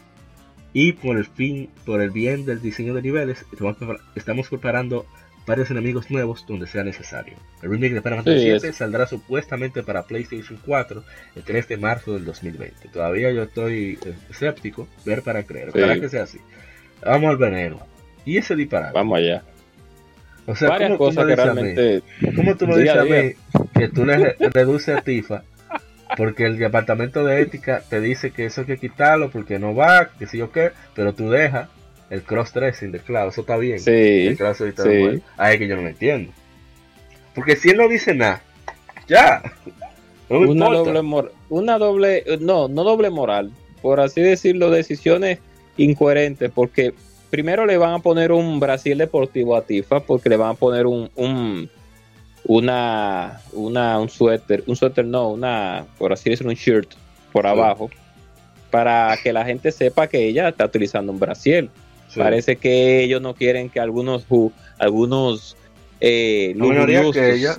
Y 0.76 0.94
por 0.94 1.18
el 1.18 1.26
fin, 1.26 1.70
por 1.86 2.02
el 2.02 2.10
bien 2.10 2.46
del 2.46 2.60
diseño 2.60 2.96
de 2.96 3.04
niveles, 3.04 3.46
estamos 4.16 4.50
preparando 4.50 5.06
varios 5.46 5.70
enemigos 5.72 6.10
nuevos 6.10 6.46
donde 6.48 6.68
sea 6.68 6.84
necesario. 6.84 7.36
El 7.62 7.70
remake 7.70 7.94
de 7.94 8.02
Final 8.02 8.24
Fantasy 8.24 8.52
VII 8.52 8.74
saldrá 8.74 9.06
supuestamente 9.08 9.84
para 9.84 10.04
PlayStation 10.04 10.60
4 10.66 11.04
el 11.36 11.44
3 11.44 11.68
de 11.68 11.78
marzo 11.78 12.14
del 12.14 12.26
2020. 12.26 12.90
Todavía 12.90 13.32
yo 13.32 13.44
estoy 13.44 14.00
eh, 14.06 14.14
escéptico, 14.30 14.88
ver 15.06 15.22
para 15.22 15.44
creer. 15.44 15.70
Ojalá 15.70 16.00
que 16.00 16.10
sea 16.10 16.24
así. 16.24 16.40
Vamos 17.06 17.30
al 17.30 17.38
veneno. 17.38 17.80
Y 18.26 18.38
ese 18.38 18.56
disparate. 18.56 18.94
Vamos 18.94 19.18
allá. 19.18 19.44
O 20.46 20.56
sea, 20.56 20.70
Varias 20.70 20.90
¿cómo, 20.90 20.98
cosas 20.98 21.26
que 21.26 21.36
realmente. 21.36 22.04
¿Cómo 22.36 22.56
tú 22.56 22.68
me 22.68 22.78
dices 22.78 22.98
a 22.98 23.04
mí 23.04 23.34
que 23.74 23.88
tú 23.90 24.06
le 24.06 24.36
reduces 24.54 24.98
a 24.98 25.02
Tifa? 25.02 25.44
Porque 26.18 26.46
el 26.46 26.58
departamento 26.58 27.24
de 27.24 27.42
ética 27.42 27.82
te 27.90 28.00
dice 28.00 28.32
que 28.32 28.46
eso 28.46 28.62
hay 28.62 28.68
que 28.68 28.78
quitarlo 28.78 29.32
porque 29.32 29.58
no 29.58 29.74
va, 29.74 30.10
que 30.20 30.28
si 30.28 30.38
yo 30.38 30.52
qué, 30.52 30.72
pero 30.94 31.14
tú 31.14 31.30
dejas 31.30 31.70
el 32.14 32.22
cross-dressing 32.22 32.92
de 32.92 33.00
Cloud, 33.00 33.30
eso 33.30 33.42
está 33.42 33.58
bien. 33.58 33.80
Sí. 33.80 34.28
El 34.28 34.38
cross 34.38 34.58
sí. 34.58 35.22
Ahí 35.36 35.56
es 35.56 35.60
que 35.60 35.68
yo 35.68 35.76
no 35.76 35.82
me 35.82 35.90
entiendo. 35.90 36.32
Porque 37.34 37.56
si 37.56 37.72
él 37.72 37.78
no 37.78 37.88
dice 37.88 38.14
nada, 38.14 38.44
ya. 39.08 39.42
una 40.30 40.68
doble 40.68 41.02
una 41.50 41.78
doble, 41.80 42.24
no, 42.40 42.68
no 42.68 42.84
doble 42.84 43.10
moral, 43.10 43.52
por 43.82 44.00
así 44.00 44.22
decirlo, 44.22 44.70
decisiones 44.70 45.40
incoherentes, 45.76 46.52
porque 46.52 46.94
primero 47.32 47.66
le 47.66 47.78
van 47.78 47.96
a 47.96 48.00
poner 48.00 48.32
un 48.32 48.60
Brasil 48.60 48.96
Deportivo 48.96 49.56
a 49.56 49.64
Tifa, 49.66 50.02
porque 50.02 50.30
le 50.30 50.38
van 50.38 50.52
a 50.52 50.54
poner 50.54 50.86
un, 50.86 51.10
un 51.16 51.68
una, 52.46 53.42
una, 53.54 54.00
un 54.00 54.10
suéter, 54.10 54.64
un 54.68 54.76
suéter 54.76 55.06
no, 55.06 55.30
una, 55.30 55.88
por 55.98 56.14
así 56.14 56.30
decirlo, 56.30 56.52
un 56.52 56.58
shirt 56.58 56.92
por 57.32 57.48
abajo, 57.48 57.90
para 58.70 59.18
que 59.24 59.34
la 59.34 59.46
gente 59.46 59.72
sepa 59.72 60.06
que 60.06 60.28
ella 60.28 60.50
está 60.50 60.66
utilizando 60.66 61.12
un 61.12 61.20
Parece 62.16 62.56
que 62.58 63.04
ellos 63.04 63.22
no 63.22 63.34
quieren 63.34 63.70
que 63.70 63.80
algunos 63.80 64.26
algunos 64.78 65.56
eh, 66.06 66.54
la 66.58 66.66
minoría 66.66 67.02
que 67.14 67.34
ella, 67.34 67.56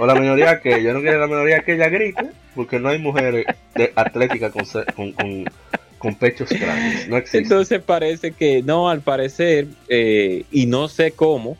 o 0.00 0.06
la 0.06 0.14
minoría 0.16 0.60
que 0.60 0.76
ella 0.80 0.92
no 0.92 1.00
quiere 1.00 1.16
la 1.16 1.28
minoría 1.28 1.60
que 1.60 1.74
ella 1.74 1.88
grite, 1.88 2.26
porque 2.56 2.80
no 2.80 2.88
hay 2.88 2.98
mujeres 2.98 3.46
de 3.76 3.92
atléticas 3.94 4.52
con, 4.96 5.12
con, 5.12 5.44
con, 5.98 6.14
pechos 6.16 6.48
grandes, 6.48 7.06
no 7.08 7.16
existe. 7.16 7.38
Entonces 7.38 7.80
parece 7.80 8.32
que 8.32 8.64
no, 8.64 8.88
al 8.88 9.00
parecer, 9.00 9.68
eh, 9.88 10.42
y 10.50 10.66
no 10.66 10.88
sé 10.88 11.12
cómo, 11.12 11.56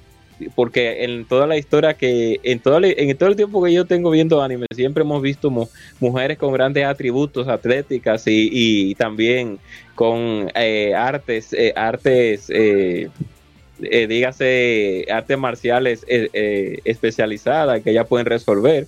porque 0.56 1.04
en 1.04 1.24
toda 1.24 1.46
la 1.46 1.56
historia 1.56 1.94
que, 1.94 2.40
en 2.42 2.58
todo, 2.58 2.78
el, 2.78 2.96
en 2.98 3.16
todo 3.16 3.28
el 3.28 3.36
tiempo 3.36 3.62
que 3.62 3.72
yo 3.72 3.84
tengo 3.84 4.10
viendo 4.10 4.42
anime, 4.42 4.66
siempre 4.74 5.04
hemos 5.04 5.22
visto 5.22 5.52
mujeres 6.00 6.36
con 6.36 6.52
grandes 6.52 6.84
atributos 6.84 7.46
atléticas 7.46 8.26
y, 8.26 8.50
y 8.52 8.94
también 8.96 9.60
con 9.98 10.48
eh, 10.54 10.94
artes, 10.94 11.52
eh, 11.52 11.72
artes, 11.74 12.48
eh, 12.50 13.10
dígase, 13.80 15.04
artes 15.10 15.36
marciales 15.36 16.06
especializadas 16.06 17.82
que 17.82 17.92
ya 17.92 18.04
pueden 18.04 18.26
resolver. 18.26 18.86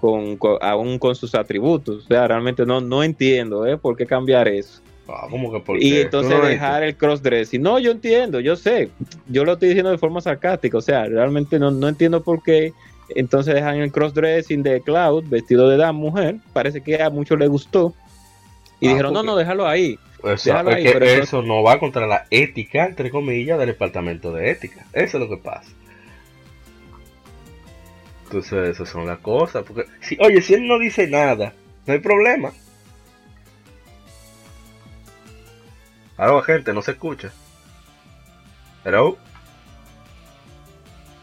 Con, 0.00 0.38
aún 0.62 0.98
con 0.98 1.14
sus 1.16 1.34
atributos. 1.34 2.04
O 2.04 2.08
sea, 2.08 2.28
realmente 2.28 2.64
no, 2.64 2.80
no 2.80 3.02
entiendo 3.02 3.66
por 3.82 3.96
qué 3.96 4.06
cambiar 4.06 4.48
eso. 4.48 4.80
Ah, 5.06 5.26
que 5.28 5.84
y 5.84 5.98
entonces 5.98 6.40
dejar 6.40 6.82
el 6.84 6.96
crossdressing. 6.96 7.60
No, 7.60 7.78
yo 7.78 7.90
entiendo, 7.90 8.40
yo 8.40 8.56
sé. 8.56 8.90
Yo 9.26 9.44
lo 9.44 9.54
estoy 9.54 9.68
diciendo 9.68 9.90
de 9.90 9.98
forma 9.98 10.22
sarcástica. 10.22 10.78
O 10.78 10.82
sea, 10.82 11.04
realmente 11.06 11.58
no, 11.58 11.70
no 11.72 11.88
entiendo 11.88 12.22
por 12.22 12.42
qué 12.42 12.72
entonces 13.10 13.54
dejan 13.54 13.76
el 13.76 13.92
crossdressing 13.92 14.62
de 14.62 14.80
Cloud 14.80 15.24
vestido 15.28 15.68
de 15.68 15.76
dama 15.76 15.98
mujer. 15.98 16.36
Parece 16.54 16.80
que 16.80 17.02
a 17.02 17.10
muchos 17.10 17.38
les 17.38 17.50
gustó. 17.50 17.92
Y 18.80 18.86
ah, 18.86 18.90
dijeron, 18.90 19.12
no, 19.12 19.22
no, 19.22 19.36
déjalo 19.36 19.66
ahí. 19.66 19.98
Déjalo 20.22 20.70
ahí 20.70 20.84
que 20.84 21.18
eso, 21.18 21.42
no 21.42 21.62
va 21.62 21.78
contra 21.78 22.06
la 22.06 22.26
ética, 22.30 22.86
entre 22.86 23.10
comillas, 23.10 23.58
del 23.58 23.68
departamento 23.68 24.32
de 24.32 24.50
ética. 24.50 24.84
Eso 24.92 25.18
es 25.18 25.22
lo 25.22 25.28
que 25.28 25.42
pasa. 25.42 25.70
Entonces, 28.24 28.68
esas 28.68 28.88
son 28.88 29.06
las 29.06 29.18
cosas. 29.18 29.64
Porque, 29.64 29.86
si, 30.00 30.18
oye, 30.20 30.42
si 30.42 30.54
él 30.54 30.66
no 30.66 30.78
dice 30.78 31.06
nada, 31.06 31.54
no 31.86 31.92
hay 31.92 32.00
problema. 32.00 32.52
Algo, 36.16 36.42
gente, 36.42 36.72
no 36.72 36.82
se 36.82 36.92
escucha. 36.92 37.32
Hello. 38.84 39.16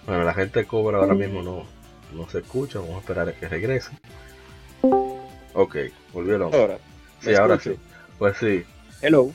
Bueno, 0.05 0.23
la 0.23 0.33
gente 0.33 0.65
cobra 0.65 0.99
ahora 0.99 1.13
mismo 1.13 1.41
no, 1.41 1.65
no 2.13 2.29
se 2.29 2.39
escucha. 2.39 2.79
Vamos 2.79 2.95
a 2.95 2.99
esperar 2.99 3.29
a 3.29 3.33
que 3.33 3.47
regrese. 3.47 3.91
Ok, 5.53 5.75
volvieron. 6.13 6.53
Ahora. 6.53 6.77
Sí, 7.21 7.35
ahora 7.35 7.59
sí. 7.59 7.75
Pues 8.17 8.37
sí. 8.37 8.63
Hello. 9.01 9.31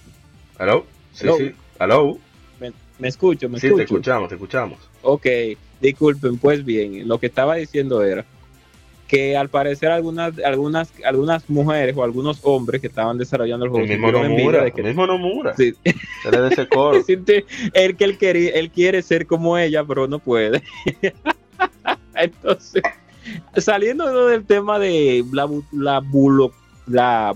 Hello. 0.59 0.85
Sí, 1.13 1.29
sí. 1.39 1.53
Hello. 1.79 2.19
Me, 2.99 3.09
escucho, 3.09 3.49
me 3.49 3.59
sí, 3.59 3.75
te 3.75 3.85
escuchamos, 3.85 4.29
te 4.29 4.35
escuchamos. 4.35 4.79
Ok, 5.01 5.27
disculpen, 5.81 6.37
pues 6.37 6.63
bien, 6.63 7.09
lo 7.09 7.19
que 7.19 7.27
estaba 7.29 7.55
diciendo 7.55 8.03
era 8.05 8.27
que 9.09 9.37
al 9.37 9.49
parecer 9.49 9.91
algunas 9.91 10.39
algunas 10.39 10.93
algunas 11.05 11.49
mujeres 11.49 11.97
o 11.97 12.05
algunos 12.05 12.41
hombres 12.43 12.81
que 12.81 12.87
estaban 12.87 13.19
desarrollando 13.19 13.65
el 13.65 13.71
juego 13.71 13.85
el 13.87 13.91
mismo 13.91 14.13
Nomura, 14.13 14.63
de 14.65 14.71
que, 14.71 14.83
el 14.83 14.87
mismo 14.89 15.07
Nomura 15.07 15.57
sí. 15.57 15.75
de 15.83 16.49
ese 16.49 16.69
coro. 16.69 17.03
él 17.09 17.97
que 17.97 18.05
él 18.05 18.19
quiere, 18.19 18.59
él 18.59 18.71
quiere 18.71 19.03
ser 19.03 19.27
como 19.27 19.59
ella 19.59 19.83
pero 19.83 20.07
no 20.07 20.21
puede 20.21 20.63
entonces 22.15 22.83
saliendo 23.57 24.27
del 24.27 24.45
tema 24.45 24.79
de 24.79 25.25
la, 25.33 25.49
la 25.73 26.01
la 26.91 27.35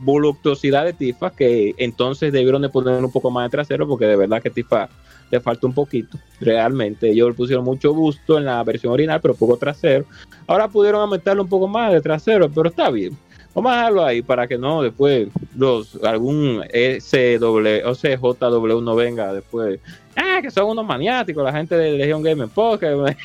voluptuosidad. 0.00 0.84
de 0.84 0.92
Tifa, 0.92 1.30
que 1.30 1.74
entonces 1.78 2.32
debieron 2.32 2.62
de 2.62 2.68
poner 2.68 3.04
un 3.04 3.10
poco 3.10 3.30
más 3.30 3.46
de 3.46 3.50
trasero, 3.50 3.88
porque 3.88 4.06
de 4.06 4.16
verdad 4.16 4.42
que 4.42 4.50
Tifa 4.50 4.88
le 5.30 5.40
falta 5.40 5.66
un 5.66 5.74
poquito, 5.74 6.18
realmente. 6.40 7.10
Ellos 7.10 7.28
le 7.28 7.34
pusieron 7.34 7.64
mucho 7.64 7.92
gusto 7.92 8.38
en 8.38 8.44
la 8.44 8.62
versión 8.64 8.92
original, 8.92 9.20
pero 9.20 9.34
poco 9.34 9.56
trasero. 9.56 10.04
Ahora 10.46 10.68
pudieron 10.68 11.00
aumentarle 11.00 11.42
un 11.42 11.48
poco 11.48 11.68
más 11.68 11.92
de 11.92 12.00
trasero, 12.00 12.50
pero 12.50 12.68
está 12.68 12.90
bien. 12.90 13.16
Vamos 13.54 13.72
a 13.72 13.76
dejarlo 13.76 14.04
ahí 14.04 14.22
para 14.22 14.46
que 14.46 14.56
no 14.56 14.82
después 14.82 15.28
los 15.56 15.98
algún 16.04 16.62
SW 16.70 17.88
o 17.88 17.94
CJW 17.94 18.80
no 18.80 18.94
venga 18.94 19.32
después. 19.32 19.80
Ah, 20.14 20.40
que 20.42 20.50
son 20.50 20.70
unos 20.70 20.86
maniáticos, 20.86 21.42
la 21.44 21.52
gente 21.52 21.76
de 21.76 21.92
Legion 21.92 22.22
Game 22.22 22.46
Poker. 22.48 23.16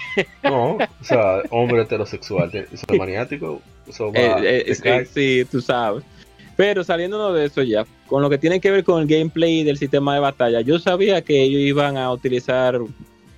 No, 0.44 0.76
o 0.76 1.04
sea, 1.04 1.42
hombre 1.50 1.82
heterosexual, 1.82 2.50
eso 2.54 2.86
es 2.88 2.98
maniático, 2.98 3.62
va, 3.88 4.44
eh, 4.44 4.66
eh, 4.68 5.06
sí, 5.12 5.46
tú 5.50 5.62
sabes. 5.62 6.04
Pero 6.56 6.84
saliéndonos 6.84 7.34
de 7.36 7.46
eso 7.46 7.64
ya, 7.64 7.86
con 8.08 8.22
lo 8.22 8.30
que 8.30 8.38
tiene 8.38 8.60
que 8.60 8.70
ver 8.70 8.84
con 8.84 9.02
el 9.02 9.08
gameplay 9.08 9.64
del 9.64 9.78
sistema 9.78 10.14
de 10.14 10.20
batalla, 10.20 10.62
yo 10.62 10.78
sabía 10.78 11.22
que 11.22 11.42
ellos 11.42 11.62
iban 11.62 11.98
a 11.98 12.12
utilizar 12.12 12.80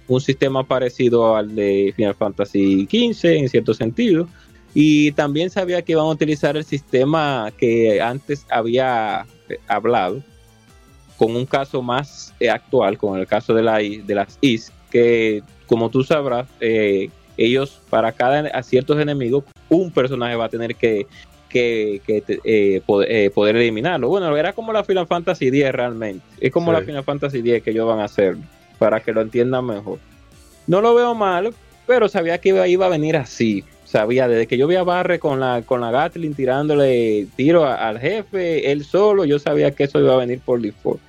un 0.07 0.21
sistema 0.21 0.63
parecido 0.63 1.35
al 1.35 1.55
de 1.55 1.93
Final 1.95 2.15
Fantasy 2.15 2.85
XV 2.85 3.25
en 3.25 3.49
cierto 3.49 3.73
sentido. 3.73 4.27
Y 4.73 5.13
también 5.13 5.49
sabía 5.49 5.81
que 5.81 5.93
iban 5.93 6.05
a 6.05 6.09
utilizar 6.09 6.57
el 6.57 6.65
sistema 6.65 7.51
que 7.57 8.01
antes 8.01 8.45
había 8.49 9.25
eh, 9.47 9.57
hablado, 9.67 10.21
con 11.15 11.33
un 11.33 11.45
caso 11.45 11.81
más 11.81 12.33
actual, 12.51 12.97
con 12.97 13.17
el 13.17 13.25
caso 13.25 13.53
de, 13.53 13.63
la, 13.63 13.77
de 13.77 14.15
las 14.15 14.37
IS, 14.41 14.73
que 14.91 15.41
como 15.65 15.89
tú 15.89 16.03
sabrás, 16.03 16.47
eh, 16.59 17.09
ellos 17.37 17.81
para 17.89 18.11
cada 18.11 18.47
a 18.49 18.63
ciertos 18.63 18.99
enemigos, 18.99 19.43
un 19.69 19.91
personaje 19.91 20.35
va 20.35 20.45
a 20.45 20.49
tener 20.49 20.75
que 20.75 21.07
que, 21.55 22.01
eh, 22.43 22.81
eh, 23.07 23.31
poder, 23.33 23.55
eliminarlo. 23.55 24.09
Bueno, 24.09 24.35
era 24.35 24.53
como 24.53 24.73
la 24.73 24.83
Final 24.83 25.07
Fantasy 25.07 25.47
X 25.47 25.71
realmente. 25.71 26.25
Es 26.39 26.51
como 26.51 26.71
la 26.71 26.81
Final 26.81 27.03
Fantasy 27.03 27.39
X 27.39 27.63
que 27.63 27.71
ellos 27.71 27.87
van 27.87 27.99
a 27.99 28.05
hacer 28.05 28.35
para 28.77 28.99
que 28.99 29.13
lo 29.13 29.21
entiendan 29.21 29.65
mejor. 29.65 29.99
No 30.67 30.81
lo 30.81 30.93
veo 30.95 31.15
mal, 31.15 31.53
pero 31.87 32.09
sabía 32.09 32.39
que 32.39 32.49
iba, 32.49 32.67
iba 32.67 32.85
a 32.87 32.89
venir 32.89 33.15
así. 33.15 33.63
Sabía, 33.85 34.27
desde 34.27 34.47
que 34.47 34.57
yo 34.57 34.67
vi 34.67 34.75
a 34.75 34.83
Barre 34.83 35.19
con 35.19 35.39
la, 35.39 35.61
con 35.61 35.79
la 35.79 35.91
Gatling 35.91 36.33
tirándole 36.33 37.27
tiro 37.37 37.65
al 37.65 37.99
jefe, 37.99 38.71
él 38.71 38.83
solo, 38.83 39.23
yo 39.23 39.39
sabía 39.39 39.71
que 39.71 39.85
eso 39.85 39.99
iba 39.99 40.13
a 40.13 40.17
venir 40.17 40.41
por 40.43 40.59
default. 40.59 40.99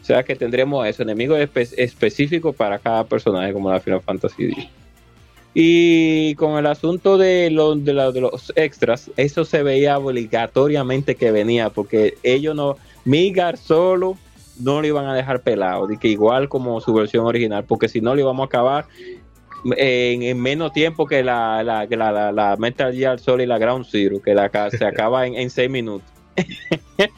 O 0.00 0.04
sea 0.04 0.22
que 0.22 0.34
tendremos 0.34 0.86
eso, 0.86 1.02
enemigos 1.02 1.38
específicos 1.76 2.56
para 2.56 2.78
cada 2.78 3.04
personaje 3.04 3.52
como 3.52 3.70
la 3.70 3.80
Final 3.80 4.00
Fantasy 4.00 4.44
X. 4.44 4.68
Y 5.52 6.34
con 6.36 6.58
el 6.58 6.66
asunto 6.66 7.18
de, 7.18 7.50
los 7.50 7.84
de, 7.84 7.92
los 7.92 8.52
extras, 8.54 9.10
eso 9.16 9.44
se 9.44 9.62
veía 9.62 9.98
obligatoriamente 9.98 11.16
que 11.16 11.32
venía, 11.32 11.70
porque 11.70 12.16
ellos 12.22 12.54
no, 12.54 12.76
Migar 13.04 13.56
solo 13.56 14.16
no 14.60 14.80
lo 14.80 14.86
iban 14.86 15.06
a 15.06 15.14
dejar 15.14 15.40
pelado, 15.40 15.86
de 15.86 15.96
que 15.96 16.08
igual 16.08 16.48
como 16.48 16.80
su 16.80 16.92
versión 16.92 17.24
original, 17.26 17.64
porque 17.64 17.88
si 17.88 18.00
no 18.00 18.14
le 18.14 18.22
íbamos 18.22 18.44
a 18.44 18.46
acabar 18.46 18.86
en, 19.76 20.40
menos 20.40 20.72
tiempo 20.72 21.06
que 21.06 21.22
la, 21.24 21.62
la, 21.64 21.86
la, 21.86 22.32
la, 22.32 22.56
Metal 22.56 22.94
Gear 22.94 23.18
Solid 23.18 23.44
y 23.44 23.46
la 23.46 23.58
Ground 23.58 23.86
Zero, 23.90 24.22
que 24.22 24.34
la, 24.34 24.50
se 24.70 24.84
acaba 24.84 25.26
en, 25.26 25.34
en 25.34 25.50
seis 25.50 25.70
minutos. 25.70 26.08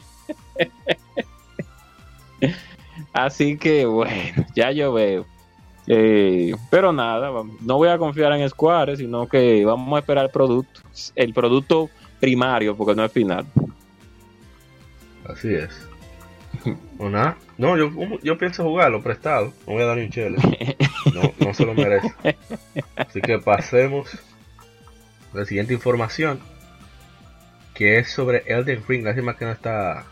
Así 3.13 3.57
que 3.57 3.85
bueno, 3.85 4.45
ya 4.55 4.71
yo 4.71 4.91
veo. 4.93 5.25
Eh, 5.87 6.55
pero 6.69 6.93
nada, 6.93 7.29
no 7.61 7.77
voy 7.77 7.89
a 7.89 7.97
confiar 7.97 8.31
en 8.33 8.49
Square, 8.49 8.95
sino 8.95 9.27
que 9.27 9.65
vamos 9.65 9.95
a 9.95 9.99
esperar 9.99 10.25
el 10.25 10.31
producto. 10.31 10.81
El 11.15 11.33
producto 11.33 11.89
primario 12.19 12.75
porque 12.75 12.95
no 12.95 13.03
es 13.03 13.11
final. 13.11 13.45
Así 15.27 15.53
es. 15.53 15.69
¿O 16.97 17.09
nada? 17.09 17.37
No, 17.57 17.77
yo, 17.77 17.91
yo 18.21 18.37
pienso 18.37 18.63
jugarlo 18.63 19.01
prestado. 19.01 19.53
No 19.67 19.73
voy 19.73 19.83
a 19.83 19.87
dar 19.87 19.97
ni 19.97 20.03
un 20.03 20.09
chile. 20.09 20.37
No, 21.13 21.33
no 21.45 21.53
se 21.53 21.65
lo 21.65 21.73
merece. 21.73 22.13
Así 22.95 23.21
que 23.21 23.39
pasemos 23.39 24.09
a 25.33 25.37
la 25.39 25.45
siguiente 25.45 25.73
información. 25.73 26.39
Que 27.73 27.97
es 27.97 28.11
sobre 28.11 28.43
Elden 28.45 28.83
Ring. 28.87 29.03
Lástima 29.03 29.35
que 29.35 29.45
no 29.45 29.51
está. 29.51 30.05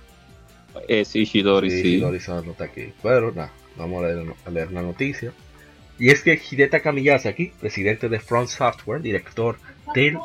Es 0.88 1.16
Ishidori, 1.16 1.70
sí. 1.70 1.96
Ishidori 1.96 2.20
no 2.46 2.52
está 2.52 2.66
aquí. 2.66 2.94
Pero 3.02 3.32
nada, 3.32 3.52
vamos 3.78 4.04
a 4.04 4.08
leer, 4.08 4.34
a 4.46 4.50
leer 4.50 4.72
la 4.72 4.82
noticia. 4.82 5.32
Y 6.02 6.10
es 6.10 6.24
que 6.24 6.34
Hidetaka 6.34 6.92
Miyazaki, 6.92 7.54
presidente 7.60 8.10
de 8.10 8.20
Front 8.20 8.50
Software, 8.50 9.04
director 9.04 9.60
del 9.94 10.18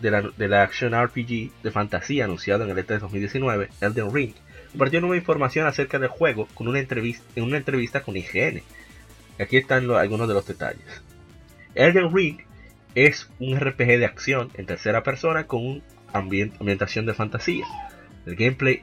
de 0.00 0.10
la, 0.10 0.22
de 0.22 0.48
la 0.48 0.62
Action 0.62 0.94
RPG 0.94 1.50
de 1.62 1.70
fantasía 1.70 2.24
anunciado 2.24 2.64
en 2.64 2.70
el 2.70 2.78
E3 2.78 2.86
de 2.86 2.98
2019, 3.00 3.68
Elden 3.82 4.14
Ring, 4.14 4.32
compartió 4.70 5.02
nueva 5.02 5.16
información 5.16 5.66
acerca 5.66 5.98
del 5.98 6.08
juego 6.08 6.48
con 6.54 6.66
una 6.66 6.78
entrevista, 6.78 7.22
en 7.36 7.44
una 7.44 7.58
entrevista 7.58 8.00
con 8.00 8.16
IGN. 8.16 8.62
Aquí 9.38 9.58
están 9.58 9.90
algunos 9.90 10.28
de 10.28 10.34
los 10.34 10.46
detalles. 10.46 11.02
Elden 11.74 12.14
Ring 12.14 12.38
es 12.94 13.28
un 13.38 13.60
RPG 13.60 13.98
de 13.98 14.06
acción 14.06 14.50
en 14.54 14.64
tercera 14.64 15.02
persona 15.02 15.46
con 15.46 15.66
una 15.66 15.82
ambientación 16.14 17.04
de 17.04 17.12
fantasía. 17.12 17.66
El 18.24 18.34
gameplay 18.34 18.82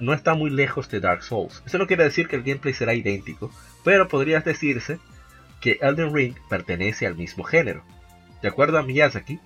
no 0.00 0.12
está 0.12 0.34
muy 0.34 0.50
lejos 0.50 0.90
de 0.90 1.00
Dark 1.00 1.22
Souls. 1.22 1.62
Eso 1.64 1.78
no 1.78 1.86
quiere 1.86 2.04
decir 2.04 2.28
que 2.28 2.36
el 2.36 2.42
gameplay 2.42 2.74
será 2.74 2.92
idéntico, 2.92 3.50
pero 3.84 4.06
podría 4.06 4.40
decirse 4.40 4.98
que 5.62 5.78
Elden 5.80 6.12
Ring 6.12 6.34
pertenece 6.50 7.06
al 7.06 7.14
mismo 7.14 7.44
género. 7.44 7.82
De 8.42 8.48
acuerdo 8.48 8.78
a 8.78 8.82
Miyazaki, 8.82 9.38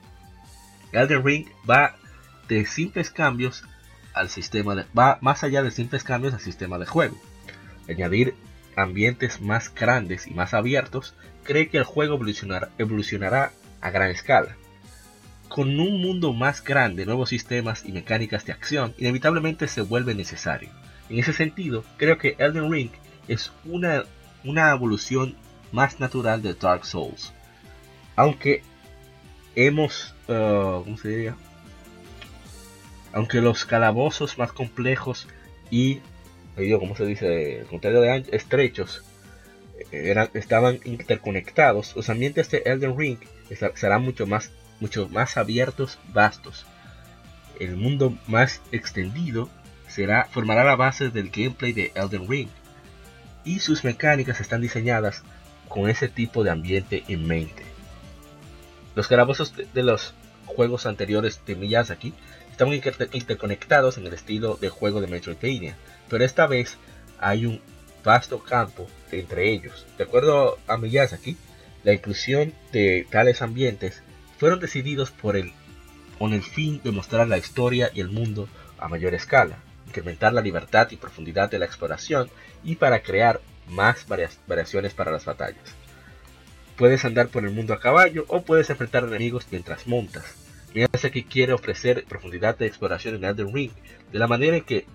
Elden 0.90 1.22
Ring 1.22 1.46
va 1.68 1.94
de 2.48 2.64
simples 2.64 3.10
cambios 3.10 3.62
al 4.14 4.30
sistema 4.30 4.74
de, 4.74 4.86
va 4.98 5.18
más 5.20 5.44
allá 5.44 5.62
de 5.62 5.70
simples 5.70 6.02
cambios 6.02 6.32
al 6.32 6.40
sistema 6.40 6.78
de 6.78 6.86
juego. 6.86 7.16
Añadir 7.88 8.34
ambientes 8.76 9.40
más 9.42 9.72
grandes 9.72 10.26
y 10.26 10.32
más 10.32 10.54
abiertos 10.54 11.14
cree 11.44 11.68
que 11.68 11.78
el 11.78 11.84
juego 11.84 12.18
evolucionará, 12.78 13.52
a 13.82 13.90
gran 13.90 14.10
escala. 14.10 14.56
Con 15.48 15.78
un 15.78 16.00
mundo 16.00 16.32
más 16.32 16.64
grande, 16.64 17.04
nuevos 17.04 17.28
sistemas 17.28 17.84
y 17.84 17.92
mecánicas 17.92 18.46
de 18.46 18.52
acción 18.52 18.94
inevitablemente 18.98 19.68
se 19.68 19.82
vuelve 19.82 20.14
necesario. 20.14 20.70
En 21.10 21.18
ese 21.18 21.34
sentido, 21.34 21.84
creo 21.98 22.18
que 22.18 22.36
Elden 22.38 22.72
Ring 22.72 22.90
es 23.28 23.52
una, 23.64 24.04
una 24.44 24.70
evolución 24.70 25.36
más 25.76 26.00
natural 26.00 26.40
de 26.40 26.54
Dark 26.54 26.86
Souls. 26.86 27.34
Aunque 28.16 28.62
hemos, 29.54 30.14
uh, 30.26 30.82
¿cómo 30.82 30.96
se 30.96 31.08
diría? 31.08 31.36
Aunque 33.12 33.42
los 33.42 33.66
calabozos 33.66 34.38
más 34.38 34.52
complejos 34.52 35.28
y, 35.70 36.00
¿cómo 36.80 36.96
se 36.96 37.04
dice? 37.04 37.66
Contrario 37.68 38.00
de 38.00 38.24
estrechos, 38.32 39.04
eh, 39.92 40.14
estaban 40.32 40.80
interconectados, 40.84 41.94
los 41.94 42.08
ambientes 42.08 42.50
de 42.50 42.62
Elden 42.64 42.98
Ring 42.98 43.18
serán 43.74 44.02
mucho 44.02 44.26
más, 44.26 44.50
mucho 44.80 45.10
más 45.10 45.36
abiertos, 45.36 45.98
vastos. 46.08 46.64
El 47.60 47.76
mundo 47.76 48.16
más 48.26 48.62
extendido 48.72 49.50
será, 49.88 50.24
formará 50.30 50.64
la 50.64 50.76
base 50.76 51.10
del 51.10 51.28
gameplay 51.28 51.72
de 51.72 51.92
Elden 51.94 52.26
Ring 52.26 52.48
y 53.44 53.60
sus 53.60 53.84
mecánicas 53.84 54.40
están 54.40 54.62
diseñadas 54.62 55.22
con 55.68 55.90
ese 55.90 56.08
tipo 56.08 56.44
de 56.44 56.50
ambiente 56.50 57.04
en 57.08 57.26
mente. 57.26 57.64
Los 58.94 59.08
calabozos 59.08 59.52
de 59.56 59.82
los 59.82 60.14
juegos 60.46 60.86
anteriores 60.86 61.40
de 61.46 61.56
Miyazaki 61.56 62.14
están 62.50 62.72
interconectados 62.72 63.98
en 63.98 64.06
el 64.06 64.14
estilo 64.14 64.56
de 64.56 64.70
juego 64.70 65.00
de 65.00 65.08
Metroidvania, 65.08 65.76
pero 66.08 66.24
esta 66.24 66.46
vez 66.46 66.78
hay 67.18 67.44
un 67.44 67.60
vasto 68.02 68.42
campo 68.42 68.86
entre 69.10 69.52
ellos. 69.52 69.84
De 69.98 70.04
acuerdo 70.04 70.58
a 70.66 70.78
Miyazaki, 70.78 71.36
la 71.84 71.92
inclusión 71.92 72.54
de 72.72 73.06
tales 73.10 73.42
ambientes 73.42 74.02
fueron 74.38 74.60
decididos 74.60 75.10
por 75.10 75.36
el, 75.36 75.52
con 76.18 76.32
el 76.32 76.42
fin 76.42 76.80
de 76.82 76.92
mostrar 76.92 77.28
la 77.28 77.38
historia 77.38 77.90
y 77.92 78.00
el 78.00 78.08
mundo 78.08 78.48
a 78.78 78.88
mayor 78.88 79.14
escala, 79.14 79.58
incrementar 79.86 80.32
la 80.32 80.40
libertad 80.40 80.88
y 80.90 80.96
profundidad 80.96 81.50
de 81.50 81.58
la 81.58 81.66
exploración 81.66 82.30
y 82.64 82.76
para 82.76 83.02
crear 83.02 83.40
más 83.68 84.06
variaciones 84.08 84.94
para 84.94 85.10
las 85.10 85.24
batallas. 85.24 85.74
Puedes 86.76 87.04
andar 87.04 87.28
por 87.28 87.44
el 87.44 87.52
mundo 87.52 87.72
a 87.72 87.80
caballo 87.80 88.24
o 88.28 88.42
puedes 88.42 88.68
enfrentar 88.70 89.04
enemigos 89.04 89.46
mientras 89.50 89.86
montas. 89.86 90.24
que 91.10 91.24
quiere 91.24 91.54
ofrecer 91.54 92.04
profundidad 92.04 92.58
de 92.58 92.66
exploración 92.66 93.14
en 93.14 93.24
Elden 93.24 93.54
Ring, 93.54 93.70
de 94.12 94.18
la 94.18 94.26
manera 94.26 94.58
en 94.58 94.64
que 94.64 94.86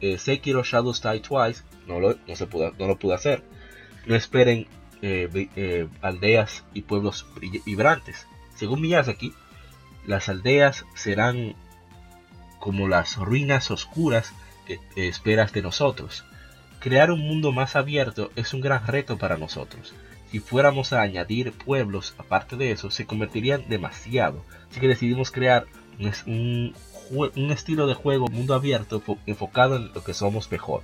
eh, 0.00 0.18
Sekiro 0.18 0.62
Shadows 0.62 1.00
Die 1.02 1.20
Twice 1.20 1.62
no 1.86 1.98
lo, 1.98 2.18
no 2.26 2.36
se 2.36 2.46
pudo, 2.46 2.74
no 2.78 2.86
lo 2.86 2.98
hacer. 3.14 3.42
No 4.06 4.14
esperen 4.14 4.66
eh, 5.02 5.48
eh, 5.56 5.88
aldeas 6.02 6.64
y 6.74 6.82
pueblos 6.82 7.26
vibrantes. 7.64 8.26
Según 8.54 8.82
Miyazaki, 8.82 9.32
las 10.06 10.28
aldeas 10.28 10.84
serán 10.94 11.56
como 12.58 12.86
las 12.86 13.16
ruinas 13.16 13.70
oscuras 13.70 14.34
que 14.66 15.08
esperas 15.08 15.52
de 15.52 15.62
nosotros. 15.62 16.24
Crear 16.80 17.10
un 17.10 17.20
mundo 17.20 17.52
más 17.52 17.76
abierto 17.76 18.30
es 18.36 18.54
un 18.54 18.62
gran 18.62 18.86
reto 18.86 19.18
para 19.18 19.36
nosotros. 19.36 19.92
Si 20.30 20.38
fuéramos 20.38 20.94
a 20.94 21.02
añadir 21.02 21.52
pueblos 21.52 22.14
aparte 22.16 22.56
de 22.56 22.72
eso, 22.72 22.90
se 22.90 23.04
convertirían 23.04 23.68
demasiado. 23.68 24.42
Así 24.70 24.80
que 24.80 24.88
decidimos 24.88 25.30
crear 25.30 25.66
un, 26.26 26.72
estilo 27.50 27.86
de 27.86 27.92
juego 27.92 28.28
mundo 28.28 28.54
abierto 28.54 29.02
enfocado 29.26 29.76
en 29.76 29.92
lo 29.92 30.02
que 30.02 30.14
somos 30.14 30.50
mejor. 30.50 30.82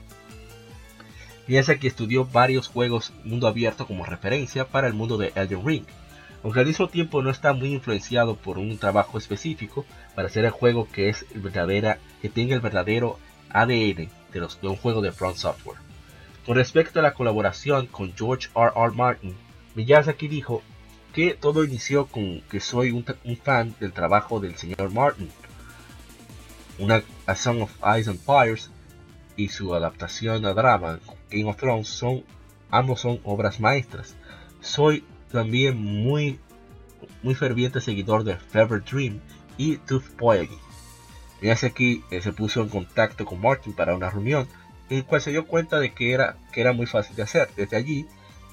Piensa 1.46 1.76
que 1.76 1.88
estudió 1.88 2.26
varios 2.26 2.68
juegos 2.68 3.14
mundo 3.24 3.46
abierto 3.46 3.86
como 3.86 4.04
referencia 4.04 4.66
para 4.66 4.88
el 4.88 4.92
mundo 4.92 5.16
de 5.16 5.32
Elden 5.34 5.64
Ring, 5.64 5.84
aunque 6.44 6.60
al 6.60 6.66
mismo 6.66 6.88
tiempo 6.88 7.22
no 7.22 7.30
está 7.30 7.54
muy 7.54 7.72
influenciado 7.72 8.36
por 8.36 8.58
un 8.58 8.76
trabajo 8.76 9.16
específico 9.16 9.86
para 10.14 10.28
hacer 10.28 10.44
el 10.44 10.50
juego 10.50 10.86
que 10.92 11.08
es 11.08 11.24
verdadera, 11.34 12.00
que 12.20 12.28
tenga 12.28 12.54
el 12.54 12.60
verdadero 12.60 13.18
ADN 13.48 13.70
de, 13.70 14.08
de 14.32 14.68
un 14.68 14.76
juego 14.76 15.00
de 15.00 15.12
Front 15.12 15.36
Software. 15.36 15.85
Con 16.46 16.54
respecto 16.54 17.00
a 17.00 17.02
la 17.02 17.12
colaboración 17.12 17.86
con 17.88 18.14
George 18.16 18.48
R. 18.54 18.70
R. 18.76 18.92
Martin, 18.94 19.34
Miyazaki 19.74 20.28
dijo 20.28 20.62
que 21.12 21.34
todo 21.34 21.64
inició 21.64 22.06
con 22.06 22.40
que 22.42 22.60
soy 22.60 22.92
un, 22.92 23.04
fan 23.42 23.74
del 23.80 23.92
trabajo 23.92 24.38
del 24.38 24.54
señor 24.54 24.92
Martin. 24.92 25.28
Una 26.78 27.02
A 27.26 27.34
Song 27.34 27.62
of 27.62 27.72
Ice 27.98 28.08
and 28.08 28.20
Fires 28.20 28.70
y 29.34 29.48
su 29.48 29.74
adaptación 29.74 30.46
a 30.46 30.52
drama 30.52 31.00
Game 31.30 31.50
of 31.50 31.56
Thrones 31.56 31.88
son 31.88 32.22
ambos 32.70 33.00
son 33.00 33.18
obras 33.24 33.58
maestras. 33.58 34.14
Soy 34.60 35.04
también 35.32 35.76
muy 35.76 36.38
muy 37.24 37.34
ferviente 37.34 37.80
seguidor 37.80 38.22
de 38.22 38.36
Fever 38.36 38.84
Dream 38.84 39.20
y 39.58 39.78
Tooth 39.78 40.10
Poyagi. 40.16 40.58
Miyazaki 41.40 42.04
eh, 42.12 42.20
se 42.20 42.32
puso 42.32 42.62
en 42.62 42.68
contacto 42.68 43.24
con 43.24 43.40
Martin 43.40 43.72
para 43.72 43.96
una 43.96 44.10
reunión 44.10 44.46
el 44.90 45.04
cual 45.04 45.20
se 45.20 45.30
dio 45.30 45.46
cuenta 45.46 45.78
de 45.78 45.92
que 45.92 46.12
era, 46.12 46.36
que 46.52 46.60
era 46.60 46.72
muy 46.72 46.86
fácil 46.86 47.16
de 47.16 47.22
hacer. 47.22 47.48
Desde 47.56 47.76
allí, 47.76 48.06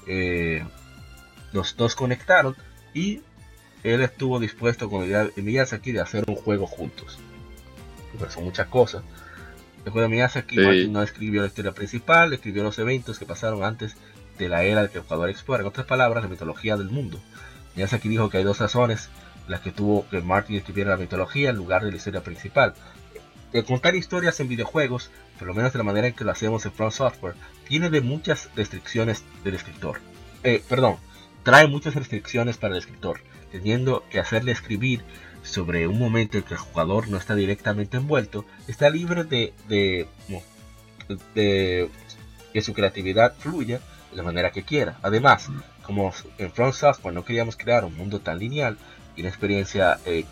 eh, 0.06 0.64
los 1.52 1.76
dos 1.76 1.94
conectaron 1.94 2.56
y 2.92 3.20
él 3.82 4.00
estuvo 4.00 4.40
dispuesto 4.40 4.88
con 4.88 5.06
Miyazaki 5.36 5.92
de 5.92 6.00
hacer 6.00 6.24
un 6.26 6.36
juego 6.36 6.66
juntos. 6.66 7.18
Pero 8.18 8.30
son 8.30 8.44
muchas 8.44 8.68
cosas. 8.68 9.02
Después 9.84 10.02
de 10.02 10.08
Miyazaki, 10.08 10.56
Martin 10.56 10.92
no 10.92 11.02
escribió 11.02 11.42
la 11.42 11.48
historia 11.48 11.72
principal, 11.72 12.32
escribió 12.32 12.62
los 12.62 12.78
eventos 12.78 13.18
que 13.18 13.26
pasaron 13.26 13.62
antes 13.64 13.96
de 14.38 14.48
la 14.48 14.64
era 14.64 14.80
del 14.80 14.90
que 14.90 14.98
el 14.98 15.04
jugador 15.04 15.28
explora. 15.28 15.60
En 15.60 15.68
otras 15.68 15.86
palabras, 15.86 16.24
la 16.24 16.30
mitología 16.30 16.76
del 16.76 16.88
mundo. 16.88 17.20
Miyazaki 17.76 18.08
dijo 18.08 18.30
que 18.30 18.38
hay 18.38 18.44
dos 18.44 18.58
razones 18.58 19.10
las 19.46 19.60
que 19.60 19.72
tuvo 19.72 20.08
que 20.08 20.20
Martin 20.20 20.56
escribiera 20.56 20.92
la 20.92 20.96
mitología 20.96 21.50
en 21.50 21.56
lugar 21.56 21.84
de 21.84 21.90
la 21.90 21.96
historia 21.98 22.22
principal. 22.22 22.74
Contar 23.62 23.94
historias 23.94 24.40
en 24.40 24.48
videojuegos 24.48 25.10
por 25.38 25.48
lo 25.48 25.54
menos 25.54 25.72
de 25.72 25.78
la 25.78 25.84
manera 25.84 26.06
en 26.06 26.14
que 26.14 26.24
lo 26.24 26.30
hacemos 26.30 26.64
en 26.64 26.72
Front 26.72 26.92
Software, 26.92 27.34
tiene 27.68 27.90
de 27.90 28.00
muchas 28.00 28.50
restricciones 28.54 29.24
del 29.42 29.54
escritor. 29.54 30.00
Eh, 30.42 30.62
perdón, 30.68 30.96
trae 31.42 31.66
muchas 31.66 31.94
restricciones 31.94 32.56
para 32.56 32.74
el 32.74 32.80
escritor, 32.80 33.20
teniendo 33.50 34.04
que 34.10 34.20
hacerle 34.20 34.52
escribir 34.52 35.02
sobre 35.42 35.86
un 35.86 35.98
momento 35.98 36.38
en 36.38 36.44
que 36.44 36.54
el 36.54 36.60
jugador 36.60 37.08
no 37.08 37.18
está 37.18 37.34
directamente 37.34 37.96
envuelto, 37.96 38.44
está 38.68 38.88
libre 38.90 39.24
de, 39.24 39.52
de, 39.68 40.06
de 41.34 41.90
que 42.52 42.62
su 42.62 42.72
creatividad 42.72 43.34
fluya 43.38 43.80
de 44.10 44.16
la 44.16 44.22
manera 44.22 44.52
que 44.52 44.62
quiera. 44.62 44.98
Además, 45.02 45.48
como 45.82 46.12
en 46.38 46.52
Front 46.52 46.74
Software 46.74 47.14
no 47.14 47.24
queríamos 47.24 47.56
crear 47.56 47.84
un 47.84 47.96
mundo 47.96 48.20
tan 48.20 48.38
lineal 48.38 48.78
y 49.16 49.20
una 49.20 49.28
experiencia 49.28 49.98
eh, 50.06 50.24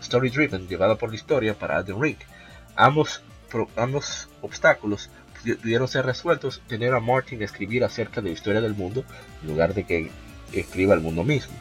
story 0.00 0.30
driven 0.30 0.68
llevada 0.68 0.96
por 0.96 1.10
la 1.10 1.16
historia 1.16 1.54
para 1.54 1.84
The 1.84 1.94
Ring, 1.98 2.16
Ambos, 2.76 3.22
ambos 3.76 4.28
obstáculos 4.42 5.10
pudieron 5.62 5.86
ser 5.88 6.06
resueltos 6.06 6.60
tener 6.66 6.94
a 6.94 7.00
Martin 7.00 7.42
escribir 7.42 7.84
acerca 7.84 8.20
de 8.20 8.28
la 8.28 8.34
historia 8.34 8.60
del 8.60 8.74
mundo 8.74 9.04
en 9.42 9.48
lugar 9.48 9.74
de 9.74 9.84
que 9.84 10.10
escriba 10.52 10.94
el 10.94 11.00
mundo 11.00 11.22
mismo. 11.22 11.54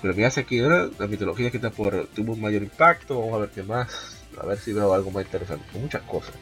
Pero 0.00 0.14
Miyazaki, 0.14 0.60
¿verdad? 0.60 0.90
la 0.98 1.06
mitología 1.06 1.50
que 1.50 1.56
está 1.56 1.70
por 1.70 2.06
tuvo 2.14 2.34
un 2.34 2.40
mayor 2.40 2.62
impacto. 2.62 3.18
Vamos 3.18 3.34
a 3.34 3.38
ver 3.38 3.48
qué 3.50 3.62
más. 3.62 4.16
A 4.40 4.46
ver 4.46 4.58
si 4.58 4.72
veo 4.72 4.92
algo 4.94 5.10
más 5.10 5.24
interesante. 5.24 5.64
muchas 5.74 6.02
cosas. 6.02 6.34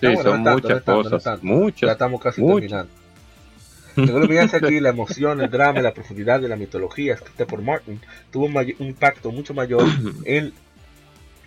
Sí, 0.00 0.16
son 0.22 0.42
muchas 0.42 0.82
cosas. 0.82 1.42
muchas. 1.42 1.88
Ya 1.88 1.92
estamos 1.92 2.20
casi 2.20 2.44
terminando. 2.44 3.01
Según 3.94 4.28
Miyazaki, 4.28 4.80
la 4.80 4.88
emoción, 4.90 5.40
el 5.40 5.50
drama 5.50 5.80
y 5.80 5.82
la 5.82 5.94
profundidad 5.94 6.40
de 6.40 6.48
la 6.48 6.56
mitología 6.56 7.14
escrita 7.14 7.46
por 7.46 7.62
Martin 7.62 8.00
tuvo 8.30 8.46
un, 8.46 8.56
un 8.56 8.86
impacto 8.86 9.32
mucho 9.32 9.54
mayor 9.54 9.84
en 10.24 10.52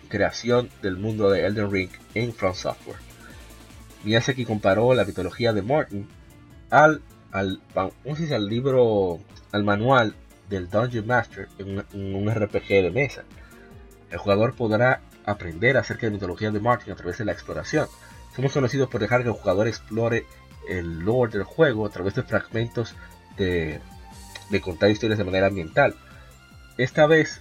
creación 0.08 0.68
del 0.82 0.96
mundo 0.96 1.30
de 1.30 1.44
Elden 1.44 1.70
Ring 1.70 1.90
en 2.14 2.32
From 2.32 2.54
Software. 2.54 2.98
Miyazaki 4.04 4.44
comparó 4.44 4.94
la 4.94 5.04
mitología 5.04 5.52
de 5.52 5.62
Martin 5.62 6.06
al, 6.70 7.02
al, 7.32 7.60
al 7.74 8.48
libro, 8.48 9.20
al 9.52 9.64
manual 9.64 10.14
del 10.48 10.70
Dungeon 10.70 11.06
Master 11.06 11.48
en 11.58 11.84
un, 12.14 12.30
RPG 12.32 12.68
de 12.68 12.90
mesa. 12.90 13.24
El 14.10 14.18
jugador 14.18 14.54
podrá 14.54 15.00
aprender 15.24 15.76
acerca 15.76 16.02
de 16.02 16.10
la 16.10 16.14
mitología 16.14 16.50
de 16.50 16.60
Martin 16.60 16.92
a 16.92 16.96
través 16.96 17.18
de 17.18 17.24
la 17.24 17.32
exploración. 17.32 17.88
Somos 18.34 18.52
conocidos 18.52 18.88
por 18.88 19.00
dejar 19.00 19.22
que 19.22 19.28
el 19.28 19.34
jugador 19.34 19.66
explore 19.66 20.24
el 20.68 21.00
lore 21.00 21.32
del 21.32 21.44
juego 21.44 21.86
a 21.86 21.90
través 21.90 22.14
de 22.14 22.22
fragmentos 22.22 22.94
de, 23.36 23.80
de 24.50 24.60
contar 24.60 24.90
historias 24.90 25.18
de 25.18 25.24
manera 25.24 25.46
ambiental. 25.46 25.94
Esta 26.78 27.06
vez 27.06 27.40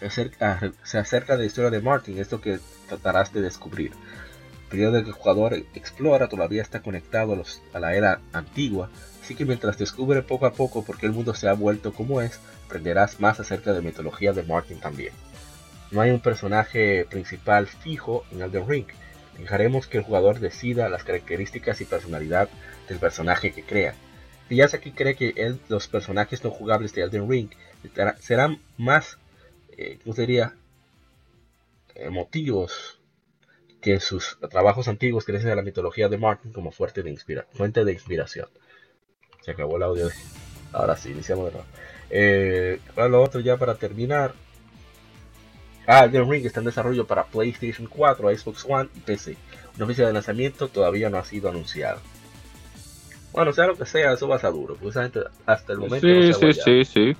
se 0.00 0.98
acerca 0.98 1.36
de 1.36 1.42
la 1.42 1.46
historia 1.46 1.70
de 1.70 1.80
Martin, 1.80 2.18
esto 2.18 2.40
que 2.40 2.60
tratarás 2.88 3.32
de 3.32 3.40
descubrir. 3.40 3.92
El 4.64 4.70
periodo 4.70 4.98
en 4.98 5.04
que 5.04 5.10
el 5.10 5.16
jugador 5.16 5.54
explora 5.74 6.28
todavía 6.28 6.62
está 6.62 6.80
conectado 6.80 7.42
a 7.72 7.80
la 7.80 7.94
era 7.94 8.20
antigua, 8.32 8.90
así 9.22 9.34
que 9.34 9.44
mientras 9.44 9.78
descubre 9.78 10.22
poco 10.22 10.46
a 10.46 10.52
poco 10.52 10.84
por 10.84 10.98
qué 10.98 11.06
el 11.06 11.12
mundo 11.12 11.34
se 11.34 11.48
ha 11.48 11.54
vuelto 11.54 11.92
como 11.92 12.20
es, 12.20 12.38
aprenderás 12.66 13.18
más 13.18 13.40
acerca 13.40 13.72
de 13.72 13.78
la 13.78 13.84
mitología 13.84 14.32
de 14.32 14.42
Martin 14.42 14.78
también. 14.78 15.12
No 15.90 16.02
hay 16.02 16.10
un 16.10 16.20
personaje 16.20 17.06
principal 17.08 17.66
fijo 17.66 18.24
en 18.30 18.42
Elden 18.42 18.68
Ring. 18.68 18.86
Dejaremos 19.38 19.86
que 19.86 19.98
el 19.98 20.04
jugador 20.04 20.40
decida 20.40 20.88
las 20.88 21.04
características 21.04 21.80
y 21.80 21.84
personalidad 21.84 22.48
del 22.88 22.98
personaje 22.98 23.52
que 23.52 23.62
crea. 23.62 23.94
Miyazaki 24.50 24.92
cree 24.92 25.14
que 25.14 25.56
los 25.68 25.88
personajes 25.88 26.42
no 26.42 26.50
jugables 26.50 26.94
de 26.94 27.02
Elden 27.02 27.28
Ring 27.28 27.50
serán 28.20 28.60
más 28.76 29.18
eh, 29.78 29.96
¿cómo 30.02 30.14
sería? 30.14 30.56
Emotivos 31.94 32.98
que 33.80 34.00
sus 34.00 34.36
trabajos 34.50 34.88
antiguos 34.88 35.24
crecen 35.24 35.50
a 35.50 35.54
la 35.54 35.62
mitología 35.62 36.08
de 36.08 36.18
Martin 36.18 36.52
como 36.52 36.72
fuente 36.72 37.02
de, 37.02 37.14
de 37.84 37.92
inspiración. 37.92 38.48
Se 39.42 39.52
acabó 39.52 39.76
el 39.76 39.84
audio. 39.84 40.08
Ahora 40.72 40.96
sí, 40.96 41.12
iniciamos 41.12 41.46
de 41.46 41.52
nuevo. 41.52 41.66
Eh, 42.10 42.80
lo 42.96 43.22
otro 43.22 43.38
ya 43.40 43.56
para 43.56 43.76
terminar. 43.76 44.34
Ah, 45.88 46.06
The 46.08 46.22
Ring 46.22 46.46
está 46.46 46.60
en 46.60 46.66
desarrollo 46.66 47.06
para 47.06 47.24
PlayStation 47.24 47.88
4, 47.88 48.36
Xbox 48.36 48.64
One 48.68 48.88
y 48.94 49.00
PC. 49.00 49.36
Una 49.76 49.86
fecha 49.86 50.06
de 50.06 50.12
lanzamiento 50.12 50.68
todavía 50.68 51.10
no 51.10 51.18
ha 51.18 51.24
sido 51.24 51.48
anunciada. 51.48 51.98
Bueno, 53.32 53.52
sea 53.52 53.66
lo 53.66 53.76
que 53.76 53.86
sea, 53.86 54.12
eso 54.12 54.28
va 54.28 54.36
a 54.36 54.38
ser 54.38 54.52
duro, 54.52 54.76
hasta 55.46 55.72
el 55.72 55.78
momento. 55.78 56.06
Sí, 56.06 56.32
sí, 56.32 56.52
sí, 56.52 56.84
sí 56.84 57.16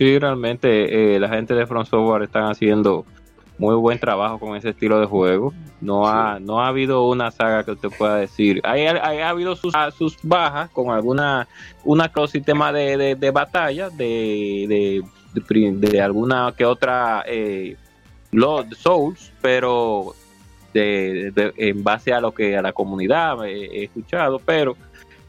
sí, 0.00 0.18
realmente 0.18 1.14
eh, 1.14 1.20
la 1.20 1.28
gente 1.28 1.52
de 1.52 1.66
Front 1.66 1.86
Software 1.86 2.22
están 2.22 2.44
haciendo 2.44 3.04
muy 3.58 3.74
buen 3.74 3.98
trabajo 3.98 4.38
con 4.38 4.56
ese 4.56 4.70
estilo 4.70 4.98
de 4.98 5.04
juego. 5.04 5.52
No 5.82 6.08
ha 6.08 6.40
no 6.40 6.62
ha 6.62 6.68
habido 6.68 7.06
una 7.06 7.30
saga 7.30 7.64
que 7.64 7.72
usted 7.72 7.90
pueda 7.98 8.16
decir. 8.16 8.62
Hay, 8.64 8.86
ha 8.86 9.28
habido 9.28 9.54
sus, 9.56 9.74
sus 9.96 10.16
bajas 10.22 10.70
con 10.70 10.90
alguna 10.90 11.46
una 11.84 12.10
sistema 12.28 12.72
de, 12.72 13.14
de, 13.14 13.30
batalla 13.30 13.90
de, 13.90 15.02
de, 15.34 16.00
alguna 16.00 16.54
que 16.56 16.64
otra 16.64 17.22
eh, 17.26 17.76
Souls, 18.76 19.32
pero 19.40 20.14
en 20.72 21.82
base 21.82 22.12
a 22.12 22.20
lo 22.20 22.32
que 22.32 22.56
a 22.56 22.62
la 22.62 22.72
comunidad 22.72 23.44
he 23.46 23.84
escuchado, 23.84 24.38
pero 24.38 24.76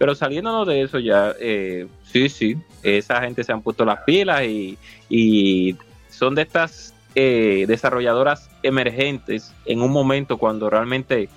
pero 0.02 0.16
saliéndonos 0.16 0.66
de 0.66 0.82
eso 0.82 0.98
ya, 0.98 1.36
eh, 1.40 1.86
sí, 2.02 2.28
sí, 2.28 2.58
esa 2.82 3.22
gente 3.22 3.44
se 3.44 3.52
han 3.52 3.62
puesto 3.62 3.86
las 3.86 4.00
pilas 4.00 4.42
y, 4.46 5.78
son 6.10 6.34
de 6.34 6.42
estas 6.42 6.96
eh, 7.14 7.66
desarrolladoras 7.68 8.50
emergentes 8.64 9.54
en 9.64 9.80
un 9.84 9.92
momento 9.92 10.40
cuando 10.40 10.72
realmente 10.72 11.30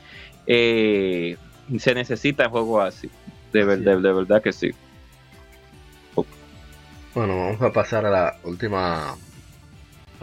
eh, 0.46 1.36
se 1.78 1.94
necesita 1.94 2.48
juego 2.48 2.80
así. 2.80 3.10
De, 3.52 3.66
de, 3.66 3.96
verdad 3.96 4.40
que 4.42 4.54
sí. 4.54 4.70
Bueno, 7.14 7.36
vamos 7.36 7.60
a 7.60 7.70
pasar 7.70 8.06
a 8.06 8.10
la 8.10 8.36
última 8.44 9.14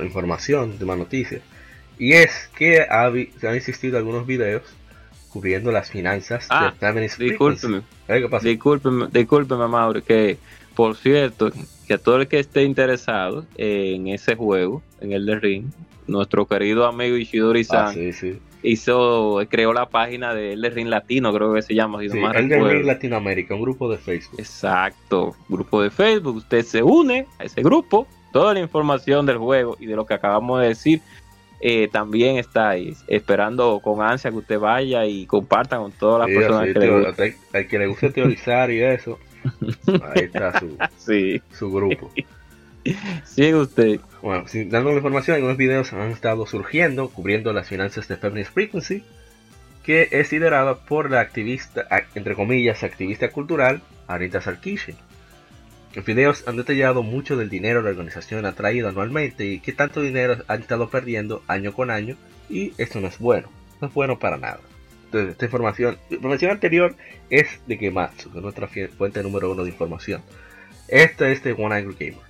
información, 0.05 0.71
última 0.71 0.95
noticia. 0.95 1.41
Y 1.97 2.13
es 2.13 2.49
que 2.55 2.85
se 3.39 3.47
han 3.47 3.55
existido 3.55 3.97
algunos 3.97 4.25
videos 4.25 4.63
cubriendo 5.29 5.71
las 5.71 5.89
finanzas 5.89 6.47
ah, 6.49 6.73
de 6.79 7.09
Discúlpeme, 7.17 7.83
discúlpeme, 8.41 9.07
discúlpeme, 9.11 9.67
Mauro, 9.67 10.03
que 10.03 10.37
por 10.75 10.95
cierto, 10.95 11.51
que 11.87 11.93
a 11.93 11.97
todo 11.97 12.17
el 12.17 12.27
que 12.27 12.39
esté 12.39 12.63
interesado 12.63 13.45
en 13.57 14.07
ese 14.07 14.35
juego, 14.35 14.81
en 14.99 15.11
el 15.11 15.25
de 15.25 15.39
Ring, 15.39 15.65
nuestro 16.07 16.45
querido 16.45 16.85
amigo 16.85 17.17
Ishidori-san 17.17 17.95
ah, 17.95 18.37
hizo, 18.63 19.39
creó 19.49 19.73
la 19.73 19.87
página 19.89 20.33
de 20.33 20.53
El 20.53 20.61
de 20.61 20.69
Ring 20.69 20.87
Latino, 20.87 21.33
creo 21.33 21.53
que 21.53 21.61
se 21.61 21.75
llama. 21.75 22.01
el 22.01 22.09
de 22.09 22.59
Ring 22.59 22.85
Latinoamérica, 22.85 23.55
un 23.55 23.61
grupo 23.61 23.89
de 23.89 23.97
Facebook. 23.97 24.39
Exacto, 24.39 25.35
grupo 25.49 25.81
de 25.81 25.89
Facebook. 25.89 26.37
Usted 26.37 26.63
se 26.63 26.83
une 26.83 27.27
a 27.39 27.43
ese 27.43 27.61
grupo, 27.61 28.07
toda 28.31 28.53
la 28.53 28.59
información 28.59 29.25
del 29.25 29.37
juego 29.37 29.77
y 29.79 29.85
de 29.85 29.95
lo 29.95 30.05
que 30.05 30.13
acabamos 30.13 30.61
de 30.61 30.67
decir 30.67 31.01
eh, 31.63 31.87
también 31.91 32.37
estáis 32.37 33.03
esperando 33.07 33.79
con 33.83 34.01
ansia 34.01 34.31
que 34.31 34.37
usted 34.37 34.59
vaya 34.59 35.05
y 35.05 35.27
comparta 35.27 35.77
con 35.77 35.91
todas 35.91 36.27
las 36.27 36.35
personas 36.35 36.73
que 36.73 36.79
le 36.79 37.05
guste. 37.05 37.37
Al 37.53 37.67
que 37.67 37.79
le 37.79 37.85
guste 37.85 38.09
teorizar 38.09 38.71
y 38.71 38.81
eso, 38.81 39.19
ahí 40.03 40.23
está 40.23 40.59
su, 41.51 41.71
grupo. 41.71 42.11
Sigue 43.25 43.53
usted. 43.53 43.99
Bueno, 44.23 44.45
dando 44.69 44.89
la 44.89 44.95
información, 44.95 45.35
algunos 45.35 45.57
videos 45.57 45.93
han 45.93 46.09
estado 46.09 46.47
surgiendo 46.47 47.09
cubriendo 47.09 47.53
las 47.53 47.67
finanzas 47.67 48.07
de 48.07 48.17
Feminist 48.17 48.53
Frequency, 48.53 49.03
que 49.83 50.07
es 50.09 50.31
liderada 50.31 50.73
por 50.73 51.11
la 51.11 51.19
activista, 51.19 51.85
entre 52.15 52.33
comillas, 52.33 52.81
activista 52.81 53.29
cultural 53.29 53.83
Anita 54.07 54.41
Sarkisian 54.41 54.97
los 55.93 56.05
videos 56.05 56.47
han 56.47 56.57
detallado 56.57 57.03
mucho 57.03 57.35
del 57.35 57.49
dinero 57.49 57.81
la 57.81 57.89
organización 57.89 58.45
ha 58.45 58.53
traído 58.53 58.87
anualmente 58.87 59.45
y 59.45 59.59
qué 59.59 59.73
tanto 59.73 60.01
dinero 60.01 60.37
han 60.47 60.61
estado 60.61 60.89
perdiendo 60.89 61.43
año 61.47 61.73
con 61.73 61.91
año 61.91 62.15
y 62.49 62.73
esto 62.77 62.99
no 63.01 63.07
es 63.07 63.19
bueno, 63.19 63.49
no 63.79 63.87
es 63.87 63.93
bueno 63.93 64.19
para 64.19 64.37
nada. 64.37 64.59
Entonces, 65.05 65.31
esta 65.31 65.45
información, 65.45 65.97
la 66.09 66.15
información 66.15 66.51
anterior 66.51 66.95
es 67.29 67.59
de 67.67 67.77
Gematsu, 67.77 68.31
que 68.31 68.37
es 68.37 68.43
nuestra 68.43 68.67
fuente 68.67 69.21
número 69.23 69.51
uno 69.51 69.63
de 69.63 69.69
información. 69.69 70.21
Esta 70.87 71.29
es 71.29 71.43
de 71.43 71.51
One 71.51 71.75
Angry 71.75 71.95
Gamer. 71.99 72.25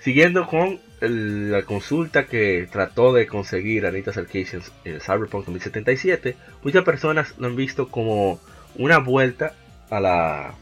Siguiendo 0.00 0.46
con 0.46 0.80
la 1.00 1.62
consulta 1.62 2.24
que 2.24 2.66
trató 2.70 3.12
de 3.12 3.26
conseguir 3.26 3.86
Anita 3.86 4.12
Sarkeesian 4.12 4.62
en 4.84 5.00
Cyberpunk 5.00 5.44
2077, 5.46 6.34
muchas 6.62 6.84
personas 6.84 7.34
lo 7.38 7.46
han 7.46 7.56
visto 7.56 7.88
como 7.88 8.40
una 8.76 8.98
vuelta 8.98 9.54
a 9.90 10.00
la 10.00 10.54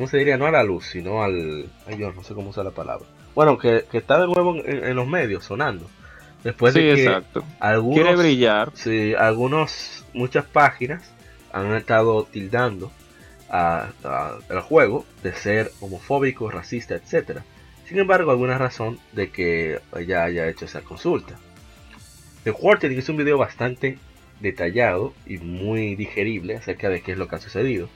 ¿cómo 0.00 0.08
se 0.08 0.16
diría? 0.16 0.38
No 0.38 0.46
a 0.46 0.50
la 0.50 0.64
luz, 0.64 0.86
sino 0.86 1.22
al... 1.22 1.66
Ay, 1.86 1.98
yo 1.98 2.10
no 2.10 2.24
sé 2.24 2.32
cómo 2.32 2.48
usar 2.48 2.64
la 2.64 2.70
palabra. 2.70 3.06
Bueno, 3.34 3.58
que, 3.58 3.84
está 3.92 4.18
de 4.18 4.28
nuevo 4.28 4.56
en, 4.64 4.96
los 4.96 5.06
medios, 5.06 5.44
sonando. 5.44 5.90
Después 6.42 6.72
de 6.72 6.80
que 6.80 6.92
exacto. 7.04 7.44
algunos... 7.58 8.00
Quiere 8.00 8.16
brillar. 8.16 8.70
Sí, 8.72 9.12
algunos, 9.14 10.06
muchas 10.14 10.46
páginas 10.46 11.12
han 11.52 11.74
estado 11.74 12.24
tildando 12.24 12.90
al 13.50 14.60
juego 14.62 15.04
de 15.22 15.34
ser 15.34 15.70
homofóbico, 15.80 16.50
racista, 16.50 16.94
etc. 16.94 17.40
Sin 17.86 17.98
embargo, 17.98 18.30
alguna 18.30 18.56
razón 18.56 18.98
de 19.12 19.28
que 19.28 19.80
ella 19.94 20.24
haya 20.24 20.48
hecho 20.48 20.64
esa 20.64 20.80
consulta. 20.80 21.38
The 22.44 22.52
Quarter 22.52 22.90
hizo 22.90 23.12
un 23.12 23.18
video 23.18 23.36
bastante 23.36 23.98
detallado 24.40 25.12
y 25.26 25.36
muy 25.36 25.94
digerible 25.94 26.56
acerca 26.56 26.88
de 26.88 27.02
qué 27.02 27.12
es 27.12 27.18
lo 27.18 27.28
que 27.28 27.36
ha 27.36 27.40
sucedido. 27.40 27.90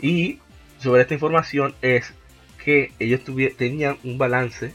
Y 0.00 0.38
sobre 0.84 1.02
esta 1.02 1.14
información 1.14 1.74
es 1.82 2.14
que 2.62 2.92
ellos 2.98 3.20
tenían 3.56 3.98
un 4.04 4.16
balance 4.16 4.72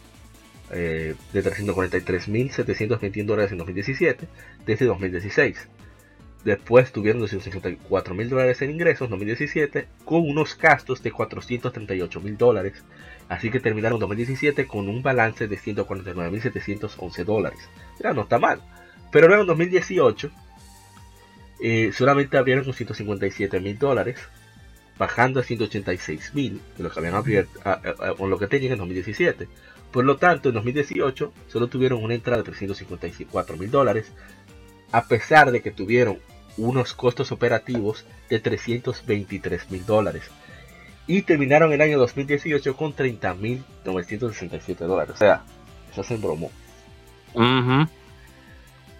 eh, 0.71 1.15
de 1.33 1.43
343.721 1.43 3.25
dólares 3.25 3.51
en 3.51 3.57
2017 3.59 4.27
desde 4.65 4.85
2016. 4.85 5.67
Después 6.43 6.91
tuvieron 6.91 7.21
254.000 7.21 8.27
dólares 8.29 8.61
en 8.61 8.71
ingresos 8.71 9.05
en 9.05 9.11
2017 9.11 9.87
con 10.05 10.21
unos 10.21 10.57
gastos 10.57 11.03
de 11.03 11.11
438.000 11.11 12.37
dólares. 12.37 12.83
Así 13.27 13.51
que 13.51 13.59
terminaron 13.59 13.99
2017 13.99 14.65
con 14.65 14.87
un 14.87 15.03
balance 15.03 15.47
de 15.47 15.57
149.711 15.57 17.25
dólares. 17.25 17.59
Ya 18.01 18.13
no 18.13 18.21
está 18.21 18.39
mal. 18.39 18.61
Pero 19.11 19.27
luego 19.27 19.41
en 19.41 19.47
2018 19.47 20.31
eh, 21.61 21.91
solamente 21.93 22.37
abrieron 22.37 22.63
con 22.63 22.73
157.000 22.73 23.77
dólares 23.77 24.17
bajando 24.99 25.39
a 25.39 25.43
186 25.43 26.35
mil 26.35 26.61
de 26.77 26.83
lo 26.83 26.91
que 26.91 26.99
habían 26.99 27.15
abierto, 27.15 27.59
con 28.17 28.29
lo 28.29 28.37
que 28.37 28.47
tenían 28.47 28.73
en 28.73 28.79
2017. 28.79 29.47
Por 29.91 30.05
lo 30.05 30.17
tanto, 30.17 30.49
en 30.49 30.55
2018 30.55 31.33
solo 31.47 31.67
tuvieron 31.67 32.03
una 32.03 32.13
entrada 32.13 32.43
de 32.43 32.43
354 32.43 33.57
mil 33.57 33.71
dólares, 33.71 34.11
a 34.91 35.05
pesar 35.05 35.51
de 35.51 35.61
que 35.61 35.71
tuvieron 35.71 36.19
unos 36.57 36.93
costos 36.93 37.31
operativos 37.31 38.05
de 38.29 38.39
323 38.39 39.71
mil 39.71 39.85
dólares. 39.85 40.23
Y 41.07 41.23
terminaron 41.23 41.71
el 41.71 41.81
año 41.81 41.97
2018 41.97 42.75
con 42.75 42.93
30 42.93 43.33
mil 43.35 43.63
967 43.85 44.83
dólares. 44.83 45.15
O 45.15 45.17
sea, 45.17 45.43
eso 45.91 46.03
se 46.03 46.15
embromó. 46.15 46.51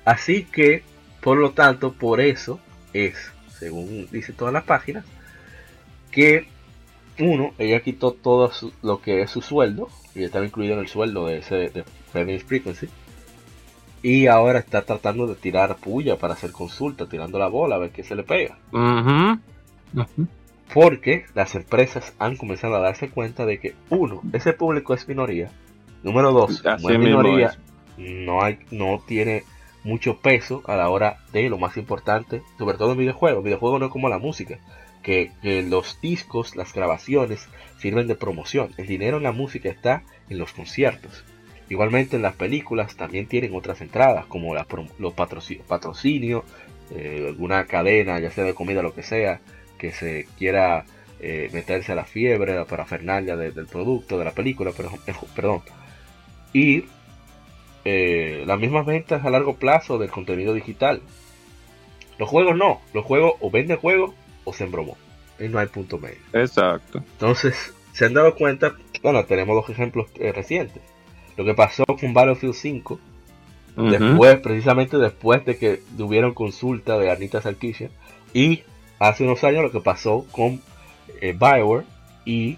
Así 0.06 0.46
que, 0.46 0.84
por 1.22 1.38
lo 1.38 1.52
tanto, 1.52 1.92
por 1.92 2.22
eso 2.22 2.60
es, 2.94 3.16
según 3.60 4.08
dice 4.12 4.34
todas 4.34 4.54
las 4.54 4.64
páginas, 4.64 5.06
que 6.12 6.48
uno, 7.20 7.54
ella 7.58 7.82
quitó 7.82 8.12
todo 8.12 8.52
lo 8.82 9.02
que 9.02 9.22
es 9.22 9.32
su 9.32 9.42
sueldo, 9.42 9.90
y 10.16 10.24
estaba 10.24 10.46
incluido 10.46 10.74
en 10.74 10.80
el 10.80 10.88
sueldo 10.88 11.28
de 11.28 11.38
ese 11.38 11.56
de 11.56 11.84
Frequency, 12.40 12.88
y 14.02 14.28
ahora 14.28 14.60
está 14.60 14.84
tratando 14.84 15.28
de 15.28 15.36
tirar 15.36 15.76
puya 15.76 16.18
para 16.18 16.34
hacer 16.34 16.52
consulta, 16.52 17.08
tirando 17.08 17.38
la 17.38 17.48
bola 17.48 17.76
a 17.76 17.80
ver 17.80 17.92
qué 17.92 18.04
se 18.04 18.16
le 18.16 18.24
pega. 18.24 18.58
Porque 20.74 21.26
las 21.34 21.56
empresas 21.56 22.14
han 22.20 22.38
comenzado 22.38 22.76
a 22.76 22.80
darse 22.80 23.10
cuenta 23.10 23.46
de 23.46 23.60
que, 23.60 23.76
uno, 23.90 24.22
ese 24.32 24.54
público 24.54 24.94
es 24.94 25.08
minoría. 25.08 25.52
Número 26.04 26.32
dos, 26.32 26.62
como 26.62 26.90
es 26.90 27.00
minoría, 27.00 27.58
no, 27.98 28.42
hay, 28.42 28.60
no 28.72 29.02
tiene 29.06 29.44
mucho 29.84 30.18
peso 30.18 30.62
a 30.66 30.76
la 30.76 30.90
hora 30.90 31.18
de 31.34 31.50
lo 31.50 31.58
más 31.58 31.76
importante, 31.76 32.42
sobre 32.58 32.78
todo 32.78 32.94
en 32.94 33.00
videojuegos. 33.00 33.44
Videojuegos 33.44 33.80
no 33.80 33.88
es 33.88 33.92
como 33.92 34.08
la 34.08 34.20
música, 34.20 34.60
que, 35.10 35.64
los 35.64 36.00
discos, 36.02 36.56
las 36.56 36.74
grabaciones 36.74 37.48
sirven 37.80 38.08
de 38.08 38.16
promoción. 38.16 38.70
El 38.78 38.86
dinero 38.86 39.18
en 39.18 39.24
la 39.24 39.32
música 39.32 39.70
está 39.70 40.04
en 40.30 40.38
los 40.38 40.54
conciertos. 40.54 41.24
Igualmente 41.68 42.16
en 42.16 42.22
las 42.22 42.36
películas 42.36 42.96
también 42.96 43.28
tienen 43.28 43.56
otras 43.56 43.82
entradas, 43.82 44.28
como 44.28 44.54
los 44.54 45.14
patrocinios, 45.14 46.44
eh, 46.92 47.26
alguna 47.28 47.66
cadena, 47.66 48.20
ya 48.20 48.30
sea 48.30 48.44
de 48.44 48.54
comida 48.54 48.84
lo 48.84 48.94
que 48.94 49.02
sea, 49.02 49.40
que 49.80 49.92
se 49.92 50.28
quiera 50.38 50.86
eh, 51.20 51.50
meterse 51.54 51.92
a 51.92 51.96
la 51.96 52.06
fiebre, 52.06 52.56
la 52.56 52.66
parafernalia 52.66 53.36
del 53.36 53.66
producto, 53.66 54.20
de 54.20 54.26
la 54.26 54.32
película, 54.32 54.72
perdón. 55.36 55.62
Y 56.54 56.86
eh, 57.84 58.44
las 58.46 58.60
mismas 58.60 58.86
ventas 58.86 59.26
a 59.26 59.30
largo 59.32 59.56
plazo 59.56 59.98
del 59.98 60.12
contenido 60.12 60.54
digital. 60.54 61.02
Los 62.20 62.30
juegos 62.30 62.56
no, 62.56 62.82
los 62.94 63.06
juegos 63.06 63.34
o 63.40 63.50
venden 63.50 63.78
juegos 63.78 64.14
o 64.50 64.54
se 64.54 64.64
embromó. 64.64 64.98
Y 65.40 65.48
no 65.48 65.60
hay 65.60 65.68
punto 65.68 65.98
medio. 65.98 66.18
Exacto. 66.34 66.98
Entonces, 66.98 67.74
se 67.94 68.06
han 68.06 68.14
dado 68.14 68.36
cuenta, 68.36 68.76
bueno, 69.02 69.24
tenemos 69.26 69.56
dos 69.56 69.70
ejemplos 69.70 70.08
recientes 70.18 70.82
lo 71.40 71.46
que 71.46 71.54
pasó 71.54 71.86
con 71.86 72.14
Battlefield 72.14 72.54
5, 72.54 73.00
después, 73.78 74.40
precisamente 74.42 74.98
después 74.98 75.46
de 75.46 75.58
que 75.58 75.82
tuvieron 75.98 76.34
consulta 76.34 76.98
de 76.98 77.10
Anita 77.10 77.42
Sarkisian, 77.42 77.92
y 78.34 78.64
hace 79.00 79.24
unos 79.24 79.42
años 79.46 79.64
lo 79.64 79.72
que 79.72 79.80
pasó 79.80 80.26
con 80.32 80.62
eh, 81.22 81.32
Bioware 81.32 81.86
y 82.26 82.58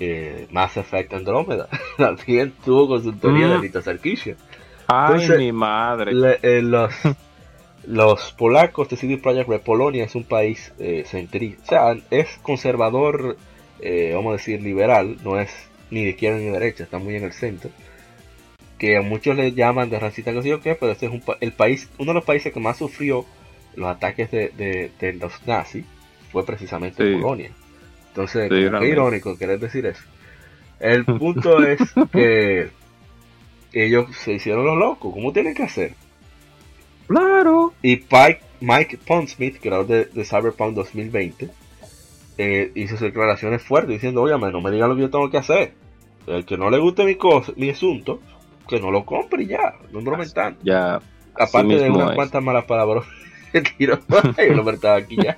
eh, 0.00 0.48
Mass 0.50 0.76
Effect 0.76 1.14
Andromeda. 1.14 1.68
También 1.96 2.52
tuvo 2.64 2.88
consultoría 2.88 3.46
de 3.46 3.54
mm. 3.54 3.58
Anita 3.58 3.80
Sarkisian. 3.80 4.36
Ay, 4.88 5.28
mi 5.38 5.52
madre. 5.52 6.10
Eh, 6.42 6.62
los, 6.62 6.92
los 7.86 8.32
polacos 8.32 8.88
de 8.88 8.96
CD 8.96 9.16
Projekt 9.16 9.48
Red, 9.48 9.60
Polonia 9.60 10.04
es 10.04 10.14
un 10.14 10.24
país 10.24 10.72
eh, 10.78 11.04
centrista, 11.06 11.62
o 11.62 11.94
sea, 11.94 12.02
es 12.10 12.28
conservador, 12.42 13.36
vamos 14.14 14.30
a 14.30 14.36
decir, 14.36 14.62
liberal, 14.62 15.16
no 15.24 15.40
es 15.40 15.50
ni 15.90 16.04
de 16.04 16.10
izquierda 16.10 16.38
ni 16.38 16.44
de 16.44 16.52
derecha, 16.52 16.84
está 16.84 16.98
muy 16.98 17.16
en 17.16 17.24
el 17.24 17.32
centro 17.32 17.70
que 18.80 18.96
a 18.96 19.02
muchos 19.02 19.36
le 19.36 19.52
llaman 19.52 19.90
de 19.90 20.00
racista, 20.00 20.32
que 20.32 20.42
sé 20.42 20.48
yo 20.48 20.60
qué, 20.62 20.74
pero 20.74 20.92
este 20.92 21.04
es 21.04 21.12
un, 21.12 21.22
el 21.40 21.52
país, 21.52 21.90
uno 21.98 22.12
de 22.12 22.14
los 22.14 22.24
países 22.24 22.50
que 22.50 22.60
más 22.60 22.78
sufrió 22.78 23.26
los 23.76 23.88
ataques 23.90 24.30
de, 24.30 24.90
de, 24.98 25.12
los 25.12 25.46
nazis 25.46 25.84
fue 26.32 26.46
precisamente 26.46 27.04
Polonia. 27.12 27.50
Entonces, 28.08 28.48
qué 28.48 28.88
irónico 28.88 29.36
querer 29.36 29.60
decir 29.60 29.84
eso. 29.84 30.02
El 30.80 31.04
punto 31.04 31.62
es 31.62 31.78
que 32.10 32.70
ellos 33.74 34.16
se 34.16 34.32
hicieron 34.32 34.64
los 34.64 34.78
locos, 34.78 35.12
¿cómo 35.12 35.30
tienen 35.30 35.54
que 35.54 35.64
hacer? 35.64 35.92
Claro. 37.10 37.72
Y 37.82 38.04
Mike, 38.08 38.40
Mike 38.60 38.98
Pondsmith, 39.04 39.60
creador 39.60 39.88
de, 39.88 40.04
de 40.04 40.24
Cyberpunk 40.24 40.76
2020, 40.76 41.50
eh, 42.38 42.70
hizo 42.76 42.90
sus 42.90 43.00
declaraciones 43.00 43.62
fuertes 43.62 43.94
diciendo, 43.94 44.22
oye, 44.22 44.38
no 44.38 44.60
me 44.60 44.70
digan 44.70 44.88
lo 44.88 44.94
que 44.94 45.02
yo 45.02 45.10
tengo 45.10 45.28
que 45.28 45.38
hacer. 45.38 45.72
El 46.28 46.44
que 46.44 46.56
no 46.56 46.70
le 46.70 46.78
guste 46.78 47.04
mi, 47.04 47.16
cosa, 47.16 47.52
mi 47.56 47.68
asunto, 47.68 48.20
que 48.68 48.78
no 48.78 48.92
lo 48.92 49.04
compre 49.04 49.44
ya, 49.44 49.74
no 49.90 50.00
brome 50.02 50.24
tanto. 50.28 50.60
Ya. 50.62 51.00
Aparte 51.34 51.78
de 51.78 51.90
unas 51.90 52.14
cuantas 52.14 52.40
malas 52.44 52.64
palabras, 52.66 53.04
tiro 53.76 53.98
yo 54.38 54.54
lo 54.54 54.70
estaba 54.70 54.94
aquí 54.94 55.16
ya. 55.16 55.36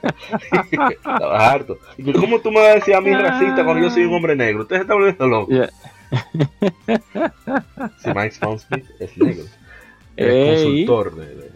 estaba 0.91 1.51
harto. 1.51 1.79
Y 1.97 2.13
¿Cómo 2.13 2.39
tú 2.41 2.51
me 2.51 2.61
vas 2.61 2.69
a 2.69 2.75
decir 2.75 2.95
a 2.95 3.01
mí 3.01 3.15
racista 3.15 3.65
cuando 3.65 3.83
yo 3.83 3.91
soy 3.91 4.05
un 4.05 4.13
hombre 4.13 4.37
negro? 4.37 4.65
Usted 4.65 4.77
se 4.77 4.83
está 4.83 4.93
volviendo 4.93 5.27
loco. 5.27 5.51
si 7.99 8.09
Mike 8.09 8.33
Smith 8.33 8.85
es 9.01 9.17
negro. 9.17 9.45
Es 10.15 10.63
consultor 10.63 11.17
de, 11.17 11.35
de, 11.35 11.52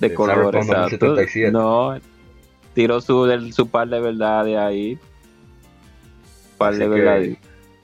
de, 0.00 0.14
color, 0.14 0.54
No, 1.52 1.98
tiró 2.74 3.00
su, 3.00 3.52
su 3.52 3.68
par 3.68 3.88
de 3.88 4.00
verdades 4.00 4.56
ahí. 4.56 4.98
Par 6.58 6.76
de 6.76 6.88
verdades 6.88 7.38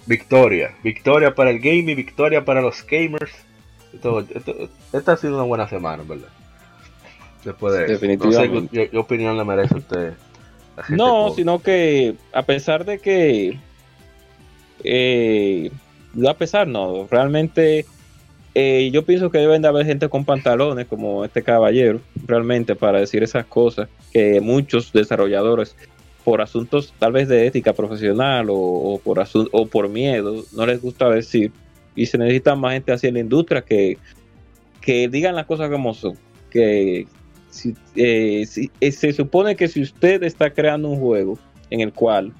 victoria. 0.06 0.74
Victoria 0.82 1.34
para 1.34 1.50
el 1.50 1.60
gaming, 1.60 1.96
victoria 1.96 2.44
para 2.44 2.60
los 2.60 2.84
gamers. 2.86 3.32
esta 4.92 5.12
ha 5.12 5.16
sido 5.16 5.36
una 5.36 5.44
buena 5.44 5.68
semana, 5.68 6.02
¿verdad? 6.06 6.28
Después 7.44 7.74
de 7.74 7.86
Definitivamente. 7.86 8.90
¿qué, 8.90 8.98
opinión 8.98 9.36
le 9.36 9.44
merece 9.44 9.74
a 9.74 9.78
usted? 9.78 10.12
no, 10.88 11.30
sino 11.34 11.60
que 11.60 12.16
a 12.32 12.42
pesar 12.42 12.84
de 12.84 12.98
que... 12.98 13.58
Eh, 14.82 15.70
a 16.28 16.34
pesar 16.34 16.66
no, 16.66 17.06
realmente 17.10 17.86
eh, 18.54 18.90
yo 18.92 19.04
pienso 19.04 19.30
que 19.30 19.38
deben 19.38 19.62
de 19.62 19.68
haber 19.68 19.86
gente 19.86 20.08
con 20.08 20.24
pantalones 20.24 20.86
como 20.86 21.24
este 21.24 21.42
caballero, 21.42 22.00
realmente 22.26 22.74
para 22.74 23.00
decir 23.00 23.22
esas 23.22 23.46
cosas 23.46 23.88
que 24.12 24.40
muchos 24.40 24.92
desarrolladores 24.92 25.76
por 26.24 26.40
asuntos 26.40 26.92
tal 26.98 27.12
vez 27.12 27.28
de 27.28 27.46
ética 27.46 27.72
profesional 27.72 28.48
o, 28.50 29.00
por 29.02 29.24
o 29.52 29.66
por 29.66 29.88
miedo, 29.88 30.44
no 30.52 30.66
les 30.66 30.80
gusta 30.80 31.08
decir. 31.08 31.52
Y 31.94 32.06
se 32.06 32.18
necesita 32.18 32.54
más 32.54 32.74
gente 32.74 32.92
así 32.92 33.06
en 33.06 33.14
la 33.14 33.20
industria 33.20 33.62
que, 33.62 33.98
que 34.80 35.08
digan 35.08 35.34
las 35.34 35.46
cosas 35.46 35.70
como 35.70 35.94
son. 35.94 36.16
Que 36.50 37.06
si, 37.50 37.74
eh, 37.96 38.46
eh, 38.80 38.92
se 38.92 39.12
supone 39.12 39.56
que 39.56 39.68
si 39.68 39.82
usted 39.82 40.22
está 40.22 40.50
creando 40.50 40.88
un 40.88 41.00
juego 41.00 41.38
en 41.70 41.80
el 41.80 41.92
cual 41.92 42.32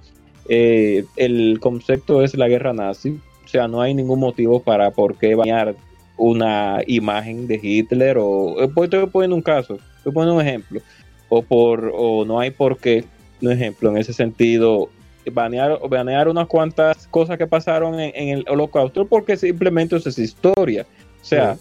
eh, 0.49 1.05
el 1.17 1.59
concepto 1.61 2.23
es 2.23 2.35
la 2.37 2.49
guerra 2.49 2.73
nazi, 2.73 3.19
o 3.45 3.49
sea, 3.49 3.67
no 3.67 3.81
hay 3.81 3.95
ningún 3.95 4.21
motivo 4.21 4.63
para 4.63 4.91
por 4.91 5.17
qué 5.17 5.35
bañar 5.35 5.75
una 6.21 6.83
imagen 6.87 7.47
de 7.47 7.59
Hitler 7.63 8.19
o 8.19 8.57
pues 8.75 8.91
estoy 8.93 9.07
poniendo 9.07 9.37
un 9.37 9.43
caso, 9.43 9.79
estoy 9.97 10.13
poniendo 10.13 10.35
un 10.41 10.47
ejemplo, 10.47 10.81
o 11.29 11.43
por 11.43 11.91
o 11.95 12.25
no 12.25 12.39
hay 12.39 12.51
por 12.51 12.77
qué 12.79 13.05
un 13.43 13.53
ejemplo 13.53 13.91
en 13.91 13.97
ese 13.97 14.13
sentido, 14.13 14.91
banear, 15.33 15.79
banear 15.89 16.29
unas 16.29 16.47
cuantas 16.47 17.07
cosas 17.09 17.39
que 17.39 17.47
pasaron 17.47 17.99
en, 17.99 18.29
el 18.29 18.45
holocausto 18.49 19.07
porque 19.07 19.37
simplemente 19.37 19.97
eso 19.97 20.09
es 20.09 20.19
historia. 20.19 20.87
O 21.21 21.25
sea, 21.25 21.57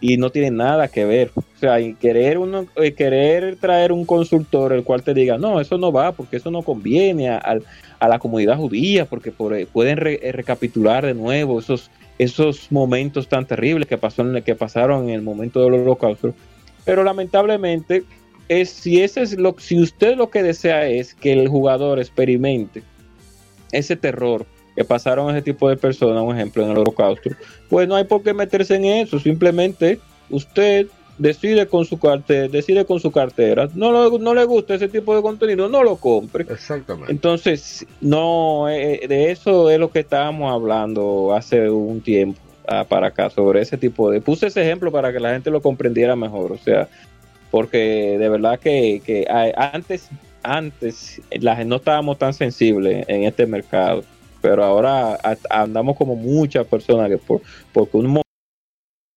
y 0.00 0.16
no 0.16 0.30
tiene 0.30 0.50
nada 0.50 0.88
que 0.88 1.04
ver. 1.04 1.30
O 1.36 1.58
sea, 1.58 1.80
y 1.80 1.94
querer, 1.94 2.38
uno, 2.38 2.66
eh, 2.76 2.92
querer 2.92 3.56
traer 3.56 3.92
un 3.92 4.04
consultor 4.04 4.72
el 4.72 4.82
cual 4.82 5.02
te 5.02 5.14
diga, 5.14 5.38
no, 5.38 5.60
eso 5.60 5.78
no 5.78 5.92
va 5.92 6.12
porque 6.12 6.36
eso 6.36 6.50
no 6.50 6.62
conviene 6.62 7.30
a, 7.30 7.58
la 8.00 8.18
comunidad 8.18 8.56
judía 8.56 9.04
porque 9.04 9.30
eh, 9.30 9.66
pueden 9.72 9.98
eh, 10.04 10.32
recapitular 10.32 11.06
de 11.06 11.14
nuevo 11.14 11.60
esos, 11.60 11.88
esos 12.18 12.70
momentos 12.70 13.28
tan 13.28 13.46
terribles 13.46 13.88
que, 13.88 13.98
pasó 13.98 14.24
que 14.44 14.54
pasaron 14.54 15.04
en 15.04 15.14
el 15.14 15.22
momento 15.22 15.60
del 15.60 15.74
holocausto. 15.74 16.34
Pero 16.84 17.04
lamentablemente 17.04 18.04
es 18.48 18.70
si 18.70 19.00
ese 19.00 19.22
es 19.22 19.38
lo 19.38 19.56
si 19.58 19.80
usted 19.80 20.16
lo 20.16 20.30
que 20.30 20.42
desea 20.42 20.86
es 20.86 21.14
que 21.14 21.32
el 21.32 21.48
jugador 21.48 21.98
experimente 21.98 22.82
ese 23.70 23.96
terror 23.96 24.46
que 24.74 24.84
pasaron 24.84 25.30
ese 25.30 25.42
tipo 25.42 25.68
de 25.68 25.76
personas, 25.76 26.22
un 26.22 26.34
ejemplo 26.34 26.64
en 26.64 26.70
el 26.70 26.78
holocausto, 26.78 27.30
pues 27.68 27.88
no 27.88 27.96
hay 27.96 28.04
por 28.04 28.22
qué 28.22 28.34
meterse 28.34 28.76
en 28.76 28.84
eso, 28.84 29.18
simplemente 29.18 29.98
usted 30.30 30.86
decide 31.22 31.66
con 31.68 31.84
su 31.84 31.98
cartera, 31.98 32.48
decide 32.48 32.84
con 32.84 32.98
su 32.98 33.12
cartera, 33.12 33.68
no, 33.74 34.18
no 34.18 34.34
le 34.34 34.44
gusta 34.44 34.74
ese 34.74 34.88
tipo 34.88 35.14
de 35.14 35.22
contenido, 35.22 35.68
no 35.68 35.84
lo 35.84 35.96
compre. 35.96 36.44
Exactamente. 36.50 37.12
Entonces, 37.12 37.86
no, 38.00 38.68
eh, 38.68 39.06
de 39.08 39.30
eso 39.30 39.70
es 39.70 39.78
lo 39.78 39.90
que 39.90 40.00
estábamos 40.00 40.52
hablando 40.52 41.32
hace 41.32 41.70
un 41.70 42.00
tiempo 42.00 42.40
ah, 42.66 42.84
para 42.88 43.08
acá, 43.08 43.30
sobre 43.30 43.62
ese 43.62 43.78
tipo 43.78 44.10
de... 44.10 44.20
Puse 44.20 44.48
ese 44.48 44.62
ejemplo 44.62 44.90
para 44.90 45.12
que 45.12 45.20
la 45.20 45.32
gente 45.32 45.50
lo 45.50 45.62
comprendiera 45.62 46.16
mejor, 46.16 46.50
o 46.50 46.58
sea, 46.58 46.88
porque 47.52 48.16
de 48.18 48.28
verdad 48.28 48.58
que, 48.58 49.24
antes 49.56 50.08
antes 50.42 51.22
la, 51.30 51.62
no 51.62 51.76
estábamos 51.76 52.18
tan 52.18 52.34
sensibles 52.34 53.04
en 53.06 53.22
este 53.22 53.46
mercado, 53.46 54.02
pero 54.40 54.64
ahora 54.64 55.20
andamos 55.48 55.96
como 55.96 56.16
muchas 56.16 56.66
personas 56.66 57.08
que 57.08 57.18
por, 57.18 57.42
porque 57.72 57.96
un 57.96 58.22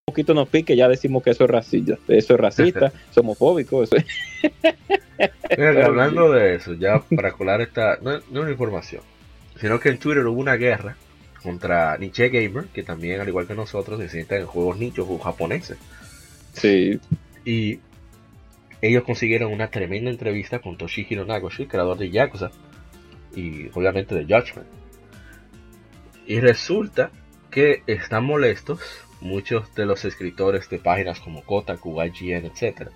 poquito 0.05 0.35
nos 0.35 0.47
pique, 0.47 0.75
ya 0.75 0.87
decimos 0.87 1.23
que 1.23 1.31
eso 1.31 1.45
es 1.45 1.49
racista, 1.49 1.97
eso 2.07 2.35
es 2.35 2.39
racista, 2.39 2.93
homofóbico. 3.15 3.83
hablando 5.57 6.31
de 6.31 6.55
eso, 6.55 6.75
ya 6.75 6.99
para 6.99 7.31
colar 7.31 7.61
esta, 7.61 7.97
no, 8.03 8.11
no 8.11 8.17
es 8.19 8.31
una 8.31 8.51
información, 8.51 9.01
sino 9.59 9.79
que 9.79 9.89
en 9.89 9.97
Twitter 9.97 10.27
hubo 10.27 10.39
una 10.39 10.57
guerra 10.57 10.95
contra 11.41 11.97
Nietzsche 11.97 12.29
Gamer, 12.29 12.65
que 12.65 12.83
también, 12.83 13.19
al 13.19 13.27
igual 13.27 13.47
que 13.47 13.55
nosotros, 13.55 13.99
se 13.99 14.09
sientan 14.09 14.41
en 14.41 14.45
juegos 14.45 14.77
nichos 14.77 15.07
o 15.09 15.17
japoneses. 15.17 15.77
Sí. 16.53 16.99
Y 17.43 17.79
ellos 18.83 19.03
consiguieron 19.05 19.51
una 19.51 19.71
tremenda 19.71 20.11
entrevista 20.11 20.59
con 20.59 20.77
Toshihiro 20.77 21.25
Nagoshi, 21.25 21.65
creador 21.65 21.97
de 21.97 22.11
Yakuza, 22.11 22.51
y 23.35 23.69
obviamente 23.73 24.13
de 24.13 24.25
Judgment. 24.25 24.67
Y 26.27 26.39
resulta 26.41 27.09
que 27.49 27.81
están 27.87 28.23
molestos 28.23 29.04
muchos 29.21 29.73
de 29.75 29.85
los 29.85 30.05
escritores 30.05 30.69
de 30.69 30.79
páginas 30.79 31.19
como 31.19 31.43
Kotaku, 31.43 32.01
IGN, 32.01 32.45
etc. 32.45 32.89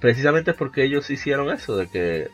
Precisamente 0.00 0.54
porque 0.54 0.84
ellos 0.84 1.10
hicieron 1.10 1.50
eso, 1.50 1.76
de 1.76 1.88
que 1.88 2.28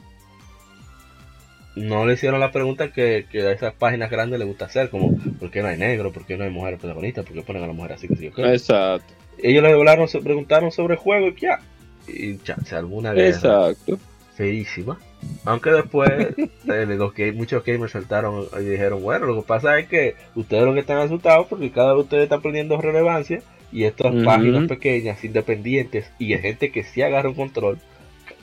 no 1.76 2.06
le 2.06 2.14
hicieron 2.14 2.40
la 2.40 2.50
pregunta 2.50 2.92
que, 2.92 3.26
a 3.34 3.52
esas 3.52 3.74
páginas 3.74 4.10
grandes 4.10 4.38
les 4.38 4.48
gusta 4.48 4.66
hacer, 4.66 4.90
como 4.90 5.16
¿por 5.38 5.50
qué 5.50 5.62
no 5.62 5.68
hay 5.68 5.78
negro? 5.78 6.12
¿Por 6.12 6.24
qué 6.26 6.36
no 6.36 6.44
hay 6.44 6.50
mujeres 6.50 6.80
protagonistas? 6.80 7.24
¿Por 7.24 7.34
qué 7.34 7.42
ponen 7.42 7.62
a 7.62 7.66
la 7.66 7.72
mujer 7.72 7.92
así 7.92 8.08
que 8.08 8.16
sí? 8.16 8.30
Exacto. 8.36 9.14
Ellos 9.38 9.62
le 9.62 9.72
hablaron, 9.72 10.08
se 10.08 10.20
preguntaron 10.20 10.72
sobre 10.72 10.94
el 10.94 11.00
juego 11.00 11.28
y 11.28 11.40
ya. 11.40 11.60
Y 12.06 12.38
ya, 12.38 12.56
alguna 12.72 13.12
guerra 13.12 13.28
Exacto. 13.28 13.98
feísima. 14.34 14.98
Aunque 15.44 15.70
después 15.70 16.10
eh, 16.38 16.86
los 16.86 17.12
que 17.12 17.32
muchos 17.32 17.64
gamers 17.64 17.92
saltaron 17.92 18.46
y 18.60 18.64
dijeron, 18.64 19.02
bueno, 19.02 19.26
lo 19.26 19.36
que 19.36 19.46
pasa 19.46 19.78
es 19.78 19.88
que 19.88 20.14
ustedes 20.34 20.64
lo 20.64 20.74
que 20.74 20.80
están 20.80 20.98
asustados 20.98 21.46
porque 21.48 21.70
cada 21.70 21.94
de 21.94 22.00
ustedes 22.00 22.24
está 22.24 22.40
perdiendo 22.40 22.80
relevancia 22.80 23.42
y 23.72 23.84
estas 23.84 24.14
páginas 24.24 24.66
pequeñas, 24.68 25.22
independientes 25.24 26.10
y 26.18 26.32
hay 26.34 26.40
gente 26.40 26.70
que 26.70 26.84
sí 26.84 27.02
agarra 27.02 27.28
un 27.28 27.34
control, 27.34 27.78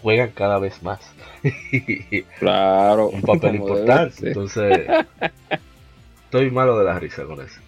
juegan 0.01 0.31
cada 0.31 0.59
vez 0.59 0.83
más. 0.83 0.99
claro. 2.39 3.09
Un 3.09 3.21
papel 3.21 3.55
importante. 3.55 4.27
Entonces, 4.27 4.87
estoy 6.25 6.51
malo 6.51 6.77
de 6.77 6.85
la 6.85 6.99
risa 6.99 7.23
con 7.23 7.41
eso. 7.41 7.59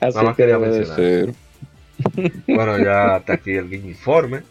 Así 0.00 0.14
Nada 0.16 0.22
más 0.22 0.36
quería 0.36 0.58
mencionar. 0.58 1.34
Bueno, 2.46 2.78
ya 2.78 3.16
está 3.18 3.34
aquí 3.34 3.52
el 3.52 3.72
informe. 3.72 4.42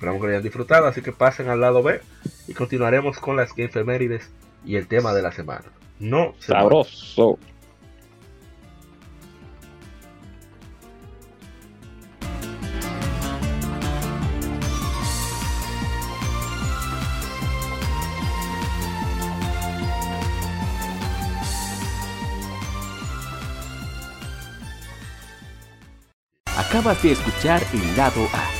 Esperamos 0.00 0.22
que 0.22 0.28
lo 0.28 0.32
hayan 0.32 0.42
disfrutado, 0.42 0.86
así 0.86 1.02
que 1.02 1.12
pasen 1.12 1.50
al 1.50 1.60
lado 1.60 1.82
B 1.82 2.00
y 2.48 2.54
continuaremos 2.54 3.18
con 3.18 3.36
las 3.36 3.54
Game 3.54 3.68
Femérides 3.68 4.30
y 4.64 4.76
el 4.76 4.86
tema 4.86 5.12
de 5.12 5.20
la 5.20 5.30
semana. 5.30 5.66
No 5.98 6.32
sabroso. 6.38 7.38
Acabas 26.56 27.02
de 27.02 27.12
escuchar 27.12 27.62
el 27.74 27.96
lado 27.98 28.24
A. 28.32 28.59